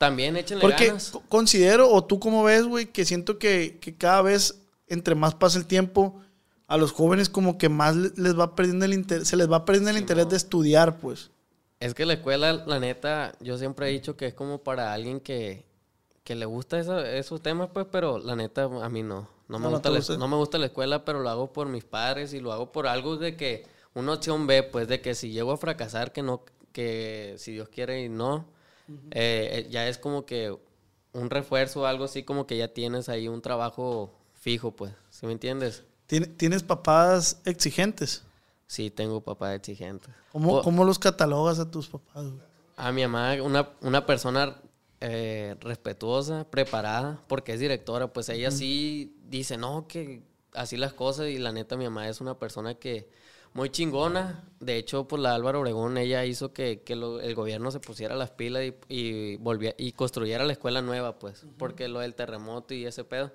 también 0.00 0.36
échenle 0.36 0.62
Porque 0.62 0.86
ganas. 0.86 1.10
co- 1.10 1.22
considero, 1.28 1.90
o 1.92 2.04
tú 2.04 2.18
cómo 2.18 2.42
ves, 2.42 2.64
güey, 2.66 2.86
que 2.86 3.04
siento 3.04 3.38
que, 3.38 3.78
que 3.80 3.96
cada 3.96 4.22
vez, 4.22 4.62
entre 4.88 5.14
más 5.14 5.34
pasa 5.34 5.58
el 5.58 5.66
tiempo, 5.66 6.20
a 6.66 6.76
los 6.78 6.92
jóvenes 6.92 7.28
como 7.28 7.58
que 7.58 7.68
más 7.68 7.96
le- 7.96 8.12
les 8.16 8.38
va 8.38 8.54
perdiendo 8.54 8.86
el 8.86 8.94
interés, 8.94 9.28
se 9.28 9.36
les 9.36 9.50
va 9.50 9.64
perdiendo 9.66 9.90
el 9.90 9.98
interés 9.98 10.28
de 10.30 10.36
estudiar, 10.36 10.98
pues. 10.98 11.30
Es 11.80 11.94
que 11.94 12.04
la 12.06 12.14
escuela, 12.14 12.52
la 12.52 12.78
neta, 12.78 13.34
yo 13.40 13.56
siempre 13.58 13.88
he 13.88 13.92
dicho 13.92 14.16
que 14.16 14.26
es 14.26 14.34
como 14.34 14.58
para 14.62 14.92
alguien 14.92 15.20
que, 15.20 15.64
que 16.24 16.34
le 16.34 16.46
gusta 16.46 16.78
esa- 16.78 17.10
esos 17.12 17.42
temas, 17.42 17.70
pues, 17.72 17.86
pero 17.90 18.18
la 18.18 18.36
neta 18.36 18.64
a 18.64 18.88
mí 18.88 19.02
no. 19.02 19.28
No 19.48 19.58
me, 19.58 19.64
No, 19.64 19.70
gusta 19.72 19.90
la, 19.90 20.00
no 20.18 20.28
me 20.28 20.36
gusta 20.36 20.58
la 20.58 20.66
escuela, 20.66 21.04
pero 21.04 21.20
lo 21.20 21.28
hago 21.30 21.52
por 21.52 21.68
mis 21.68 21.84
padres 21.84 22.32
y 22.34 22.40
lo 22.40 22.52
hago 22.52 22.70
por 22.72 22.86
algo 22.86 23.16
de 23.16 23.36
que 23.36 23.66
una 23.94 24.12
opción 24.14 24.46
B, 24.46 24.62
pues, 24.62 24.88
de 24.88 25.00
que 25.00 25.14
si 25.14 25.32
llego 25.32 25.52
a 25.52 25.56
fracasar, 25.56 26.12
que 26.12 26.22
no, 26.22 26.44
que 26.72 27.34
si 27.38 27.52
Dios 27.52 27.68
quiere 27.68 28.04
y 28.04 28.08
no, 28.08 28.46
eh, 29.10 29.64
eh, 29.66 29.68
ya 29.70 29.88
es 29.88 29.98
como 29.98 30.24
que 30.26 30.56
un 31.12 31.30
refuerzo 31.30 31.82
o 31.82 31.86
algo 31.86 32.04
así, 32.04 32.22
como 32.22 32.46
que 32.46 32.56
ya 32.56 32.68
tienes 32.68 33.08
ahí 33.08 33.28
un 33.28 33.42
trabajo 33.42 34.12
fijo, 34.34 34.70
pues, 34.72 34.92
¿sí 35.10 35.26
me 35.26 35.32
entiendes? 35.32 35.82
Tien- 36.08 36.36
¿Tienes 36.36 36.62
papás 36.62 37.40
exigentes? 37.44 38.22
Sí, 38.66 38.90
tengo 38.90 39.20
papá 39.20 39.54
exigente. 39.54 40.08
¿Cómo, 40.32 40.58
O- 40.58 40.62
cómo 40.62 40.84
los 40.84 40.98
catalogas 40.98 41.58
a 41.58 41.70
tus 41.70 41.88
papás, 41.88 42.24
güey? 42.24 42.42
A 42.76 42.92
mi 42.92 43.02
mamá, 43.02 43.34
una, 43.42 43.68
una 43.82 44.06
persona 44.06 44.56
eh, 45.00 45.56
respetuosa, 45.60 46.44
preparada, 46.50 47.20
porque 47.26 47.52
es 47.54 47.60
directora, 47.60 48.12
pues 48.12 48.28
ella 48.28 48.50
sí 48.50 49.16
dice, 49.28 49.56
no, 49.56 49.86
que 49.88 50.22
así 50.54 50.76
las 50.76 50.92
cosas, 50.92 51.28
y 51.28 51.38
la 51.38 51.52
neta 51.52 51.76
mi 51.76 51.84
mamá 51.84 52.08
es 52.08 52.20
una 52.20 52.38
persona 52.38 52.74
que 52.74 53.08
muy 53.54 53.70
chingona. 53.70 54.44
De 54.60 54.76
hecho, 54.76 55.08
pues 55.08 55.22
la 55.22 55.34
Álvaro 55.34 55.60
Obregón, 55.60 55.96
ella 55.98 56.24
hizo 56.26 56.52
que, 56.52 56.82
que 56.82 56.96
lo- 56.96 57.20
el 57.20 57.34
gobierno 57.34 57.70
se 57.70 57.80
pusiera 57.80 58.14
las 58.14 58.30
pilas 58.30 58.64
y, 58.64 58.74
y, 58.88 59.36
volvía, 59.36 59.74
y 59.78 59.92
construyera 59.92 60.44
la 60.44 60.52
escuela 60.52 60.82
nueva, 60.82 61.18
pues, 61.18 61.46
porque 61.58 61.88
lo 61.88 62.00
del 62.00 62.14
terremoto 62.14 62.74
y 62.74 62.84
ese 62.86 63.04
pedo. 63.04 63.32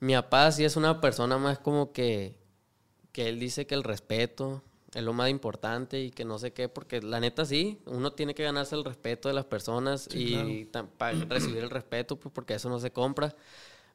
Mi 0.00 0.14
papá 0.14 0.52
sí 0.52 0.64
es 0.64 0.76
una 0.76 1.00
persona 1.00 1.38
más 1.38 1.58
como 1.58 1.92
que, 1.92 2.36
que 3.12 3.28
él 3.28 3.38
dice 3.40 3.66
que 3.66 3.74
el 3.74 3.84
respeto 3.84 4.62
es 4.94 5.02
lo 5.02 5.12
más 5.12 5.30
importante 5.30 6.00
y 6.00 6.10
que 6.10 6.24
no 6.24 6.38
sé 6.38 6.52
qué, 6.52 6.68
porque 6.68 7.02
la 7.02 7.20
neta 7.20 7.44
sí, 7.44 7.80
uno 7.86 8.12
tiene 8.12 8.34
que 8.34 8.44
ganarse 8.44 8.74
el 8.76 8.84
respeto 8.84 9.28
de 9.28 9.34
las 9.34 9.44
personas 9.46 10.08
y 10.12 10.66
para 10.98 11.24
recibir 11.26 11.62
el 11.64 11.70
respeto, 11.70 12.16
pues 12.18 12.32
porque 12.34 12.54
eso 12.54 12.68
no 12.70 12.78
se 12.80 12.92
compra. 12.92 13.34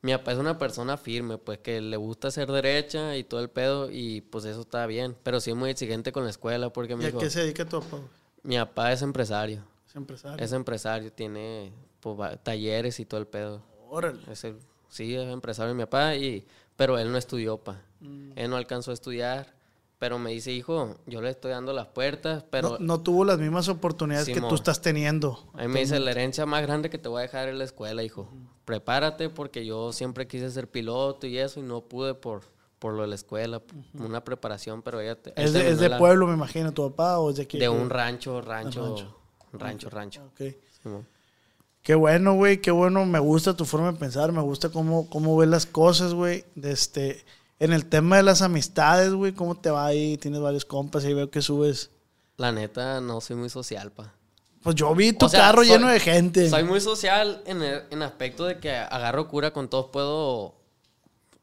Mi 0.04 0.12
papá 0.14 0.32
es 0.32 0.39
una 0.39 0.58
persona 0.58 0.97
firme, 0.97 1.38
pues 1.38 1.60
que 1.60 1.80
le 1.80 1.95
gusta 1.97 2.32
ser 2.32 2.52
derecha 2.52 3.16
y 3.18 3.24
todo 3.24 3.39
el 3.39 3.49
pedo 3.49 3.89
y 3.91 4.22
pues 4.22 4.45
eso 4.45 4.62
está 4.62 4.86
bien, 4.88 5.16
pero 5.22 5.39
sí 5.39 5.52
es 5.52 5.56
muy 5.56 5.70
exigente 5.70 6.12
con 6.12 6.24
la 6.24 6.32
escuela 6.32 6.72
porque 6.74 6.95
me 6.95 7.04
¿Y 7.04 7.08
a 7.08 7.12
qué 7.12 7.30
se 7.30 7.41
dedica 7.41 7.66
tu 7.66 7.80
papá, 7.82 7.97
mi 8.41 8.58
papá 8.58 8.91
es 8.93 9.04
empresario, 9.04 9.64
Es 9.88 9.95
empresario. 9.95 10.43
es 10.43 10.52
empresario, 10.54 11.12
tiene 11.14 11.72
pues, 11.99 12.39
talleres 12.43 12.99
y 12.99 13.06
todo 13.06 13.20
el 13.20 13.28
pedo. 13.28 13.62
Órale. 13.89 14.20
Es 14.32 14.43
el- 14.43 14.58
sí, 14.89 15.16
es 15.16 15.28
empresario 15.30 15.76
mi 15.76 15.84
papá, 15.84 16.16
y, 16.16 16.45
pero 16.76 16.97
él 16.97 17.12
no 17.12 17.18
estudió, 17.20 17.58
pa. 17.58 17.80
Mm. 17.99 18.32
Él 18.36 18.49
no 18.49 18.56
alcanzó 18.58 18.89
a 18.89 18.95
estudiar, 18.95 19.54
pero 20.02 20.18
me 20.18 20.32
dice, 20.32 20.52
hijo, 20.52 20.97
yo 21.06 21.22
le 21.22 21.30
estoy 21.30 21.52
dando 21.52 21.74
las 21.74 21.86
puertas, 21.86 22.43
pero 22.49 22.72
no, 22.72 22.78
no 22.80 23.02
tuvo 23.02 23.24
las 23.24 23.38
mismas 23.38 23.68
oportunidades 23.68 24.28
que 24.28 24.41
tú 24.41 24.56
estás 24.56 24.82
teniendo. 24.82 25.47
a 25.54 25.62
mí 25.62 25.68
me 25.68 25.82
dice, 25.82 25.99
la 25.99 26.10
herencia 26.10 26.47
más 26.47 26.64
grande 26.64 26.89
que 26.89 26.97
te 26.97 27.08
voy 27.08 27.20
a 27.20 27.22
dejar 27.22 27.49
es 27.49 27.56
la 27.56 27.66
escuela, 27.66 28.02
hijo. 28.02 28.28
Prepárate 28.66 29.30
porque 29.30 29.64
yo 29.64 29.93
siempre 29.93 30.26
quise 30.26 30.49
ser 30.49 30.68
piloto 30.68 31.28
y 31.28 31.38
eso 31.38 31.60
y 31.60 31.64
no 31.64 31.82
pude 31.82 32.16
por, 32.16 32.41
por 32.80 32.93
lo 32.93 33.04
de 33.04 33.10
la 33.10 33.14
escuela, 33.16 33.62
una 33.93 34.24
preparación, 34.24 34.82
pero 34.82 34.99
ella... 35.02 35.22
te- 35.22 35.34
Es 35.39 35.54
de, 35.54 35.70
es 35.70 35.80
de 35.80 35.89
la- 35.89 35.99
pueblo, 35.99 36.26
me 36.26 36.34
imagino, 36.34 36.72
tu 36.72 36.89
papá, 36.89 37.20
o 37.20 37.30
es 37.30 37.36
de 37.36 37.43
aquí. 37.43 37.60
De 37.60 37.70
un 37.70 37.91
rancho, 37.91 38.41
rancho, 38.41 38.84
rancho. 38.88 39.18
rancho, 39.54 39.89
rancho. 39.91 40.32
Simón. 40.82 41.06
Qué 41.84 41.93
bueno, 41.93 42.34
güey, 42.34 42.60
qué 42.60 42.72
bueno. 42.72 43.06
Me 43.06 43.20
gusta 43.20 43.56
tu 43.56 43.66
forma 43.66 43.91
de 43.91 43.99
pensar, 43.99 44.32
me 44.32 44.41
gusta 44.41 44.70
cómo, 44.70 45.08
cómo 45.12 45.38
ves 45.38 45.47
las 45.49 45.68
cosas, 45.68 46.16
güey. 46.16 46.43
De 46.56 46.72
este, 46.72 47.24
en 47.64 47.74
el 47.74 47.86
tema 47.86 48.18
de 48.18 48.24
las 48.24 48.41
amistades, 48.41 49.14
güey, 49.14 49.34
¿cómo 49.34 49.55
te 49.55 49.70
va 49.70 49.86
ahí? 49.86 50.18
Tienes 50.18 50.41
varios 50.41 50.66
compas 50.66 51.05
y 51.05 51.14
veo 51.14 51.30
que 51.32 51.41
subes. 51.41 51.91
La 52.38 52.51
neta, 52.51 52.99
no 53.01 53.22
soy 53.22 53.36
muy 53.38 53.49
social, 53.49 53.91
pa. 53.91 54.14
Pues 54.64 54.76
yo 54.76 54.93
vi 54.95 55.14
tu 55.14 55.28
O 55.28 55.30
sea, 55.30 55.39
carro 55.39 55.59
soy- 55.64 55.70
lleno 55.70 55.88
de 55.88 55.99
gente. 55.99 56.49
Soy 56.49 56.64
muy 56.64 56.82
social 56.82 57.41
en 57.45 57.62
el 57.62 57.84
en 57.91 58.01
aspecto 58.01 58.45
de 58.45 58.59
que 58.59 58.72
agarro 58.76 59.28
cura 59.28 59.53
con 59.53 59.70
todos, 59.70 59.88
puedo 59.91 60.55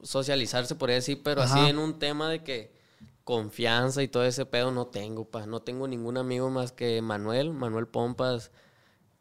socializarse, 0.03 0.75
por 0.75 0.91
decir, 0.91 1.21
pero 1.23 1.43
Ajá. 1.43 1.55
así 1.61 1.71
en 1.71 1.79
un 1.79 1.99
tema 1.99 2.29
de 2.29 2.43
que 2.43 2.73
confianza 3.25 4.03
y 4.03 4.09
todo 4.09 4.25
ese 4.25 4.47
pedo 4.47 4.71
no 4.71 4.87
tengo, 4.87 5.25
pa. 5.25 5.47
No 5.47 5.61
tengo 5.61 5.87
ningún 5.89 6.17
amigo 6.17 6.51
más 6.51 6.73
que 6.73 7.03
Manuel, 7.03 7.53
Manuel 7.53 7.87
Pompas, 7.87 8.51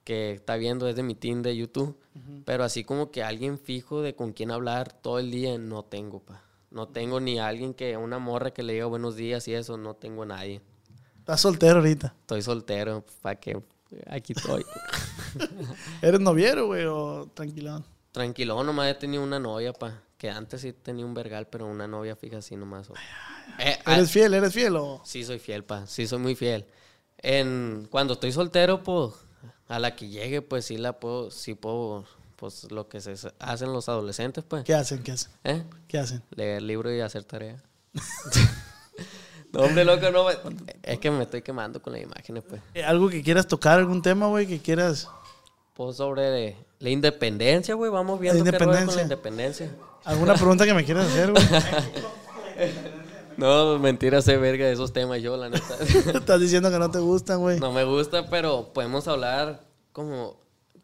que 0.03 0.31
está 0.33 0.55
viendo 0.55 0.85
desde 0.85 1.03
mi 1.03 1.15
team 1.15 1.41
de 1.41 1.55
YouTube. 1.57 1.97
Pero 2.45 2.63
así 2.63 2.83
como 2.83 3.11
que 3.11 3.21
alguien 3.23 3.59
fijo 3.59 4.01
de 4.01 4.15
con 4.15 4.31
quién 4.33 4.49
hablar 4.49 4.91
todo 4.91 5.19
el 5.19 5.29
día, 5.29 5.55
no 5.59 5.83
tengo, 5.83 6.19
pa. 6.19 6.41
No 6.69 6.87
tengo 6.87 7.19
ni 7.19 7.39
alguien 7.39 7.73
que, 7.73 7.95
una 7.97 8.19
morra 8.19 8.51
que 8.51 8.63
le 8.63 8.73
diga 8.73 8.85
buenos 8.85 9.15
días 9.15 9.47
y 9.47 9.53
eso, 9.53 9.77
no 9.77 9.95
tengo 9.95 10.23
a 10.23 10.25
nadie. 10.25 10.61
Estás 11.19 11.41
soltero 11.41 11.79
ahorita. 11.79 12.13
Estoy 12.21 12.41
soltero, 12.41 13.05
pa' 13.21 13.35
que 13.35 13.61
aquí 14.07 14.33
estoy. 14.33 14.65
¿Eres 16.01 16.19
noviero, 16.19 16.67
güey, 16.67 16.85
o 16.85 17.29
tranquilón? 17.33 17.85
Tranquilo, 18.11 18.63
nomás 18.63 18.89
he 18.91 18.95
tenido 18.95 19.23
una 19.23 19.39
novia, 19.39 19.73
pa. 19.73 20.01
Que 20.17 20.29
antes 20.29 20.61
sí 20.61 20.73
tenía 20.73 21.05
un 21.05 21.13
vergal, 21.13 21.47
pero 21.47 21.67
una 21.67 21.87
novia 21.87 22.15
fija 22.15 22.37
así 22.37 22.55
nomás. 22.55 22.89
Eh, 23.59 23.77
ah, 23.85 23.95
¿Eres 23.95 24.11
fiel, 24.11 24.33
eres 24.33 24.53
fiel 24.53 24.75
o...? 24.75 25.01
sí 25.05 25.23
soy 25.23 25.39
fiel, 25.39 25.63
pa. 25.63 25.85
Sí 25.85 26.07
soy 26.07 26.19
muy 26.19 26.35
fiel. 26.35 26.65
En, 27.19 27.87
cuando 27.89 28.13
estoy 28.13 28.31
soltero, 28.31 28.83
pues, 28.83 29.13
a 29.67 29.79
la 29.79 29.95
que 29.95 30.07
llegue, 30.07 30.41
pues 30.41 30.65
sí 30.65 30.77
la 30.77 30.99
puedo, 30.99 31.29
sí 31.29 31.53
puedo, 31.53 32.05
pues 32.37 32.71
lo 32.71 32.87
que 32.87 33.01
se 33.01 33.15
hacen 33.39 33.73
los 33.73 33.89
adolescentes, 33.89 34.45
pues. 34.47 34.63
¿Qué 34.63 34.73
hacen, 34.73 35.03
qué 35.03 35.11
hacen? 35.11 35.31
¿Eh? 35.43 35.63
¿Qué 35.89 35.97
hacen? 35.97 36.23
Leer 36.35 36.61
libro 36.61 36.93
y 36.93 37.01
hacer 37.01 37.23
tarea. 37.25 37.61
no, 39.51 39.61
hombre, 39.61 39.83
loco, 39.83 40.09
no. 40.11 40.25
me- 40.25 40.35
Es 40.83 40.99
que 40.99 41.11
me 41.11 41.23
estoy 41.23 41.41
quemando 41.41 41.81
con 41.81 41.93
las 41.93 42.01
imágenes, 42.01 42.43
pues. 42.47 42.61
Eh, 42.73 42.83
¿Algo 42.83 43.09
que 43.09 43.21
quieras 43.21 43.47
tocar, 43.47 43.79
algún 43.79 44.01
tema, 44.01 44.27
güey, 44.27 44.47
que 44.47 44.59
quieras... 44.61 45.09
Pues 45.73 45.97
sobre 45.97 46.55
la 46.79 46.89
independencia, 46.89 47.75
güey. 47.75 47.91
Vamos 47.91 48.19
viendo 48.19 48.43
qué 48.43 48.51
rollo 48.51 48.59
con 48.59 48.67
independencia. 48.73 48.95
la 48.95 49.01
independencia. 49.03 49.75
¿Alguna 50.05 50.33
pregunta 50.35 50.65
que 50.65 50.73
me 50.73 50.83
quieras 50.85 51.05
hacer, 51.07 51.31
güey? 51.31 51.43
No, 53.37 53.77
mentira, 53.77 54.19
sé 54.23 54.35
verga 54.37 54.65
de 54.65 54.71
esos 54.73 54.91
temas 54.93 55.21
yo, 55.21 55.37
la 55.37 55.47
neta. 55.49 55.75
Estás 56.15 56.39
diciendo 56.39 56.71
que 56.71 56.79
no 56.79 56.89
te 56.89 56.97
gustan, 56.97 57.39
güey. 57.39 57.59
No 57.59 57.71
me 57.71 57.83
gusta, 57.83 58.27
pero 58.29 58.73
podemos 58.73 59.07
hablar 59.07 59.61
como... 59.91 60.39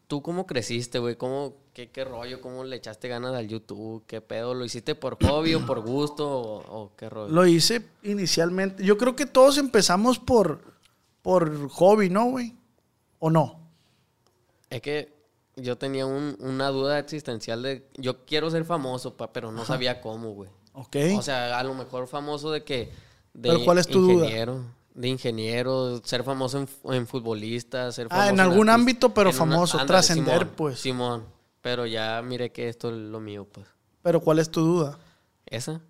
¿Tú 0.06 0.22
cómo 0.22 0.46
creciste, 0.46 0.98
güey? 0.98 1.16
¿Cómo, 1.16 1.54
qué, 1.72 1.90
¿Qué 1.90 2.04
rollo? 2.04 2.40
¿Cómo 2.40 2.62
le 2.64 2.76
echaste 2.76 3.08
ganas 3.08 3.34
al 3.34 3.48
YouTube? 3.48 4.04
¿Qué 4.06 4.20
pedo? 4.20 4.54
¿Lo 4.54 4.64
hiciste 4.64 4.94
por 4.94 5.16
hobby 5.26 5.54
o 5.54 5.64
por 5.64 5.80
gusto? 5.80 6.28
¿O, 6.28 6.82
o 6.82 6.92
qué 6.96 7.08
rollo? 7.08 7.32
Lo 7.32 7.46
hice 7.46 7.82
inicialmente. 8.02 8.84
Yo 8.84 8.98
creo 8.98 9.16
que 9.16 9.24
todos 9.26 9.56
empezamos 9.58 10.18
por, 10.18 10.60
por 11.22 11.68
hobby, 11.70 12.10
¿no, 12.10 12.26
güey? 12.26 12.54
¿O 13.18 13.30
no? 13.30 13.60
Es 14.68 14.82
que 14.82 15.12
yo 15.56 15.78
tenía 15.78 16.04
un- 16.04 16.36
una 16.40 16.68
duda 16.68 16.98
existencial 16.98 17.62
de... 17.62 17.86
Yo 17.96 18.24
quiero 18.26 18.50
ser 18.50 18.64
famoso, 18.64 19.16
pa, 19.16 19.32
pero 19.32 19.52
no 19.52 19.64
sabía 19.64 20.00
cómo, 20.00 20.32
güey. 20.32 20.50
Ok. 20.74 20.96
O 21.16 21.22
sea, 21.22 21.58
a 21.58 21.64
lo 21.64 21.74
mejor 21.74 22.08
famoso 22.08 22.50
de 22.50 22.62
que... 22.64 22.90
De 23.32 23.48
¿Pero 23.48 23.64
cuál 23.64 23.78
es 23.78 23.86
tu 23.86 24.00
duda? 24.00 24.26
De 24.94 25.08
ingeniero, 25.08 26.00
ser 26.04 26.22
famoso 26.22 26.58
en, 26.58 26.68
en 26.94 27.06
futbolista, 27.06 27.90
ser 27.92 28.06
Ah, 28.10 28.16
famoso 28.16 28.30
en 28.32 28.40
algún 28.40 28.68
artista. 28.68 28.74
ámbito, 28.74 29.14
pero 29.14 29.30
una- 29.30 29.38
famoso, 29.38 29.72
ándale, 29.78 29.88
trascender, 29.88 30.38
Simón, 30.38 30.52
pues. 30.56 30.78
Simón, 30.80 31.24
pero 31.60 31.84
ya 31.86 32.22
miré 32.22 32.52
que 32.52 32.68
esto 32.68 32.90
es 32.90 32.94
lo 32.96 33.18
mío, 33.20 33.46
pues. 33.50 33.66
Pero 34.02 34.20
¿cuál 34.20 34.38
es 34.38 34.50
tu 34.50 34.60
duda? 34.60 34.98
Esa, 35.46 35.80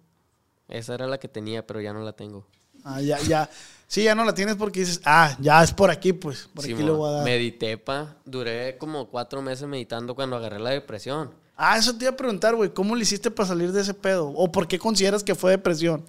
esa 0.69 0.95
era 0.95 1.07
la 1.07 1.19
que 1.19 1.29
tenía, 1.29 1.67
pero 1.67 1.81
ya 1.83 1.93
no 1.93 2.01
la 2.01 2.13
tengo. 2.15 2.47
Ah, 2.83 3.01
ya, 3.01 3.19
ya. 3.21 3.49
Sí, 3.87 4.05
ya 4.05 4.15
no 4.15 4.25
la 4.25 4.35
tienes 4.35 4.57
porque 4.57 4.81
dices, 4.81 5.01
ah, 5.05 5.37
ya 5.39 5.63
es 5.63 5.73
por 5.73 5.91
aquí, 5.91 6.13
pues. 6.15 6.49
Por 6.55 6.65
aquí 6.65 6.75
le 6.75 6.91
voy 6.91 7.09
a 7.11 7.13
dar. 7.17 7.25
Medité, 7.25 7.77
pa. 7.79 8.17
Duré 8.25 8.77
como 8.79 9.09
cuatro 9.09 9.41
meses 9.43 9.67
meditando 9.69 10.15
cuando 10.15 10.37
agarré 10.37 10.59
la 10.59 10.71
depresión. 10.71 11.31
Ah, 11.57 11.77
eso 11.79 11.95
te 11.97 12.05
iba 12.07 12.13
a 12.13 12.17
preguntar, 12.17 12.55
güey. 12.57 12.71
¿Cómo 12.75 12.97
le 12.97 13.03
hiciste 13.03 13.31
para 13.31 13.49
salir 13.49 13.71
de 13.73 13.83
ese 13.83 13.95
pedo? 13.95 14.29
¿O 14.29 14.51
por 14.51 14.67
qué 14.67 14.79
consideras 14.79 15.23
que 15.23 15.35
fue 15.35 15.51
depresión? 15.53 16.05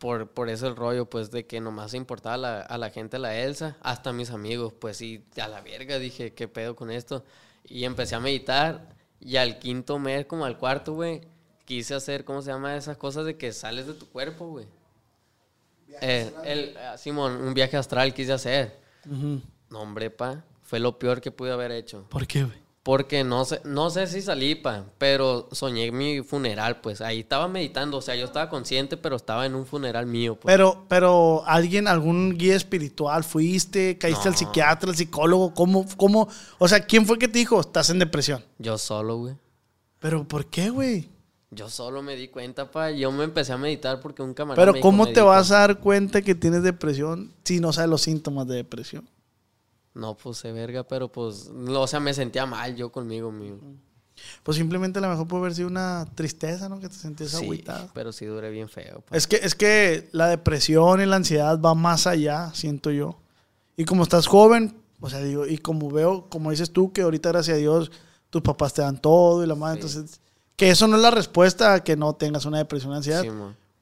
Por, 0.00 0.30
por 0.30 0.48
eso 0.48 0.66
el 0.66 0.74
rollo, 0.74 1.08
pues, 1.08 1.30
de 1.30 1.46
que 1.46 1.60
nomás 1.60 1.94
importaba 1.94 2.34
a 2.34 2.38
la, 2.38 2.60
a 2.62 2.78
la 2.78 2.90
gente 2.90 3.20
la 3.20 3.36
Elsa, 3.36 3.76
hasta 3.82 4.12
mis 4.12 4.30
amigos, 4.30 4.72
pues, 4.72 4.96
sí, 4.96 5.24
a 5.40 5.46
la 5.46 5.60
verga, 5.60 6.00
dije, 6.00 6.32
¿qué 6.32 6.48
pedo 6.48 6.74
con 6.74 6.90
esto? 6.90 7.22
Y 7.64 7.84
empecé 7.84 8.16
a 8.16 8.20
meditar, 8.20 8.96
y 9.20 9.36
al 9.36 9.58
quinto 9.58 9.98
mes, 9.98 10.24
como 10.24 10.46
al 10.46 10.56
cuarto, 10.56 10.94
güey, 10.94 11.20
quise 11.66 11.94
hacer, 11.94 12.24
¿cómo 12.24 12.40
se 12.42 12.50
llama? 12.50 12.74
Esas 12.74 12.96
cosas 12.96 13.26
de 13.26 13.36
que 13.36 13.52
sales 13.52 13.86
de 13.86 13.92
tu 13.94 14.08
cuerpo, 14.08 14.48
güey. 14.48 14.66
Eh, 16.00 16.32
el, 16.44 16.76
ah, 16.78 16.96
Simón, 16.96 17.36
un 17.36 17.52
viaje 17.52 17.76
astral 17.76 18.14
quise 18.14 18.32
hacer. 18.32 18.80
No, 19.04 19.80
hombre, 19.80 20.10
pa, 20.10 20.42
fue 20.62 20.80
lo 20.80 20.98
peor 20.98 21.20
que 21.20 21.30
pude 21.30 21.52
haber 21.52 21.72
hecho. 21.72 22.06
¿Por 22.08 22.26
qué, 22.26 22.44
güey? 22.44 22.58
Porque 22.82 23.24
no 23.24 23.44
sé, 23.44 23.60
no 23.64 23.90
sé 23.90 24.06
si 24.06 24.22
salí, 24.22 24.54
pa, 24.54 24.86
pero 24.96 25.48
soñé 25.52 25.92
mi 25.92 26.22
funeral, 26.22 26.80
pues. 26.80 27.02
Ahí 27.02 27.20
estaba 27.20 27.46
meditando, 27.46 27.98
o 27.98 28.00
sea, 28.00 28.16
yo 28.16 28.24
estaba 28.24 28.48
consciente, 28.48 28.96
pero 28.96 29.16
estaba 29.16 29.44
en 29.44 29.54
un 29.54 29.66
funeral 29.66 30.06
mío, 30.06 30.36
pues. 30.36 30.50
Pero, 30.50 30.86
pero, 30.88 31.42
¿alguien, 31.46 31.86
algún 31.88 32.38
guía 32.38 32.56
espiritual 32.56 33.22
fuiste? 33.22 33.98
¿Caíste 33.98 34.28
al 34.28 34.36
psiquiatra, 34.36 34.88
al 34.90 34.96
psicólogo? 34.96 35.52
¿Cómo, 35.52 35.84
cómo? 35.98 36.26
O 36.58 36.68
sea, 36.68 36.80
¿quién 36.80 37.04
fue 37.04 37.18
que 37.18 37.28
te 37.28 37.38
dijo, 37.38 37.60
estás 37.60 37.90
en 37.90 37.98
depresión? 37.98 38.42
Yo 38.58 38.78
solo, 38.78 39.18
güey. 39.18 39.34
¿Pero 39.98 40.26
por 40.26 40.46
qué, 40.46 40.70
güey? 40.70 41.10
Yo 41.50 41.68
solo 41.68 42.00
me 42.00 42.16
di 42.16 42.28
cuenta, 42.28 42.70
pa. 42.70 42.90
Yo 42.92 43.12
me 43.12 43.24
empecé 43.24 43.52
a 43.52 43.58
meditar 43.58 44.00
porque 44.00 44.22
un 44.22 44.32
camarada 44.32 44.62
Pero 44.62 44.72
me 44.72 44.78
dijo, 44.78 44.88
¿cómo 44.88 45.04
te 45.04 45.10
"Medita". 45.10 45.24
vas 45.24 45.50
a 45.50 45.58
dar 45.58 45.80
cuenta 45.80 46.22
que 46.22 46.34
tienes 46.34 46.62
depresión 46.62 47.34
si 47.44 47.60
no 47.60 47.74
sabes 47.74 47.90
los 47.90 48.00
síntomas 48.00 48.46
de 48.48 48.54
depresión? 48.56 49.06
No 49.94 50.16
puse 50.16 50.52
verga, 50.52 50.84
pero 50.84 51.10
pues, 51.10 51.48
no, 51.50 51.82
o 51.82 51.86
sea, 51.86 51.98
me 52.00 52.14
sentía 52.14 52.46
mal 52.46 52.76
yo 52.76 52.90
conmigo 52.92 53.32
mismo. 53.32 53.74
Pues 54.42 54.58
simplemente 54.58 54.98
a 54.98 55.02
lo 55.02 55.08
mejor 55.08 55.26
puede 55.26 55.40
haber 55.42 55.54
sido 55.54 55.68
una 55.68 56.06
tristeza, 56.14 56.68
¿no? 56.68 56.78
Que 56.78 56.88
te 56.88 56.94
sentías 56.94 57.30
Sí, 57.30 57.44
agüitado. 57.44 57.88
pero 57.94 58.12
sí 58.12 58.26
duré 58.26 58.50
bien 58.50 58.68
feo, 58.68 59.00
pa. 59.00 59.16
Es 59.16 59.26
que, 59.26 59.36
es 59.36 59.54
que 59.54 60.08
la 60.12 60.28
depresión 60.28 61.00
y 61.00 61.06
la 61.06 61.16
ansiedad 61.16 61.58
va 61.60 61.74
más 61.74 62.06
allá, 62.06 62.50
siento 62.54 62.90
yo. 62.90 63.18
Y 63.76 63.84
como 63.86 64.02
estás 64.02 64.26
joven, 64.26 64.76
o 65.00 65.08
sea, 65.08 65.20
digo, 65.20 65.46
y 65.46 65.56
como 65.58 65.90
veo, 65.90 66.28
como 66.28 66.50
dices 66.50 66.70
tú, 66.70 66.92
que 66.92 67.00
ahorita, 67.02 67.30
gracias 67.30 67.54
a 67.56 67.58
Dios, 67.58 67.90
tus 68.28 68.42
papás 68.42 68.74
te 68.74 68.82
dan 68.82 69.00
todo 69.00 69.42
y 69.42 69.46
la 69.46 69.54
madre, 69.54 69.80
Sí. 69.82 69.88
entonces, 69.88 70.20
que 70.54 70.70
eso 70.70 70.86
no 70.86 70.96
es 70.96 71.02
la 71.02 71.10
respuesta 71.10 71.72
a 71.72 71.82
que 71.82 71.96
no 71.96 72.12
tengas 72.14 72.44
una 72.44 72.58
depresión 72.58 72.92
o 72.92 72.96
ansiedad. 72.96 73.22
Sí. 73.22 73.30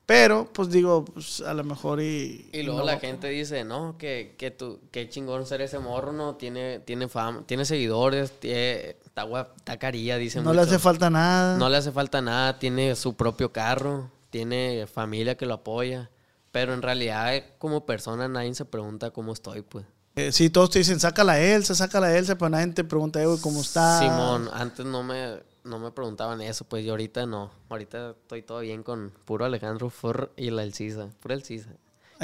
Pero, 0.09 0.49
pues 0.55 0.71
digo, 0.71 1.05
pues, 1.05 1.43
a 1.43 1.53
lo 1.53 1.65
mejor 1.65 2.01
y... 2.01 2.49
Y 2.55 2.63
luego 2.63 2.81
no. 2.81 2.87
la 2.87 2.99
gente 2.99 3.29
dice, 3.29 3.63
no, 3.63 3.99
que, 3.99 4.37
que 4.39 4.51
tú, 4.51 4.81
qué 4.91 5.07
chingón 5.11 5.45
ser 5.45 5.61
ese 5.61 5.79
morro, 5.81 6.15
no, 6.15 6.37
tiene, 6.37 6.79
tiene 6.79 7.09
fama, 7.09 7.43
tiene 7.45 7.67
seguidores, 7.67 8.41
tiene, 8.41 8.97
está 9.05 9.27
está 9.55 9.79
carilla, 9.79 10.17
dice 10.17 10.41
No 10.41 10.55
le 10.55 10.63
hace 10.63 10.79
falta 10.79 11.11
nada. 11.11 11.59
No 11.59 11.69
le 11.69 11.77
hace 11.77 11.93
falta 11.93 12.23
nada, 12.23 12.59
tiene 12.59 12.97
su 12.97 13.17
propio 13.17 13.53
carro, 13.53 14.11
tiene 14.31 14.87
familia 14.87 15.37
que 15.37 15.45
lo 15.45 15.53
apoya. 15.53 16.09
Pero 16.53 16.73
en 16.73 16.81
realidad, 16.81 17.43
como 17.59 17.85
persona, 17.85 18.29
nadie 18.29 18.55
se 18.55 18.65
pregunta 18.65 19.11
cómo 19.11 19.35
estoy, 19.35 19.61
pues. 19.61 19.85
Eh, 20.17 20.33
sí, 20.33 20.49
todos 20.49 20.71
te 20.71 20.79
dicen, 20.79 20.99
saca 20.99 21.23
la 21.23 21.39
Elsa, 21.39 21.75
saca 21.75 22.01
la 22.01 22.17
Elsa, 22.17 22.39
pero 22.39 22.49
nadie 22.49 22.69
te 22.69 22.83
pregunta, 22.83 23.23
güey, 23.23 23.39
¿cómo 23.43 23.61
está? 23.61 23.99
Simón, 23.99 24.49
antes 24.55 24.87
no 24.87 25.03
me, 25.03 25.35
no 25.65 25.79
me 25.79 25.91
preguntaban 25.91 26.41
eso, 26.41 26.65
pues 26.65 26.85
y 26.85 26.89
ahorita 26.91 27.27
no. 27.27 27.51
Ahorita 27.69 28.11
estoy 28.11 28.43
todo 28.43 28.61
bien 28.61 28.83
con 28.83 29.13
puro 29.25 29.45
Alejandro 29.45 29.91
Fur 29.91 30.33
y 30.37 30.51
la 30.51 30.63
Elcisa. 30.63 31.09
Pura 31.21 31.35
Elcisa. 31.35 31.71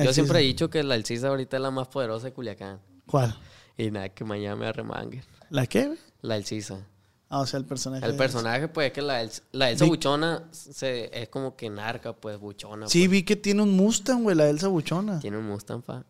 Yo 0.02 0.12
siempre 0.12 0.40
he 0.40 0.42
dicho 0.42 0.70
que 0.70 0.82
la 0.82 0.94
Elcisa 0.96 1.28
ahorita 1.28 1.56
es 1.56 1.62
la 1.62 1.70
más 1.70 1.88
poderosa 1.88 2.26
de 2.26 2.32
Culiacán. 2.32 2.80
¿Cuál? 3.06 3.36
Y 3.76 3.90
nada, 3.90 4.08
que 4.08 4.24
mañana 4.24 4.56
me 4.56 4.66
arremangue. 4.66 5.22
¿La 5.50 5.66
qué? 5.66 5.94
La 6.22 6.36
Elcisa. 6.36 6.86
Ah, 7.28 7.40
o 7.40 7.46
sea, 7.46 7.58
el 7.58 7.64
personaje. 7.66 8.04
El 8.06 8.16
personaje, 8.16 8.68
pues, 8.68 8.88
es 8.88 8.92
que 8.92 9.02
la, 9.02 9.22
Elsa- 9.22 9.42
la 9.52 9.70
Elsa 9.70 9.84
Vi- 9.84 9.90
Buchona 9.90 10.44
se, 10.52 11.10
es 11.20 11.28
como 11.28 11.56
que 11.56 11.68
narca, 11.70 12.12
pues, 12.12 12.38
buchona. 12.38 12.86
Sí, 12.88 13.00
pues. 13.02 13.10
vi 13.10 13.22
que 13.24 13.34
tiene 13.36 13.62
un 13.62 13.72
Mustang, 13.76 14.22
güey, 14.22 14.36
la 14.36 14.48
Elsa 14.48 14.68
Buchona. 14.68 15.18
Tiene 15.20 15.38
un 15.38 15.46
Mustang, 15.46 15.82
fa. 15.82 16.04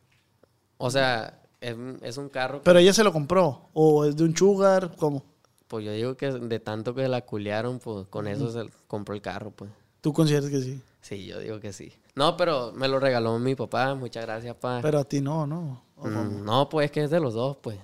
O 0.76 0.90
sea, 0.90 1.40
es, 1.60 1.74
es 2.02 2.16
un 2.18 2.28
carro. 2.28 2.58
que- 2.58 2.64
Pero 2.64 2.78
ella 2.78 2.92
se 2.92 3.04
lo 3.04 3.12
compró. 3.12 3.70
¿O 3.72 4.04
es 4.04 4.16
de 4.16 4.24
un 4.24 4.36
sugar? 4.36 4.94
¿Cómo? 4.96 5.24
Pues 5.68 5.84
yo 5.84 5.92
digo 5.92 6.16
que 6.16 6.30
de 6.30 6.60
tanto 6.60 6.94
que 6.94 7.08
la 7.08 7.22
culiaron, 7.22 7.78
pues 7.78 8.06
con 8.08 8.26
eso 8.28 8.50
se 8.50 8.68
compró 8.86 9.14
el 9.14 9.22
carro, 9.22 9.50
pues. 9.50 9.70
¿Tú 10.00 10.12
consideras 10.12 10.50
que 10.50 10.60
sí? 10.60 10.80
Sí, 11.00 11.26
yo 11.26 11.38
digo 11.38 11.60
que 11.60 11.72
sí. 11.72 11.92
No, 12.14 12.36
pero 12.36 12.72
me 12.72 12.88
lo 12.88 12.98
regaló 13.00 13.38
mi 13.38 13.54
papá. 13.54 13.94
Muchas 13.94 14.24
gracias, 14.24 14.54
pa. 14.56 14.80
Pero 14.82 14.98
a 15.00 15.04
ti 15.04 15.20
no, 15.20 15.46
¿no? 15.46 15.82
¿O 15.96 16.06
Mm, 16.08 16.44
no, 16.44 16.68
pues 16.68 16.86
es 16.86 16.90
que 16.92 17.04
es 17.04 17.10
de 17.10 17.20
los 17.20 17.34
dos, 17.34 17.56
pues. 17.60 17.78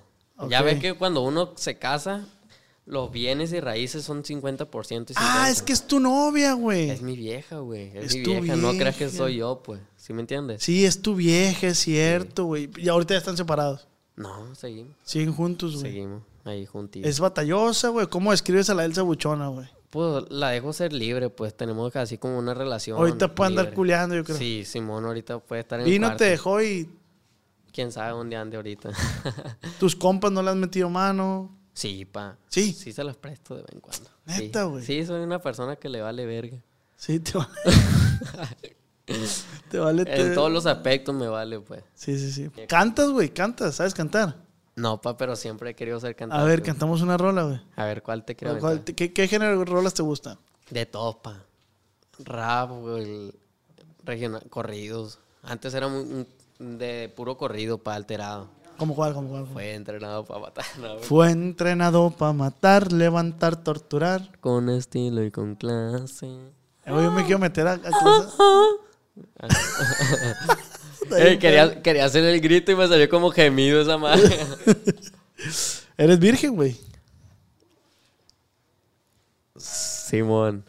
Ya 0.48 0.62
ves 0.62 0.78
que 0.78 0.94
cuando 0.94 1.22
uno 1.22 1.52
se 1.56 1.78
casa, 1.78 2.26
los 2.86 3.10
bienes 3.10 3.52
y 3.52 3.60
raíces 3.60 4.04
son 4.04 4.22
50% 4.24 5.10
y 5.12 5.14
50%. 5.14 5.16
Ah, 5.16 5.48
es 5.50 5.62
que 5.62 5.72
es 5.72 5.86
tu 5.86 6.00
novia, 6.00 6.54
güey. 6.54 6.90
Es 6.90 7.02
mi 7.02 7.16
vieja, 7.16 7.58
güey. 7.58 7.88
Es, 7.96 8.06
Es 8.06 8.16
mi 8.16 8.22
tu 8.22 8.40
vieja. 8.40 8.56
No 8.56 8.72
creas 8.72 8.96
que 8.96 9.08
soy 9.10 9.36
yo, 9.36 9.62
pues. 9.62 9.80
¿Sí 9.96 10.12
me 10.12 10.20
entiendes? 10.20 10.62
Sí, 10.62 10.84
es 10.84 11.00
tu 11.02 11.14
vieja, 11.14 11.68
es 11.68 11.78
cierto, 11.78 12.44
güey. 12.44 12.70
Y 12.78 12.88
ahorita 12.88 13.14
ya 13.14 13.18
están 13.18 13.36
separados. 13.36 13.86
No, 14.16 14.54
seguimos. 14.54 14.94
Siguen 15.04 15.32
juntos, 15.34 15.72
güey. 15.74 15.82
Seguimos. 15.92 16.22
Ahí 16.44 16.66
juntito. 16.66 17.06
Es 17.08 17.20
batallosa, 17.20 17.88
güey. 17.88 18.06
¿Cómo 18.06 18.30
describes 18.30 18.70
a 18.70 18.74
la 18.74 18.84
Elsa 18.84 19.02
Buchona, 19.02 19.48
güey? 19.48 19.68
Pues 19.90 20.24
la 20.30 20.50
dejo 20.50 20.72
ser 20.72 20.92
libre, 20.92 21.30
pues 21.30 21.56
tenemos 21.56 21.94
así 21.96 22.16
como 22.16 22.38
una 22.38 22.54
relación. 22.54 22.96
Ahorita 22.98 23.34
puede 23.34 23.48
andar 23.48 23.74
culeando, 23.74 24.14
yo 24.14 24.22
creo. 24.24 24.36
Sí, 24.36 24.64
Simón 24.64 25.04
ahorita 25.04 25.40
puede 25.40 25.62
estar 25.62 25.80
en 25.80 25.88
Y 25.88 25.94
el 25.96 26.00
no 26.00 26.06
cuarto. 26.08 26.24
te 26.24 26.30
dejó 26.30 26.62
y 26.62 26.88
Quién 27.72 27.92
sabe 27.92 28.10
dónde 28.10 28.36
ande 28.36 28.56
ahorita. 28.56 28.90
tus 29.80 29.94
compas 29.96 30.30
no 30.32 30.42
le 30.42 30.50
has 30.50 30.56
metido 30.56 30.90
mano. 30.90 31.56
sí, 31.72 32.04
pa. 32.04 32.36
Sí. 32.48 32.72
Sí 32.72 32.92
se 32.92 33.02
las 33.04 33.16
presto 33.16 33.54
de 33.56 33.62
vez 33.62 33.70
en 33.72 33.80
cuando. 33.80 34.10
Neta, 34.26 34.62
Sí. 34.64 34.68
güey. 34.70 34.84
Sí, 34.84 35.06
soy 35.06 35.20
una 35.22 35.40
persona 35.40 35.76
que 35.76 35.88
le 35.88 36.00
vale 36.00 36.26
verga. 36.26 36.58
Sí, 36.96 37.18
te 37.20 37.38
vale. 37.38 37.50
te 39.70 39.78
vale. 39.78 40.02
En 40.02 40.28
te- 40.28 40.34
todos 40.34 40.50
los 40.52 40.66
aspectos 40.66 41.14
me 41.14 41.28
vale, 41.28 41.60
pues. 41.60 41.82
Sí, 41.94 42.18
sí, 42.18 42.30
sí. 42.32 42.50
Cantas, 42.68 43.10
güey, 43.10 43.30
cantas. 43.30 43.76
¿Sabes 43.76 43.94
cantar? 43.94 44.36
No, 44.80 45.00
pa, 45.00 45.16
pero 45.16 45.36
siempre 45.36 45.70
he 45.70 45.74
querido 45.74 46.00
ser 46.00 46.16
cantante. 46.16 46.42
A 46.42 46.46
ver, 46.46 46.62
cantamos 46.62 47.02
una 47.02 47.16
rola, 47.16 47.42
güey. 47.44 47.60
A 47.76 47.84
ver, 47.84 48.02
¿cuál 48.02 48.24
te 48.24 48.34
quiero 48.34 48.58
¿Cuál- 48.58 48.72
aventar? 48.72 48.94
¿Qué, 48.94 49.12
qué 49.12 49.28
género 49.28 49.58
de 49.58 49.64
rolas 49.64 49.92
te 49.94 50.02
gusta? 50.02 50.38
De 50.70 50.86
todo, 50.86 51.18
pa. 51.20 51.42
Rap, 52.18 52.70
güey. 52.70 53.32
Regional, 54.04 54.42
corridos. 54.48 55.18
Antes 55.42 55.74
era 55.74 55.88
muy- 55.88 56.26
de 56.58 57.12
puro 57.14 57.36
corrido, 57.36 57.78
pa, 57.78 57.94
alterado. 57.94 58.48
¿Cómo 58.78 58.94
cuál, 58.94 59.12
cómo 59.12 59.28
cuál? 59.28 59.46
Fue 59.46 59.74
entrenado 59.74 60.24
para 60.24 60.40
matar. 60.40 60.64
Fue 61.02 61.30
entrenado 61.30 62.10
para 62.10 62.32
matar, 62.32 62.90
levantar, 62.92 63.62
torturar. 63.62 64.30
Con 64.40 64.70
estilo 64.70 65.22
y 65.22 65.30
con 65.30 65.54
clase. 65.56 66.26
Eh, 66.26 66.86
Yo 66.86 67.10
me 67.12 67.24
quiero 67.24 67.38
meter 67.38 67.66
a, 67.66 67.72
a 67.72 67.78
clase- 67.78 68.32
Eh, 71.16 71.38
quería, 71.38 71.82
quería 71.82 72.04
hacer 72.04 72.24
el 72.24 72.40
grito 72.40 72.70
y 72.72 72.76
me 72.76 72.86
salió 72.86 73.08
como 73.08 73.30
gemido 73.30 73.80
esa 73.80 73.96
madre. 73.98 74.28
Eres 75.96 76.18
virgen, 76.18 76.54
güey. 76.54 76.76
Simón. 79.56 80.64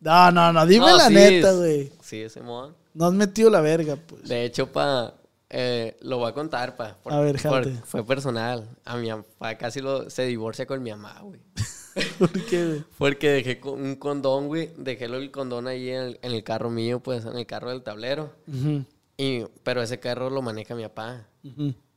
No, 0.00 0.30
no, 0.30 0.52
no, 0.52 0.66
dime 0.66 0.86
No, 0.86 0.96
la 0.96 1.08
sí, 1.08 1.14
neta, 1.14 1.52
güey. 1.52 1.92
Sí, 2.02 2.28
Simón. 2.28 2.74
No 2.94 3.06
has 3.06 3.12
metido 3.12 3.50
la 3.50 3.60
verga, 3.60 3.96
pues. 3.96 4.28
De 4.28 4.44
hecho, 4.44 4.72
pa, 4.72 5.14
eh, 5.48 5.96
lo 6.00 6.18
voy 6.18 6.30
a 6.30 6.34
contar, 6.34 6.76
pa. 6.76 6.96
por- 7.02 7.12
A 7.12 7.20
ver, 7.20 7.32
por- 7.40 7.42
jálate. 7.42 7.74
Fue 7.84 8.04
personal. 8.04 8.68
A 8.84 8.96
mi 8.96 9.10
papá 9.10 9.56
casi 9.58 9.80
lo, 9.80 10.08
se 10.10 10.24
divorcia 10.24 10.66
con 10.66 10.82
mi 10.82 10.90
mamá, 10.90 11.20
güey. 11.22 11.40
¿Por 12.18 12.30
qué, 12.46 12.66
güey? 12.66 12.84
Porque 12.98 13.30
dejé 13.30 13.60
un 13.64 13.96
condón, 13.96 14.46
güey. 14.48 14.70
Dejé 14.76 15.04
el 15.06 15.30
condón 15.30 15.66
ahí 15.66 15.90
en 15.90 16.00
el, 16.02 16.18
en 16.22 16.32
el 16.32 16.42
carro 16.44 16.70
mío, 16.70 17.00
pues, 17.00 17.24
en 17.24 17.36
el 17.36 17.46
carro 17.46 17.70
del 17.70 17.82
tablero. 17.82 18.32
Ujú, 18.48 18.84
Y, 19.22 19.44
pero 19.62 19.82
ese 19.82 20.00
carro 20.00 20.30
lo 20.30 20.40
maneja 20.40 20.74
mi 20.74 20.82
papá. 20.82 21.26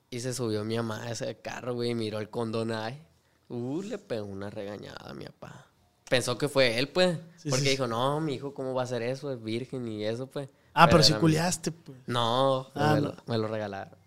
Y 0.09 0.19
se 0.19 0.33
subió 0.33 0.63
mi 0.65 0.75
mamá 0.75 1.03
a 1.03 1.11
ese 1.11 1.37
carro, 1.39 1.73
güey, 1.73 1.91
y 1.91 1.95
miró 1.95 2.19
el 2.19 2.29
condón 2.29 2.71
ahí. 2.71 3.01
Uh, 3.49 3.81
le 3.81 3.97
pegó 3.97 4.25
una 4.25 4.49
regañada 4.49 5.09
a 5.09 5.13
mi 5.13 5.25
papá. 5.25 5.67
Pensó 6.09 6.37
que 6.37 6.49
fue 6.49 6.77
él, 6.77 6.89
pues. 6.89 7.17
Sí, 7.37 7.49
porque 7.49 7.63
sí, 7.65 7.69
dijo, 7.71 7.87
no, 7.87 8.19
mi 8.19 8.33
hijo, 8.35 8.53
¿cómo 8.53 8.73
va 8.73 8.81
a 8.81 8.83
hacer 8.83 9.01
eso? 9.03 9.31
Es 9.31 9.41
virgen 9.41 9.87
y 9.87 10.03
eso, 10.03 10.27
pues. 10.27 10.49
Ah, 10.73 10.87
pero 10.89 11.01
si 11.01 11.13
mi- 11.13 11.19
culiaste, 11.19 11.71
pues. 11.71 11.97
No, 12.07 12.69
Ah, 12.75 12.95
me, 12.95 13.01
no. 13.01 13.07
Lo, 13.09 13.15
me 13.27 13.37
lo 13.37 13.47
regalaron. 13.47 13.97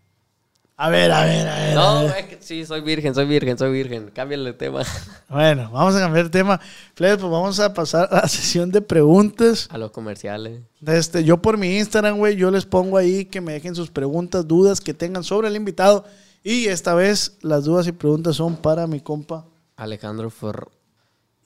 A 0.79 0.91
ver, 0.91 1.11
a 1.11 1.25
ver, 1.25 1.49
a 1.49 1.55
ver. 1.57 1.75
No, 1.75 2.03
es 2.03 2.27
que 2.27 2.37
sí, 2.41 2.67
soy 2.67 2.83
virgen, 2.83 3.15
soy 3.15 3.25
virgen, 3.25 3.57
soy 3.57 3.73
virgen. 3.73 4.11
Cámbiale 4.13 4.51
el 4.51 4.57
tema 4.57 4.83
Bueno, 5.29 5.71
vamos 5.73 5.95
a 5.95 6.01
cambiar 6.01 6.25
de 6.27 6.31
tema. 6.31 6.61
Flex, 6.95 7.17
pues 7.17 7.31
vamos 7.33 7.59
a 7.61 7.73
pasar 7.73 8.09
a 8.11 8.17
la 8.23 8.29
sesión 8.29 8.71
de 8.71 8.83
preguntas. 8.83 9.69
a 9.71 9.79
los 9.79 9.91
comerciales. 9.91 10.61
Este, 10.87 11.25
yo 11.25 11.39
por 11.41 11.57
mi 11.57 11.79
Instagram, 11.79 12.19
güey, 12.19 12.37
yo 12.37 12.51
les 12.51 12.67
pongo 12.67 12.99
ahí 12.99 13.25
que 13.25 13.41
me 13.41 13.55
dejen 13.55 13.75
sus 13.75 13.91
preguntas, 13.91 14.47
dudas 14.47 14.83
que 14.83 14.93
tengan 14.93 15.25
sobre 15.25 15.49
el 15.49 15.57
invitado. 15.57 16.05
Y 16.45 16.67
esta 16.67 16.95
vez 16.95 17.39
las 17.41 17.65
dudas 17.65 17.87
y 17.87 17.93
preguntas 17.93 18.37
son 18.37 18.57
para 18.57 18.87
mi 18.87 19.01
compa. 19.01 19.47
Alejandro 19.77 20.29
Ferro. 20.29 20.71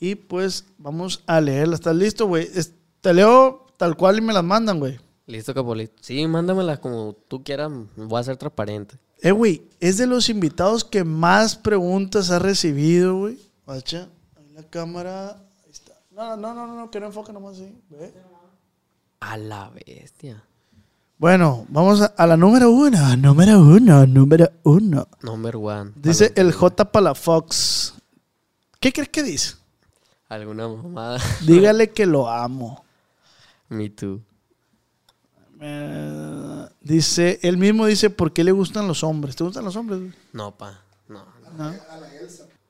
Y 0.00 0.16
pues 0.16 0.64
vamos 0.76 1.22
a 1.26 1.40
leerlas. 1.40 1.80
¿Estás 1.80 1.94
listo, 1.94 2.26
güey? 2.26 2.48
Te 3.00 3.14
leo 3.14 3.66
tal 3.76 3.96
cual 3.96 4.18
y 4.18 4.22
me 4.22 4.32
las 4.32 4.44
mandan, 4.44 4.80
güey. 4.80 4.98
Listo, 5.26 5.54
Capolito. 5.54 5.94
Sí, 6.00 6.26
mándamelas 6.26 6.80
como 6.80 7.12
tú 7.28 7.44
quieras. 7.44 7.70
Voy 7.96 8.20
a 8.20 8.24
ser 8.24 8.36
transparente. 8.36 8.96
Eh, 9.22 9.32
güey, 9.32 9.62
es 9.80 9.98
de 9.98 10.06
los 10.06 10.28
invitados 10.28 10.84
que 10.84 11.04
más 11.04 11.56
preguntas 11.56 12.30
ha 12.30 12.38
recibido, 12.38 13.18
güey. 13.18 13.38
Guacha, 13.66 14.08
ahí 14.36 14.52
la 14.54 14.62
cámara. 14.62 15.30
Ahí 15.64 15.70
está. 15.70 15.92
No, 16.10 16.36
no, 16.36 16.54
no, 16.54 16.66
no, 16.66 16.76
no, 16.76 16.90
que 16.90 17.00
no 17.00 17.06
enfoque 17.06 17.32
nomás 17.32 17.54
así. 17.56 17.74
Ve. 17.90 18.12
A 19.20 19.36
la 19.36 19.70
bestia. 19.70 20.42
Bueno, 21.18 21.66
vamos 21.68 22.00
a, 22.00 22.06
a 22.06 22.26
la 22.26 22.36
número 22.36 22.70
uno. 22.70 23.16
Número 23.16 23.60
uno, 23.60 24.06
número 24.06 24.50
uno. 24.62 25.06
Number 25.22 25.56
one. 25.56 25.92
Dice 25.96 26.32
el 26.34 26.52
J 26.52 26.90
Palafox. 26.90 27.94
¿Qué 28.80 28.90
crees 28.92 29.10
que 29.10 29.22
dice? 29.22 29.56
Alguna 30.30 30.66
mamada. 30.66 31.18
Dígale 31.46 31.90
que 31.92 32.06
lo 32.06 32.26
amo. 32.30 32.82
Me 33.68 33.90
too. 33.90 34.22
Eh, 35.60 36.66
dice, 36.80 37.38
él 37.42 37.56
mismo 37.58 37.86
dice, 37.86 38.10
¿por 38.10 38.32
qué 38.32 38.44
le 38.44 38.52
gustan 38.52 38.88
los 38.88 39.04
hombres? 39.04 39.36
¿Te 39.36 39.44
gustan 39.44 39.64
los 39.64 39.76
hombres? 39.76 40.00
No, 40.32 40.56
pa. 40.56 40.82
No. 41.08 41.24
¿No? 41.56 41.72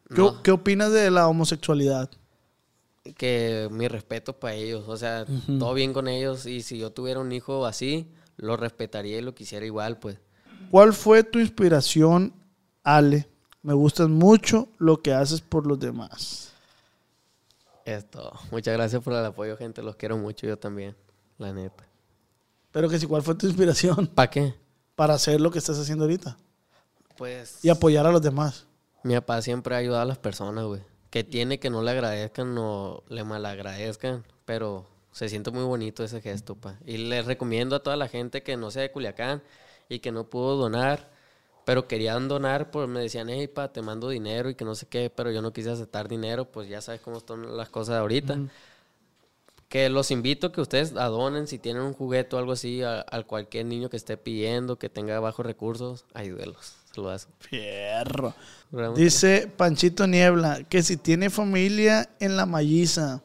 ¿Qué, 0.09 0.17
No. 0.17 0.43
qué 0.43 0.51
opinas 0.51 0.91
de 0.93 1.11
la 1.11 1.29
homosexualidad? 1.29 2.11
Que 3.17 3.69
mi 3.71 3.87
respeto 3.89 4.33
para 4.39 4.55
ellos. 4.55 4.85
O 4.89 4.97
sea, 4.97 5.25
todo 5.59 5.73
bien 5.75 5.93
con 5.93 6.09
ellos. 6.09 6.47
Y 6.47 6.63
si 6.63 6.79
yo 6.79 6.91
tuviera 6.91 7.21
un 7.21 7.31
hijo 7.33 7.65
así, 7.67 8.07
lo 8.37 8.57
respetaría 8.57 9.19
y 9.19 9.23
lo 9.23 9.35
quisiera 9.35 9.65
igual, 9.65 9.99
pues. 9.99 10.19
¿Cuál 10.71 10.93
fue 10.93 11.23
tu 11.25 11.39
inspiración, 11.39 12.33
Ale? 12.83 13.29
Me 13.63 13.75
gustas 13.75 14.09
mucho 14.09 14.69
lo 14.79 15.01
que 15.03 15.13
haces 15.13 15.41
por 15.41 15.67
los 15.67 15.79
demás. 15.79 16.53
Esto. 17.85 18.33
Muchas 18.51 18.75
gracias 18.75 19.03
por 19.03 19.13
el 19.15 19.25
apoyo, 19.25 19.57
gente. 19.57 19.83
Los 19.83 19.97
quiero 19.97 20.17
mucho. 20.17 20.47
Yo 20.47 20.59
también. 20.59 20.95
La 21.39 21.53
neta. 21.53 21.85
Pero 22.73 22.89
que 22.89 22.99
si, 22.99 23.07
¿cuál 23.07 23.23
fue 23.23 23.35
tu 23.35 23.47
inspiración 23.47 24.07
¿Para 24.07 24.31
qué? 24.31 24.55
para 24.95 25.15
hacer 25.15 25.41
lo 25.41 25.51
que 25.51 25.59
estás 25.59 25.79
haciendo 25.79 26.05
ahorita? 26.05 26.37
Pues. 27.17 27.65
Y 27.65 27.71
apoyar 27.71 28.07
a 28.07 28.13
los 28.13 28.21
demás. 28.21 28.67
Mi 29.03 29.15
papá 29.15 29.41
siempre 29.41 29.75
ha 29.75 29.79
ayudado 29.79 30.03
a 30.03 30.07
las 30.07 30.19
personas, 30.19 30.65
güey. 30.67 30.83
Que 31.09 31.25
tiene 31.25 31.59
que 31.59 31.71
no 31.71 31.83
le 31.83 31.91
agradezcan 31.91 32.55
o 32.59 33.03
le 33.09 33.25
malagradezcan, 33.25 34.25
pero 34.45 34.87
se 35.13 35.29
siente 35.29 35.51
muy 35.51 35.65
bonito 35.65 36.05
ese 36.05 36.21
gesto, 36.21 36.55
pa. 36.55 36.79
Y 36.85 36.99
les 36.99 37.25
recomiendo 37.25 37.77
a 37.77 37.83
toda 37.83 37.97
la 37.97 38.09
gente 38.09 38.43
que 38.43 38.57
no 38.57 38.71
sea 38.71 38.83
de 38.83 38.93
Culiacán 38.93 39.43
y 39.89 40.01
que 40.01 40.13
no 40.13 40.29
pudo 40.29 40.57
donar, 40.57 41.11
pero 41.65 41.89
querían 41.89 42.29
donar, 42.29 42.71
pues 42.71 42.89
me 42.89 43.01
decían, 43.01 43.29
hey, 43.29 43.49
pa, 43.49 43.73
te 43.73 43.83
mando 43.83 44.09
dinero 44.09 44.51
y 44.51 44.55
que 44.55 44.65
no 44.65 44.75
sé 44.75 44.87
qué, 44.87 45.11
pero 45.11 45.31
yo 45.31 45.43
no 45.43 45.53
quise 45.53 45.71
aceptar 45.71 46.09
dinero, 46.09 46.45
pues 46.45 46.69
ya 46.69 46.81
sabes 46.81 47.01
cómo 47.01 47.19
están 47.19 47.57
las 47.57 47.71
cosas 47.71 47.97
ahorita. 47.97 48.39
Que 49.71 49.89
los 49.89 50.11
invito 50.11 50.49
a 50.49 50.53
que 50.53 50.61
ustedes 50.61 50.95
adonen 50.97 51.47
si 51.47 51.59
tienen 51.59 51.83
un 51.83 51.95
juguete 51.95 52.37
o 52.37 52.39
algo 52.39 52.53
así 52.53 52.83
a, 52.83 53.07
a 53.09 53.23
cualquier 53.23 53.65
niño 53.65 53.89
que 53.89 53.97
esté 53.97 54.19
pidiendo, 54.19 54.79
que 54.79 54.91
tenga 54.91 55.19
bajos 55.21 55.47
recursos, 55.47 56.05
ayúdelos. 56.13 56.75
Saludos. 56.93 57.29
Fierro. 57.39 58.35
Dice 58.97 59.51
Panchito 59.57 60.07
Niebla 60.07 60.65
que 60.65 60.83
si 60.83 60.97
tiene 60.97 61.31
familia 61.31 62.11
en 62.19 62.37
la 62.37 62.47
malliza. 62.47 63.23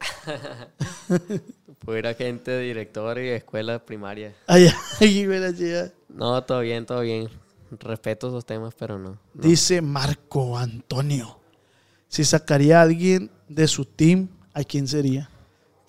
Fuera 1.84 2.14
gente, 2.14 2.58
director 2.58 3.18
y 3.18 3.28
escuela 3.28 3.84
primaria. 3.84 4.34
Ay, 4.46 4.68
ay. 5.00 5.90
No, 6.08 6.42
todo 6.44 6.60
bien, 6.60 6.86
todo 6.86 7.00
bien. 7.00 7.28
Respeto 7.70 8.28
esos 8.28 8.44
temas, 8.44 8.74
pero 8.74 8.98
no. 8.98 9.18
Dice 9.34 9.80
Marco 9.82 10.58
Antonio. 10.58 11.38
Si 12.08 12.24
sacaría 12.24 12.80
a 12.80 12.82
alguien 12.82 13.30
de 13.48 13.68
su 13.68 13.84
team, 13.84 14.28
¿a 14.54 14.64
quién 14.64 14.88
sería? 14.88 15.30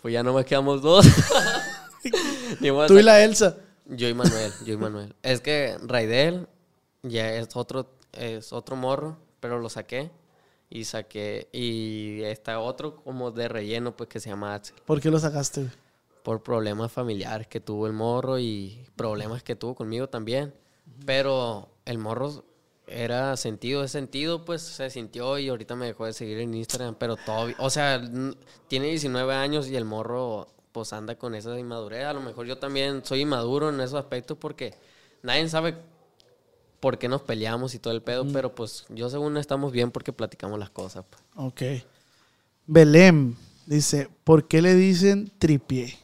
Pues 0.02 0.14
ya 0.14 0.24
no 0.24 0.34
me 0.34 0.46
quedamos 0.46 0.82
dos. 0.82 1.06
Tú 2.88 2.98
y 2.98 3.04
la 3.04 3.24
Elsa. 3.24 3.58
Yo 3.86 4.08
y 4.08 4.14
Manuel, 4.14 4.52
yo 4.66 4.74
y 4.74 4.78
Manuel. 4.78 5.16
Es 5.24 5.42
que 5.42 5.78
Raidel 5.82 6.48
ya 7.04 7.34
es 7.34 7.56
otro, 7.56 7.90
es 8.14 8.54
otro 8.54 8.76
morro, 8.76 9.18
pero 9.40 9.60
lo 9.60 9.70
saqué. 9.70 10.12
Y 10.70 10.86
saqué, 10.86 11.50
y 11.52 12.22
está 12.22 12.60
otro 12.60 12.98
como 12.98 13.32
de 13.32 13.48
relleno, 13.48 13.98
pues 13.98 14.08
que 14.08 14.20
se 14.20 14.30
llama 14.30 14.54
Axel. 14.54 14.76
¿Por 14.86 15.02
qué 15.02 15.10
lo 15.10 15.18
sacaste? 15.18 15.68
por 16.24 16.44
problemas 16.44 16.92
familiares 16.92 17.48
que 17.48 17.60
tuvo 17.60 17.88
el 17.88 17.94
morro 17.94 18.40
y 18.40 18.86
problemas 18.96 19.44
que 19.44 19.56
tuvo 19.56 19.76
conmigo 19.76 20.10
también. 20.10 20.54
Pero 21.06 21.70
el 21.86 21.98
morro 21.98 22.44
era 22.90 23.36
sentido, 23.38 23.84
es 23.84 23.92
sentido, 23.92 24.46
pues 24.46 24.62
se 24.62 24.90
sintió 24.90 25.38
y 25.40 25.50
ahorita 25.50 25.76
me 25.76 25.86
dejó 25.88 26.06
de 26.06 26.14
seguir 26.14 26.40
en 26.40 26.54
Instagram, 26.54 26.96
pero 27.00 27.16
todo, 27.18 27.48
bi- 27.48 27.56
o 27.60 27.70
sea, 27.70 28.02
tiene 28.68 28.88
19 28.88 29.34
años 29.34 29.68
y 29.68 29.76
el 29.76 29.86
morro 29.86 30.48
pues 30.72 30.94
anda 30.94 31.16
con 31.18 31.36
esa 31.36 31.58
inmadurez. 31.60 32.06
A 32.06 32.14
lo 32.14 32.22
mejor 32.22 32.46
yo 32.46 32.58
también 32.58 33.04
soy 33.04 33.22
inmaduro 33.22 33.70
en 33.70 33.80
esos 33.82 33.96
aspectos 34.00 34.38
porque 34.40 34.74
nadie 35.24 35.48
sabe 35.50 35.76
por 36.80 36.98
qué 36.98 37.08
nos 37.10 37.22
peleamos 37.24 37.74
y 37.76 37.80
todo 37.80 37.94
el 37.94 38.02
pedo, 38.02 38.26
pero 38.32 38.54
pues 38.56 38.86
yo 38.90 39.10
según 39.10 39.36
estamos 39.38 39.72
bien 39.72 39.92
porque 39.92 40.14
platicamos 40.14 40.60
las 40.60 40.70
cosas. 40.70 41.06
pues. 41.10 41.22
Ok. 41.36 41.62
Belém 42.68 43.36
dice, 43.66 44.10
¿por 44.24 44.48
qué 44.48 44.62
le 44.62 44.76
dicen 44.76 45.32
tripié? 45.40 45.98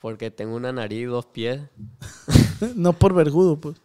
Porque 0.00 0.30
tengo 0.30 0.56
una 0.56 0.72
nariz 0.72 1.00
y 1.00 1.04
dos 1.04 1.26
pies. 1.26 1.60
no 2.74 2.94
por 2.94 3.12
vergudo, 3.14 3.56
pues. 3.60 3.76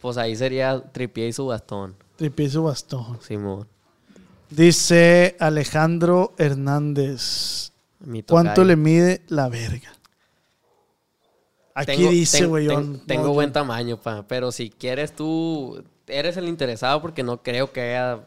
Pues 0.00 0.16
ahí 0.16 0.36
sería 0.36 0.80
tripié 0.92 1.28
y 1.28 1.32
su 1.32 1.46
bastón. 1.46 1.96
Tripié 2.16 2.46
y 2.46 2.50
su 2.50 2.62
bastón. 2.62 3.18
Simón. 3.22 3.66
Dice 4.50 5.36
Alejandro 5.40 6.34
Hernández. 6.38 7.72
Mi 8.00 8.22
¿Cuánto 8.22 8.64
le 8.64 8.76
mide 8.76 9.22
la 9.28 9.48
verga? 9.48 9.92
Aquí 11.74 11.92
Tengo- 11.96 12.10
dice, 12.10 12.46
güey. 12.46 12.64
yo 12.66 12.74
ten- 12.76 12.92
no- 12.94 12.98
tengo 13.06 13.24
yo- 13.26 13.32
buen 13.32 13.52
tamaño, 13.52 13.96
pa. 14.00 14.26
Pero 14.26 14.50
si 14.52 14.70
quieres 14.70 15.14
tú, 15.14 15.82
eres 16.06 16.36
el 16.36 16.48
interesado 16.48 17.00
porque 17.00 17.22
no 17.22 17.42
creo 17.42 17.72
que 17.72 17.80
haya 17.96 18.24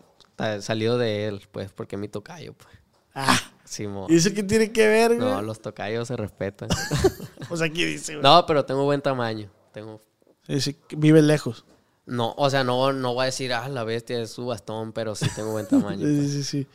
salido 0.61 0.97
de 0.97 1.27
él, 1.27 1.41
pues, 1.51 1.71
porque 1.71 1.97
mi 1.97 2.07
tocayo, 2.07 2.53
pues. 2.53 2.69
Ah, 3.13 3.37
Simón. 3.65 4.07
¿y 4.09 4.15
eso 4.15 4.33
qué 4.33 4.43
tiene 4.43 4.71
que 4.71 4.87
ver, 4.87 5.15
güey? 5.17 5.29
No, 5.29 5.41
los 5.41 5.61
tocayos 5.61 6.07
se 6.07 6.15
respetan. 6.15 6.69
Pues 7.49 7.61
aquí 7.61 7.83
dice, 7.83 8.13
güey. 8.13 8.23
no, 8.23 8.45
pero 8.45 8.63
tengo 8.65 8.85
buen 8.85 9.01
tamaño. 9.01 9.49
Tengo. 9.73 10.01
Dice 10.47 10.75
que 10.75 10.95
vive 10.95 11.21
lejos. 11.21 11.65
No, 12.05 12.33
o 12.37 12.49
sea, 12.49 12.63
no, 12.63 12.91
no 12.91 13.13
voy 13.13 13.23
a 13.23 13.25
decir, 13.25 13.53
ah, 13.53 13.67
la 13.69 13.83
bestia 13.83 14.21
es 14.21 14.31
su 14.31 14.45
bastón, 14.45 14.91
pero 14.91 15.15
sí 15.15 15.27
tengo 15.35 15.51
buen 15.51 15.67
tamaño. 15.67 16.05
Sí, 16.05 16.21
sí, 16.27 16.29
sí, 16.29 16.43
sí. 16.43 16.67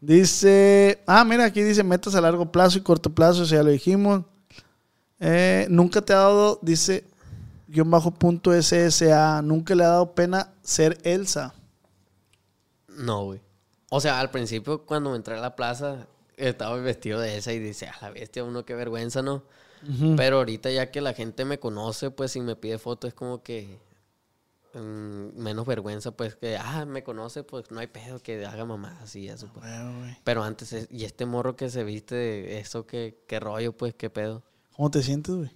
Dice, 0.00 1.02
ah, 1.06 1.24
mira, 1.24 1.44
aquí 1.44 1.62
dice 1.62 1.82
metas 1.82 2.14
a 2.14 2.20
largo 2.20 2.50
plazo 2.50 2.78
y 2.78 2.82
corto 2.82 3.10
plazo, 3.10 3.44
eso 3.44 3.54
ya 3.54 3.62
lo 3.62 3.70
dijimos. 3.70 4.22
Eh, 5.20 5.66
nunca 5.70 6.02
te 6.02 6.12
ha 6.12 6.16
dado, 6.16 6.58
dice, 6.60 7.04
guion 7.68 7.90
bajo 7.90 8.10
punto 8.10 8.52
SSA, 8.52 9.40
nunca 9.42 9.74
le 9.74 9.84
ha 9.84 9.88
dado 9.88 10.12
pena 10.12 10.52
ser 10.62 10.98
Elsa. 11.04 11.54
No, 12.88 13.24
güey. 13.24 13.40
O 13.90 14.00
sea, 14.00 14.20
al 14.20 14.30
principio 14.30 14.84
cuando 14.84 15.10
me 15.10 15.16
entré 15.16 15.36
a 15.36 15.40
la 15.40 15.56
plaza, 15.56 16.06
estaba 16.36 16.76
vestido 16.76 17.20
de 17.20 17.36
esa 17.38 17.52
y 17.52 17.58
dice, 17.58 17.86
a 17.86 17.96
la 18.02 18.10
bestia, 18.10 18.44
uno 18.44 18.64
qué 18.64 18.74
vergüenza, 18.74 19.22
¿no? 19.22 19.44
Pero 20.16 20.38
ahorita 20.38 20.70
ya 20.70 20.90
que 20.90 21.00
la 21.00 21.12
gente 21.14 21.44
me 21.44 21.58
conoce, 21.58 22.10
pues 22.10 22.32
si 22.32 22.40
me 22.40 22.56
pide 22.56 22.78
foto 22.78 23.06
es 23.06 23.14
como 23.14 23.42
que 23.42 23.78
mm, 24.74 25.38
menos 25.40 25.66
vergüenza, 25.66 26.10
pues 26.12 26.34
que, 26.36 26.56
ah, 26.56 26.84
me 26.84 27.02
conoce, 27.04 27.42
pues 27.44 27.70
no 27.70 27.80
hay 27.80 27.86
pedo 27.86 28.18
que 28.20 28.44
haga 28.44 28.64
mamadas 28.64 29.14
y 29.16 29.28
eso, 29.28 29.48
pues. 29.54 29.64
Bueno, 29.66 29.98
güey. 30.00 30.16
Pero 30.24 30.42
antes, 30.42 30.72
es- 30.72 30.88
y 30.90 31.04
este 31.04 31.26
morro 31.26 31.54
que 31.56 31.70
se 31.70 31.84
viste, 31.84 32.14
de 32.14 32.58
eso, 32.60 32.86
qué, 32.86 33.22
qué 33.28 33.38
rollo, 33.40 33.72
pues, 33.76 33.94
qué 33.94 34.10
pedo. 34.10 34.42
¿Cómo 34.76 34.90
te 34.90 35.02
sientes, 35.02 35.34
güey? 35.34 35.50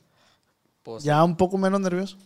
Pues, 0.83 1.03
Ya 1.05 1.23
un 1.25 1.37
poco 1.37 1.59
menos 1.59 1.81
nervioso. 1.81 2.17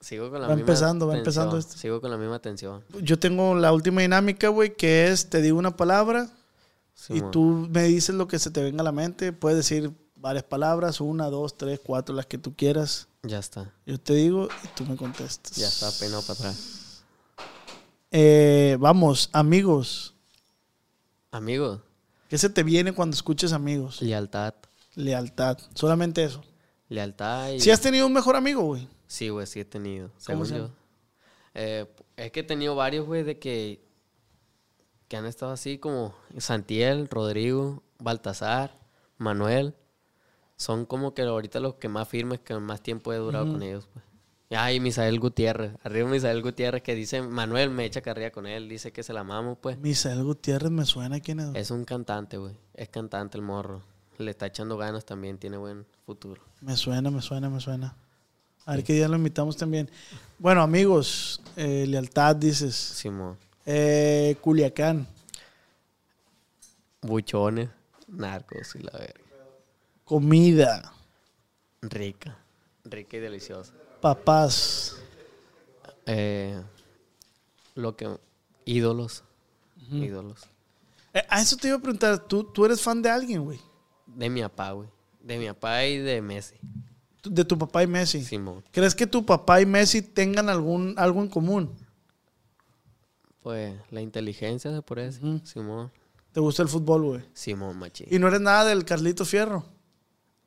sigo 0.00 0.30
con 0.30 0.40
la 0.40 0.48
va 0.48 0.54
misma 0.56 0.70
empezando, 0.72 1.06
va 1.06 1.16
empezando 1.18 1.58
esto. 1.58 1.76
Sigo 1.76 2.00
con 2.00 2.10
la 2.10 2.16
misma 2.16 2.38
tensión. 2.40 2.82
Yo 3.02 3.18
tengo 3.18 3.54
la 3.54 3.72
última 3.72 4.00
dinámica, 4.00 4.48
güey, 4.48 4.74
que 4.74 5.08
es, 5.08 5.28
te 5.30 5.40
digo 5.42 5.58
una 5.58 5.76
palabra 5.76 6.28
y 7.08 7.20
tú 7.30 7.68
me 7.70 7.84
dices 7.84 8.14
lo 8.14 8.26
que 8.26 8.38
se 8.38 8.50
te 8.50 8.62
venga 8.62 8.80
a 8.80 8.84
la 8.84 8.92
mente. 8.92 9.32
Puedes 9.32 9.58
decir 9.58 9.92
varias 10.22 10.44
palabras, 10.44 11.00
una, 11.00 11.28
dos, 11.28 11.56
tres, 11.58 11.80
cuatro, 11.82 12.14
las 12.14 12.26
que 12.26 12.38
tú 12.38 12.54
quieras. 12.54 13.08
Ya 13.24 13.38
está, 13.38 13.72
Yo 13.84 14.00
te 14.00 14.14
digo 14.14 14.48
y 14.64 14.68
tú 14.68 14.84
me 14.86 14.96
contestas. 14.96 15.56
ya 15.56 15.66
está 15.68 15.90
peinado 16.00 16.22
para 16.22 16.34
atrás. 16.38 17.02
Eh, 18.10 18.76
vamos, 18.80 19.28
amigos. 19.32 20.14
Amigos, 21.30 21.80
¿Qué 22.28 22.36
se 22.38 22.48
te 22.50 22.62
viene 22.62 22.92
cuando 22.92 23.14
escuches 23.14 23.52
amigos? 23.52 24.00
lealtad. 24.00 24.54
Lealtad. 24.94 25.58
Solamente 25.74 26.24
eso. 26.24 26.42
Lealtad 26.88 27.50
y... 27.52 27.60
Si 27.60 27.70
has 27.70 27.80
tenido 27.80 28.06
un 28.06 28.12
mejor 28.12 28.36
amigo, 28.36 28.62
güey. 28.62 28.86
Sí, 29.06 29.28
güey, 29.30 29.46
sí 29.46 29.60
he 29.60 29.64
tenido. 29.64 30.08
¿Cómo 30.08 30.20
Según 30.20 30.46
se 30.46 30.54
yo. 30.54 30.58
llama? 30.64 30.74
Eh, 31.54 31.86
es 32.16 32.32
que 32.32 32.40
he 32.40 32.42
tenido 32.42 32.74
varios, 32.74 33.06
güey, 33.06 33.22
de 33.22 33.38
que, 33.38 33.82
que 35.08 35.16
han 35.16 35.26
estado 35.26 35.52
así 35.52 35.78
como 35.78 36.14
Santiel, 36.38 37.08
Rodrigo, 37.08 37.82
Baltasar, 37.98 38.78
Manuel. 39.18 39.74
Son 40.62 40.86
como 40.86 41.12
que 41.12 41.22
ahorita 41.22 41.58
los 41.58 41.74
que 41.74 41.88
más 41.88 42.06
firmes, 42.06 42.38
que 42.38 42.54
más 42.54 42.80
tiempo 42.80 43.12
he 43.12 43.16
durado 43.16 43.50
con 43.50 43.64
ellos, 43.64 43.88
pues. 43.92 44.04
Ay, 44.50 44.78
Misael 44.78 45.18
Gutiérrez. 45.18 45.72
Arriba 45.82 46.08
Misael 46.08 46.40
Gutiérrez 46.40 46.84
que 46.84 46.94
dice, 46.94 47.20
Manuel 47.20 47.70
me 47.70 47.84
echa 47.84 48.00
carrera 48.00 48.30
con 48.30 48.46
él, 48.46 48.68
dice 48.68 48.92
que 48.92 49.02
se 49.02 49.12
la 49.12 49.22
amamos, 49.22 49.58
pues. 49.60 49.76
Misael 49.78 50.22
Gutiérrez 50.22 50.70
me 50.70 50.84
suena 50.84 51.18
quién 51.18 51.40
es. 51.40 51.50
Es 51.56 51.72
un 51.72 51.84
cantante, 51.84 52.36
güey. 52.36 52.54
Es 52.74 52.90
cantante 52.90 53.36
el 53.38 53.42
morro. 53.42 53.82
Le 54.18 54.30
está 54.30 54.46
echando 54.46 54.76
ganas 54.76 55.04
también, 55.04 55.36
tiene 55.36 55.56
buen 55.56 55.84
futuro. 56.06 56.40
Me 56.60 56.76
suena, 56.76 57.10
me 57.10 57.22
suena, 57.22 57.50
me 57.50 57.58
suena. 57.58 57.96
A 58.64 58.76
ver 58.76 58.84
qué 58.84 58.92
día 58.92 59.08
lo 59.08 59.16
invitamos 59.16 59.56
también. 59.56 59.90
Bueno, 60.38 60.62
amigos, 60.62 61.42
eh, 61.56 61.86
lealtad 61.88 62.36
dices. 62.36 62.76
Simón. 62.76 63.36
Eh, 63.66 64.36
Culiacán, 64.40 65.08
Buchones, 67.00 67.68
narcos 68.06 68.76
y 68.76 68.78
la 68.84 68.92
verga. 68.92 69.21
Comida, 70.12 70.92
Rica. 71.80 72.36
Rica 72.84 73.16
y 73.16 73.20
deliciosa. 73.20 73.72
papás, 74.02 74.98
Eh, 76.04 76.60
lo 77.74 77.96
que. 77.96 78.14
Ídolos. 78.66 79.24
Ídolos. 79.90 80.42
Eh, 81.14 81.24
a 81.30 81.40
eso 81.40 81.56
te 81.56 81.68
iba 81.68 81.78
a 81.78 81.80
preguntar, 81.80 82.18
¿tú, 82.18 82.44
tú 82.44 82.66
eres 82.66 82.82
fan 82.82 83.00
de 83.00 83.08
alguien, 83.08 83.42
güey? 83.42 83.58
De 84.06 84.28
mi 84.28 84.42
papá, 84.42 84.72
güey. 84.72 84.88
De 85.22 85.38
mi 85.38 85.46
papá 85.46 85.86
y 85.86 85.96
de 85.96 86.20
Messi. 86.20 86.56
De 87.24 87.44
tu 87.46 87.56
papá 87.56 87.82
y 87.82 87.86
Messi. 87.86 88.22
Simón. 88.22 88.62
¿Crees 88.70 88.94
que 88.94 89.06
tu 89.06 89.24
papá 89.24 89.62
y 89.62 89.66
Messi 89.66 90.02
tengan 90.02 90.50
algún, 90.50 90.94
algo 90.98 91.22
en 91.22 91.28
común? 91.28 91.74
Pues 93.42 93.74
la 93.90 94.02
inteligencia 94.02 94.74
se 94.74 94.82
por 94.82 94.98
eso. 94.98 95.40
Simón. 95.44 95.90
¿Te 96.32 96.40
gusta 96.40 96.62
el 96.62 96.68
fútbol, 96.68 97.02
güey? 97.02 97.24
Simón, 97.32 97.78
machín. 97.78 98.08
¿Y 98.10 98.18
no 98.18 98.28
eres 98.28 98.42
nada 98.42 98.66
del 98.66 98.84
Carlito 98.84 99.24
Fierro? 99.24 99.64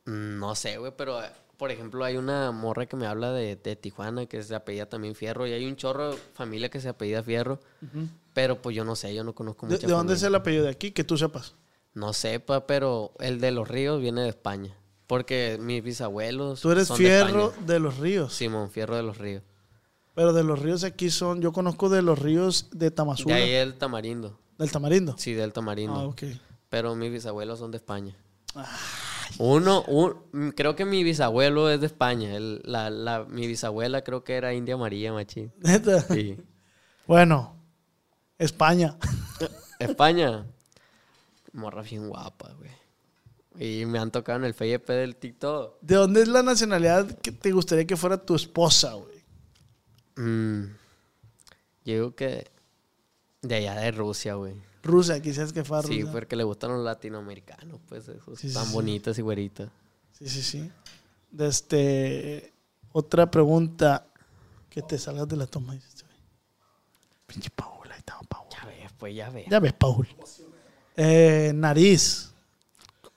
No 0.06 0.56
sé, 0.56 0.78
güey, 0.78 0.94
pero 0.96 1.24
eh, 1.24 1.30
por 1.58 1.72
ejemplo 1.72 2.04
hay 2.04 2.18
una 2.18 2.52
morra 2.52 2.86
que 2.86 2.96
me 2.96 3.08
habla 3.08 3.32
de, 3.32 3.56
de 3.56 3.76
Tijuana 3.76 4.26
que 4.26 4.42
se 4.44 4.54
apellida 4.56 4.88
también 4.88 5.16
Fierro 5.16 5.48
y 5.48 5.54
hay 5.54 5.66
un 5.66 5.76
chorro 5.76 6.12
de 6.12 6.18
familia 6.34 6.70
que 6.70 6.80
se 6.80 6.90
apellida 6.90 7.24
Fierro, 7.24 7.60
pero 8.34 8.62
pues 8.62 8.76
yo 8.76 8.84
no 8.86 8.96
sé, 8.96 9.14
yo 9.16 9.24
no 9.24 9.34
conozco 9.34 9.66
¿De, 9.68 9.76
mucha 9.76 9.88
de 9.88 9.94
dónde 9.94 10.14
es 10.14 10.24
el 10.24 10.36
apellido 10.36 10.66
de 10.66 10.70
aquí? 10.72 10.92
Que 10.92 11.04
tú 11.04 11.18
sepas. 11.18 11.56
No 11.94 12.14
sepa, 12.14 12.68
pero 12.68 13.14
el 13.20 13.40
de 13.40 13.52
los 13.52 13.68
ríos 13.68 14.02
viene 14.02 14.22
de 14.22 14.30
España, 14.30 14.76
porque 15.08 15.58
mis 15.60 15.82
bisabuelos 15.82 16.62
Tú 16.62 16.72
eres 16.72 16.88
son 16.88 16.98
de 16.98 17.06
Fierro 17.06 17.54
de 17.66 17.80
los 17.80 17.98
Ríos. 17.98 18.34
Simón 18.34 18.70
Fierro 18.70 18.96
de 18.98 19.04
los 19.04 19.18
ríos. 19.18 19.44
Pero 20.14 20.34
de 20.34 20.44
los 20.44 20.60
ríos 20.60 20.84
aquí 20.84 21.10
son, 21.10 21.42
yo 21.42 21.52
conozco 21.52 21.90
de 21.90 22.02
los 22.02 22.20
ríos 22.20 22.70
de 22.72 22.86
De 22.86 22.92
Tamazula, 22.92 23.36
ahí 23.36 23.52
el 23.52 23.76
tamarindo. 23.76 24.38
del 24.58 24.72
Tamarindo. 24.72 25.16
Sí, 25.18 25.34
del 25.34 25.52
tamarindo. 25.52 25.96
Ah, 25.96 26.06
ok. 26.08 26.24
Pero 26.70 26.96
mis 26.96 27.12
bisabuelos 27.12 27.60
son 27.60 27.72
de 27.72 27.78
España. 27.78 28.16
Uno, 29.40 29.84
un- 29.84 30.16
mm, 30.32 30.50
creo 30.50 30.76
que 30.76 30.86
mi 30.86 31.04
bisabuelo 31.04 31.70
es 31.70 31.80
de 31.82 31.88
España. 31.88 32.36
El- 32.36 32.62
la, 32.64 32.90
la- 32.90 33.26
mi 33.26 33.48
bisabuela 33.48 34.04
creo 34.04 34.24
que 34.24 34.36
era 34.36 34.54
India 34.54 34.78
María, 34.78 35.12
machín. 35.14 35.52
Sí. 36.10 36.38
Bueno, 37.08 37.56
España. 38.40 38.98
España. 39.80 40.46
Morra 41.54 41.82
bien 41.82 42.08
guapa, 42.10 42.52
güey. 42.58 42.72
Y 43.58 43.86
me 43.86 44.00
han 44.00 44.12
tocado 44.12 44.40
en 44.40 44.46
el 44.46 44.54
FYP 44.54 44.90
del 44.94 45.16
TikTok. 45.16 45.78
¿De 45.82 45.96
dónde 45.96 46.22
es 46.22 46.28
la 46.28 46.44
nacionalidad 46.44 47.08
que 47.20 47.32
te 47.32 47.52
gustaría 47.52 47.86
que 47.86 47.96
fuera 47.96 48.18
tu 48.18 48.36
esposa, 48.36 48.94
güey? 48.96 49.16
Mm, 50.18 50.64
yo 51.86 51.94
digo 51.94 52.16
que 52.16 52.50
de 53.42 53.56
allá 53.56 53.76
de 53.76 53.92
Rusia, 53.92 54.34
güey. 54.36 54.56
Rusia, 54.86 55.22
quizás 55.22 55.52
que 55.52 55.64
fuera 55.64 55.84
Sí, 55.84 56.00
Rusia. 56.02 56.12
porque 56.14 56.36
le 56.36 56.44
gustan 56.44 56.72
los 56.72 56.84
latinoamericanos, 56.84 57.80
pues 57.88 58.08
esos 58.08 58.40
Sí, 58.40 58.48
sí, 58.50 58.54
tan 58.54 58.66
sí. 58.66 58.74
bonitas 58.74 59.18
y 59.18 59.22
güeritas. 59.22 59.70
Sí, 60.14 60.30
sí, 60.30 60.42
sí. 60.42 60.72
Este, 61.38 62.54
otra 62.94 63.30
pregunta. 63.30 64.08
Que 64.70 64.82
te 64.82 64.98
salgas 64.98 65.28
de 65.28 65.38
la 65.38 65.48
toma. 65.48 65.76
Pinche 67.26 67.50
Paul, 67.50 67.90
ahí 67.92 68.00
estaba 68.00 68.20
Paul. 68.28 68.48
Ya 68.52 68.66
ves, 68.66 68.92
pues 68.98 69.16
ya 69.16 69.30
ves. 69.30 69.46
Ya 69.50 69.60
ves, 69.60 69.74
Paul. 69.74 70.08
Eh, 70.98 71.52
nariz. 71.56 72.32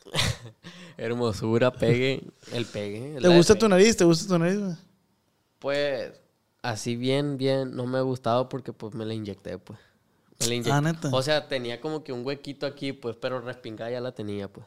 Hermosura, 0.97 1.73
pegue, 1.73 2.23
el 2.53 2.65
pegue. 2.67 3.19
¿Te 3.21 3.29
gusta 3.29 3.57
tu 3.57 3.69
nariz? 3.69 3.97
¿Te 3.97 4.05
gusta 4.05 4.27
tu 4.29 4.39
nariz? 4.39 4.59
güey? 4.59 4.77
Pues, 5.59 6.13
así 6.63 6.97
bien, 6.97 7.37
bien, 7.39 7.75
no 7.75 7.87
me 7.87 7.99
ha 7.99 8.03
gustado 8.03 8.49
porque 8.49 8.73
pues 8.73 8.95
me 8.95 9.05
la 9.05 9.15
inyecté, 9.15 9.59
pues. 9.59 9.79
Ah, 10.71 10.81
¿neta? 10.81 11.11
O 11.13 11.23
sea, 11.23 11.49
tenía 11.49 11.81
como 11.81 12.05
que 12.05 12.13
un 12.13 12.25
huequito 12.25 12.67
aquí, 12.67 12.93
pues, 12.93 13.17
pero 13.17 13.41
respingada 13.41 13.91
ya 13.91 14.01
la 14.01 14.13
tenía, 14.13 14.51
pues. 14.53 14.67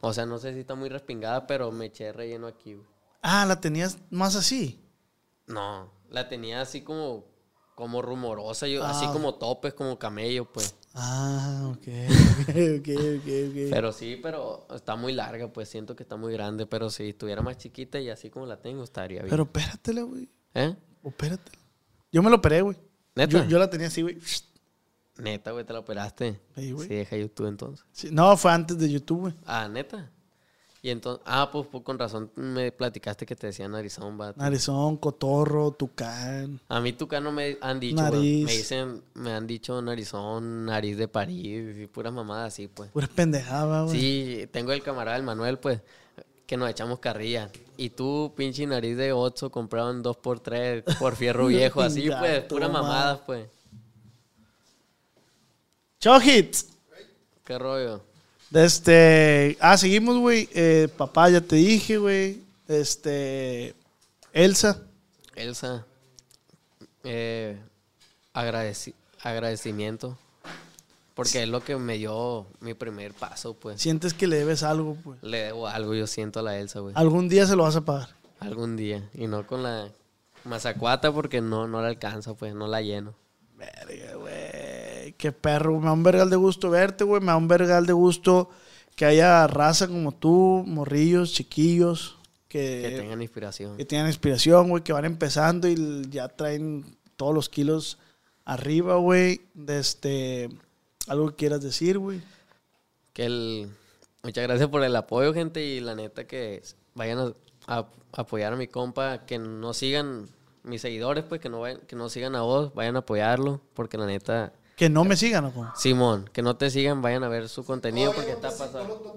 O 0.00 0.12
sea, 0.12 0.26
no 0.26 0.38
sé 0.38 0.52
si 0.54 0.60
está 0.60 0.74
muy 0.74 0.88
respingada, 0.88 1.46
pero 1.46 1.70
me 1.72 1.86
eché 1.86 2.12
relleno 2.12 2.46
aquí, 2.46 2.74
güey. 2.74 2.86
Ah, 3.22 3.44
la 3.46 3.60
tenías 3.60 3.98
más 4.10 4.34
así. 4.36 4.80
No, 5.46 5.92
la 6.10 6.28
tenía 6.28 6.60
así 6.60 6.82
como, 6.82 7.26
como 7.74 8.02
rumorosa, 8.02 8.66
yo, 8.66 8.84
Ah. 8.84 8.90
así 8.90 9.06
como 9.08 9.34
topes, 9.36 9.74
como 9.74 9.98
camello, 9.98 10.50
pues. 10.52 10.74
Ah, 10.94 11.68
ok. 11.72 11.76
Ok, 11.76 11.86
ok, 12.80 12.88
ok. 13.18 13.28
ok. 13.50 13.70
Pero 13.70 13.92
sí, 13.92 14.18
pero 14.22 14.66
está 14.74 14.96
muy 14.96 15.12
larga, 15.12 15.52
pues 15.52 15.68
siento 15.68 15.94
que 15.94 16.02
está 16.02 16.16
muy 16.16 16.32
grande, 16.32 16.66
pero 16.66 16.90
si 16.90 17.10
estuviera 17.10 17.42
más 17.42 17.58
chiquita 17.58 18.00
y 18.00 18.08
así 18.10 18.30
como 18.30 18.46
la 18.46 18.60
tengo, 18.60 18.82
estaría 18.82 19.18
bien. 19.20 19.30
Pero 19.30 19.44
espératela, 19.44 20.02
güey. 20.02 20.28
¿Eh? 20.54 20.74
Opératela. 21.02 21.58
Yo 22.10 22.22
me 22.22 22.30
lo 22.30 22.36
operé, 22.36 22.62
güey. 22.62 22.76
¿Neta? 23.14 23.44
Yo, 23.44 23.48
yo 23.48 23.58
la 23.58 23.68
tenía 23.70 23.86
así, 23.88 24.02
güey. 24.02 24.18
Neta, 25.18 25.52
güey, 25.52 25.64
te 25.64 25.72
la 25.72 25.78
operaste. 25.80 26.40
Sí, 26.56 26.72
güey. 26.72 26.88
Sí, 26.88 26.94
deja 26.94 27.16
YouTube 27.16 27.46
entonces. 27.46 27.84
Sí, 27.92 28.08
No, 28.12 28.36
fue 28.36 28.52
antes 28.52 28.78
de 28.78 28.90
YouTube, 28.90 29.20
güey. 29.20 29.34
Ah, 29.46 29.68
neta. 29.68 30.10
Y 30.82 30.90
entonces, 30.90 31.20
ah, 31.26 31.48
pues, 31.50 31.66
pues, 31.72 31.82
con 31.82 31.98
razón 31.98 32.30
me 32.36 32.70
platicaste 32.70 33.26
que 33.26 33.34
te 33.34 33.48
decían 33.48 33.72
narizón, 33.72 34.16
vato. 34.16 34.38
Narizón, 34.38 34.98
cotorro, 34.98 35.72
tucán. 35.72 36.60
A 36.68 36.80
mí 36.80 36.92
tucán 36.92 37.24
no 37.24 37.32
me 37.32 37.58
han 37.60 37.80
dicho, 37.80 37.96
güey. 37.96 38.10
Nariz. 38.12 38.46
Me 38.46 38.52
dicen, 38.52 39.02
me 39.14 39.32
han 39.32 39.46
dicho 39.48 39.82
narizón, 39.82 40.66
nariz 40.66 40.96
de 40.96 41.08
París 41.08 41.76
y 41.76 41.86
puras 41.88 42.12
mamadas 42.12 42.52
así, 42.52 42.68
pues. 42.68 42.90
Pura 42.92 43.08
pendejada, 43.08 43.82
güey. 43.82 43.98
Sí, 43.98 44.48
tengo 44.52 44.70
el 44.72 44.82
camarada, 44.82 45.16
el 45.16 45.24
Manuel, 45.24 45.58
pues, 45.58 45.80
que 46.46 46.56
nos 46.56 46.70
echamos 46.70 47.00
carrilla. 47.00 47.50
Y 47.76 47.90
tú, 47.90 48.32
pinche 48.36 48.64
nariz 48.66 48.96
de 48.96 49.12
8, 49.12 49.50
comprado 49.50 49.90
en 49.90 50.04
2x3 50.04 50.98
por 50.98 51.16
fierro 51.16 51.46
viejo, 51.48 51.80
así, 51.80 52.08
pues, 52.16 52.44
pura 52.44 52.66
toma. 52.68 52.82
mamadas, 52.82 53.20
pues. 53.26 53.48
Chojits. 56.06 56.68
¿Qué 57.44 57.58
rollo? 57.58 58.00
Este. 58.52 59.56
Ah, 59.58 59.76
seguimos, 59.76 60.18
güey. 60.18 60.48
Eh, 60.54 60.86
papá, 60.96 61.28
ya 61.30 61.40
te 61.40 61.56
dije, 61.56 61.98
güey. 61.98 62.42
Este. 62.68 63.74
Elsa. 64.32 64.80
Elsa, 65.34 65.84
eh, 67.02 67.58
agradeci- 68.32 68.94
agradecimiento. 69.20 70.16
Porque 71.14 71.42
es 71.42 71.48
lo 71.48 71.64
que 71.64 71.74
me 71.74 71.98
dio 71.98 72.46
mi 72.60 72.74
primer 72.74 73.12
paso, 73.12 73.54
pues. 73.54 73.82
Sientes 73.82 74.14
que 74.14 74.28
le 74.28 74.36
debes 74.36 74.62
algo, 74.62 74.96
pues. 75.02 75.20
Le 75.24 75.38
debo 75.38 75.66
algo, 75.66 75.92
yo 75.94 76.06
siento 76.06 76.38
a 76.38 76.42
la 76.44 76.56
Elsa, 76.56 76.78
güey. 76.78 76.94
Algún 76.96 77.28
día 77.28 77.46
se 77.46 77.56
lo 77.56 77.64
vas 77.64 77.74
a 77.74 77.80
pagar. 77.84 78.10
Algún 78.38 78.76
día. 78.76 79.10
Y 79.12 79.26
no 79.26 79.44
con 79.44 79.64
la 79.64 79.88
mazacuata 80.44 81.10
porque 81.12 81.40
no, 81.40 81.66
no 81.66 81.82
la 81.82 81.88
alcanza, 81.88 82.34
pues, 82.34 82.54
no 82.54 82.68
la 82.68 82.80
lleno. 82.80 83.12
Verga, 83.56 84.14
güey. 84.14 84.65
Qué 85.16 85.32
perro. 85.32 85.78
Me 85.80 85.86
da 85.86 85.92
un 85.92 86.02
vergal 86.02 86.28
de 86.30 86.36
gusto 86.36 86.70
verte, 86.70 87.04
güey. 87.04 87.20
Me 87.20 87.28
da 87.28 87.36
un 87.36 87.48
vergal 87.48 87.86
de 87.86 87.92
gusto 87.92 88.50
que 88.94 89.04
haya 89.04 89.46
raza 89.46 89.88
como 89.88 90.12
tú, 90.12 90.62
morrillos, 90.66 91.32
chiquillos, 91.32 92.16
que, 92.48 92.82
Que 92.90 92.96
tengan 93.00 93.20
inspiración. 93.22 93.76
que 93.76 93.84
tengan 93.84 94.06
inspiración, 94.06 94.68
güey, 94.68 94.82
que 94.82 94.92
van 94.92 95.04
empezando 95.04 95.68
y 95.68 96.02
ya 96.10 96.28
traen 96.28 96.84
todos 97.16 97.34
los 97.34 97.48
kilos 97.48 97.98
arriba, 98.44 98.96
güey. 98.96 99.40
Este. 99.68 100.48
Algo 101.08 101.28
que 101.30 101.36
quieras 101.36 101.60
decir, 101.62 101.98
güey. 101.98 102.20
Que 103.12 103.24
el... 103.26 103.68
Muchas 104.22 104.42
gracias 104.44 104.68
por 104.68 104.82
el 104.82 104.94
apoyo, 104.96 105.32
gente. 105.32 105.64
Y 105.64 105.80
la 105.80 105.94
neta 105.94 106.26
que 106.26 106.62
vayan 106.94 107.18
a, 107.18 107.32
a- 107.78 107.86
apoyar 108.12 108.52
a 108.52 108.56
mi 108.56 108.66
compa. 108.66 109.24
Que 109.24 109.38
no 109.38 109.72
sigan 109.72 110.28
mis 110.64 110.82
seguidores, 110.82 111.24
pues, 111.24 111.40
que 111.40 111.48
no, 111.48 111.60
vayan- 111.60 111.80
que 111.86 111.94
no 111.96 112.08
sigan 112.08 112.34
a 112.34 112.42
vos. 112.42 112.74
Vayan 112.74 112.96
a 112.96 113.00
apoyarlo. 113.00 113.60
Porque 113.74 113.96
la 113.98 114.06
neta... 114.06 114.52
Que 114.76 114.90
no 114.90 115.04
me 115.04 115.16
sigan, 115.16 115.46
¿o? 115.46 115.72
Simón, 115.74 116.28
que 116.34 116.42
no 116.42 116.56
te 116.58 116.68
sigan, 116.68 117.00
vayan 117.00 117.24
a 117.24 117.28
ver 117.28 117.48
su 117.48 117.64
contenido 117.64 118.12
porque 118.12 118.32
está 118.32 118.50
pasando. 118.50 119.16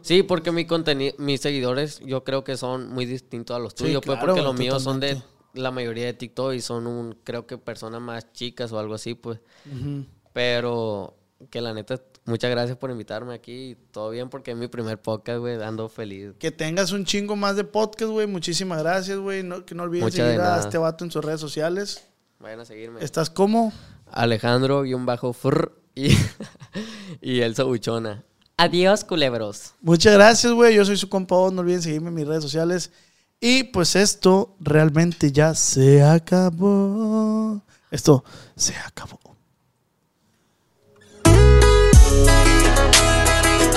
Sí, 0.00 0.22
porque 0.22 0.52
mi 0.52 0.64
contenido, 0.64 1.14
mis 1.18 1.40
seguidores 1.40 1.98
yo 2.00 2.22
creo 2.22 2.44
que 2.44 2.56
son 2.56 2.88
muy 2.88 3.04
distintos 3.04 3.56
a 3.56 3.58
los 3.58 3.72
Sí, 3.72 3.84
tuyos, 3.84 4.02
pues 4.04 4.18
claro, 4.18 4.34
porque 4.34 4.42
los 4.42 4.56
míos 4.56 4.82
son 4.82 5.00
de 5.00 5.20
la 5.54 5.72
mayoría 5.72 6.06
de 6.06 6.14
TikTok 6.14 6.54
y 6.54 6.60
son 6.60 6.86
un, 6.86 7.18
creo 7.24 7.46
que 7.46 7.58
personas 7.58 8.00
más 8.00 8.32
chicas 8.32 8.70
o 8.70 8.78
algo 8.78 8.94
así, 8.94 9.14
pues. 9.14 9.40
Pero 10.32 11.16
que 11.50 11.60
la 11.60 11.74
neta, 11.74 12.00
muchas 12.24 12.50
gracias 12.52 12.78
por 12.78 12.92
invitarme 12.92 13.34
aquí, 13.34 13.76
todo 13.90 14.10
bien 14.10 14.30
porque 14.30 14.52
es 14.52 14.56
mi 14.56 14.68
primer 14.68 15.02
podcast, 15.02 15.40
güey, 15.40 15.60
ando 15.60 15.88
feliz. 15.88 16.34
Que 16.38 16.52
tengas 16.52 16.92
un 16.92 17.04
chingo 17.04 17.34
más 17.34 17.56
de 17.56 17.64
podcast, 17.64 18.12
güey. 18.12 18.28
Muchísimas 18.28 18.78
gracias, 18.78 19.18
güey. 19.18 19.42
No, 19.42 19.64
que 19.66 19.74
no 19.74 19.82
olviden 19.82 20.04
Muchas 20.04 20.26
seguir 20.26 20.40
a 20.40 20.60
este 20.60 20.78
vato 20.78 21.04
en 21.04 21.10
sus 21.10 21.24
redes 21.24 21.40
sociales. 21.40 22.04
Vayan 22.38 22.60
a 22.60 22.64
seguirme. 22.64 23.02
¿Estás 23.02 23.28
como? 23.28 23.72
Alejandro 24.12 24.84
y 24.84 24.94
un 24.94 25.06
bajo 25.06 25.32
fr 25.32 25.72
y, 25.94 26.16
y 27.20 27.40
Elsa 27.40 27.64
Buchona. 27.64 28.24
Adiós, 28.56 29.04
culebros. 29.04 29.72
Muchas 29.80 30.14
gracias, 30.14 30.52
güey. 30.52 30.74
Yo 30.74 30.84
soy 30.84 30.96
su 30.96 31.08
compa. 31.08 31.34
No 31.52 31.60
olviden 31.62 31.82
seguirme 31.82 32.08
en 32.08 32.14
mis 32.14 32.26
redes 32.26 32.42
sociales. 32.42 32.90
Y 33.40 33.64
pues 33.64 33.96
esto 33.96 34.54
realmente 34.60 35.32
ya 35.32 35.54
se 35.54 36.02
acabó. 36.02 37.60
Esto 37.90 38.24
se 38.54 38.76
acabó. 38.76 39.18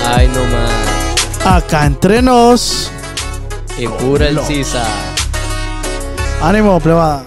Ay, 0.06 0.28
no 0.28 0.44
más. 0.44 1.44
Acá 1.44 1.86
entre 1.86 2.22
nos. 2.22 2.90
Y 3.76 3.88
pura 3.88 4.28
el 4.28 4.38
sisa. 4.44 4.86
Ánimo, 6.40 6.78
plebada. 6.78 7.26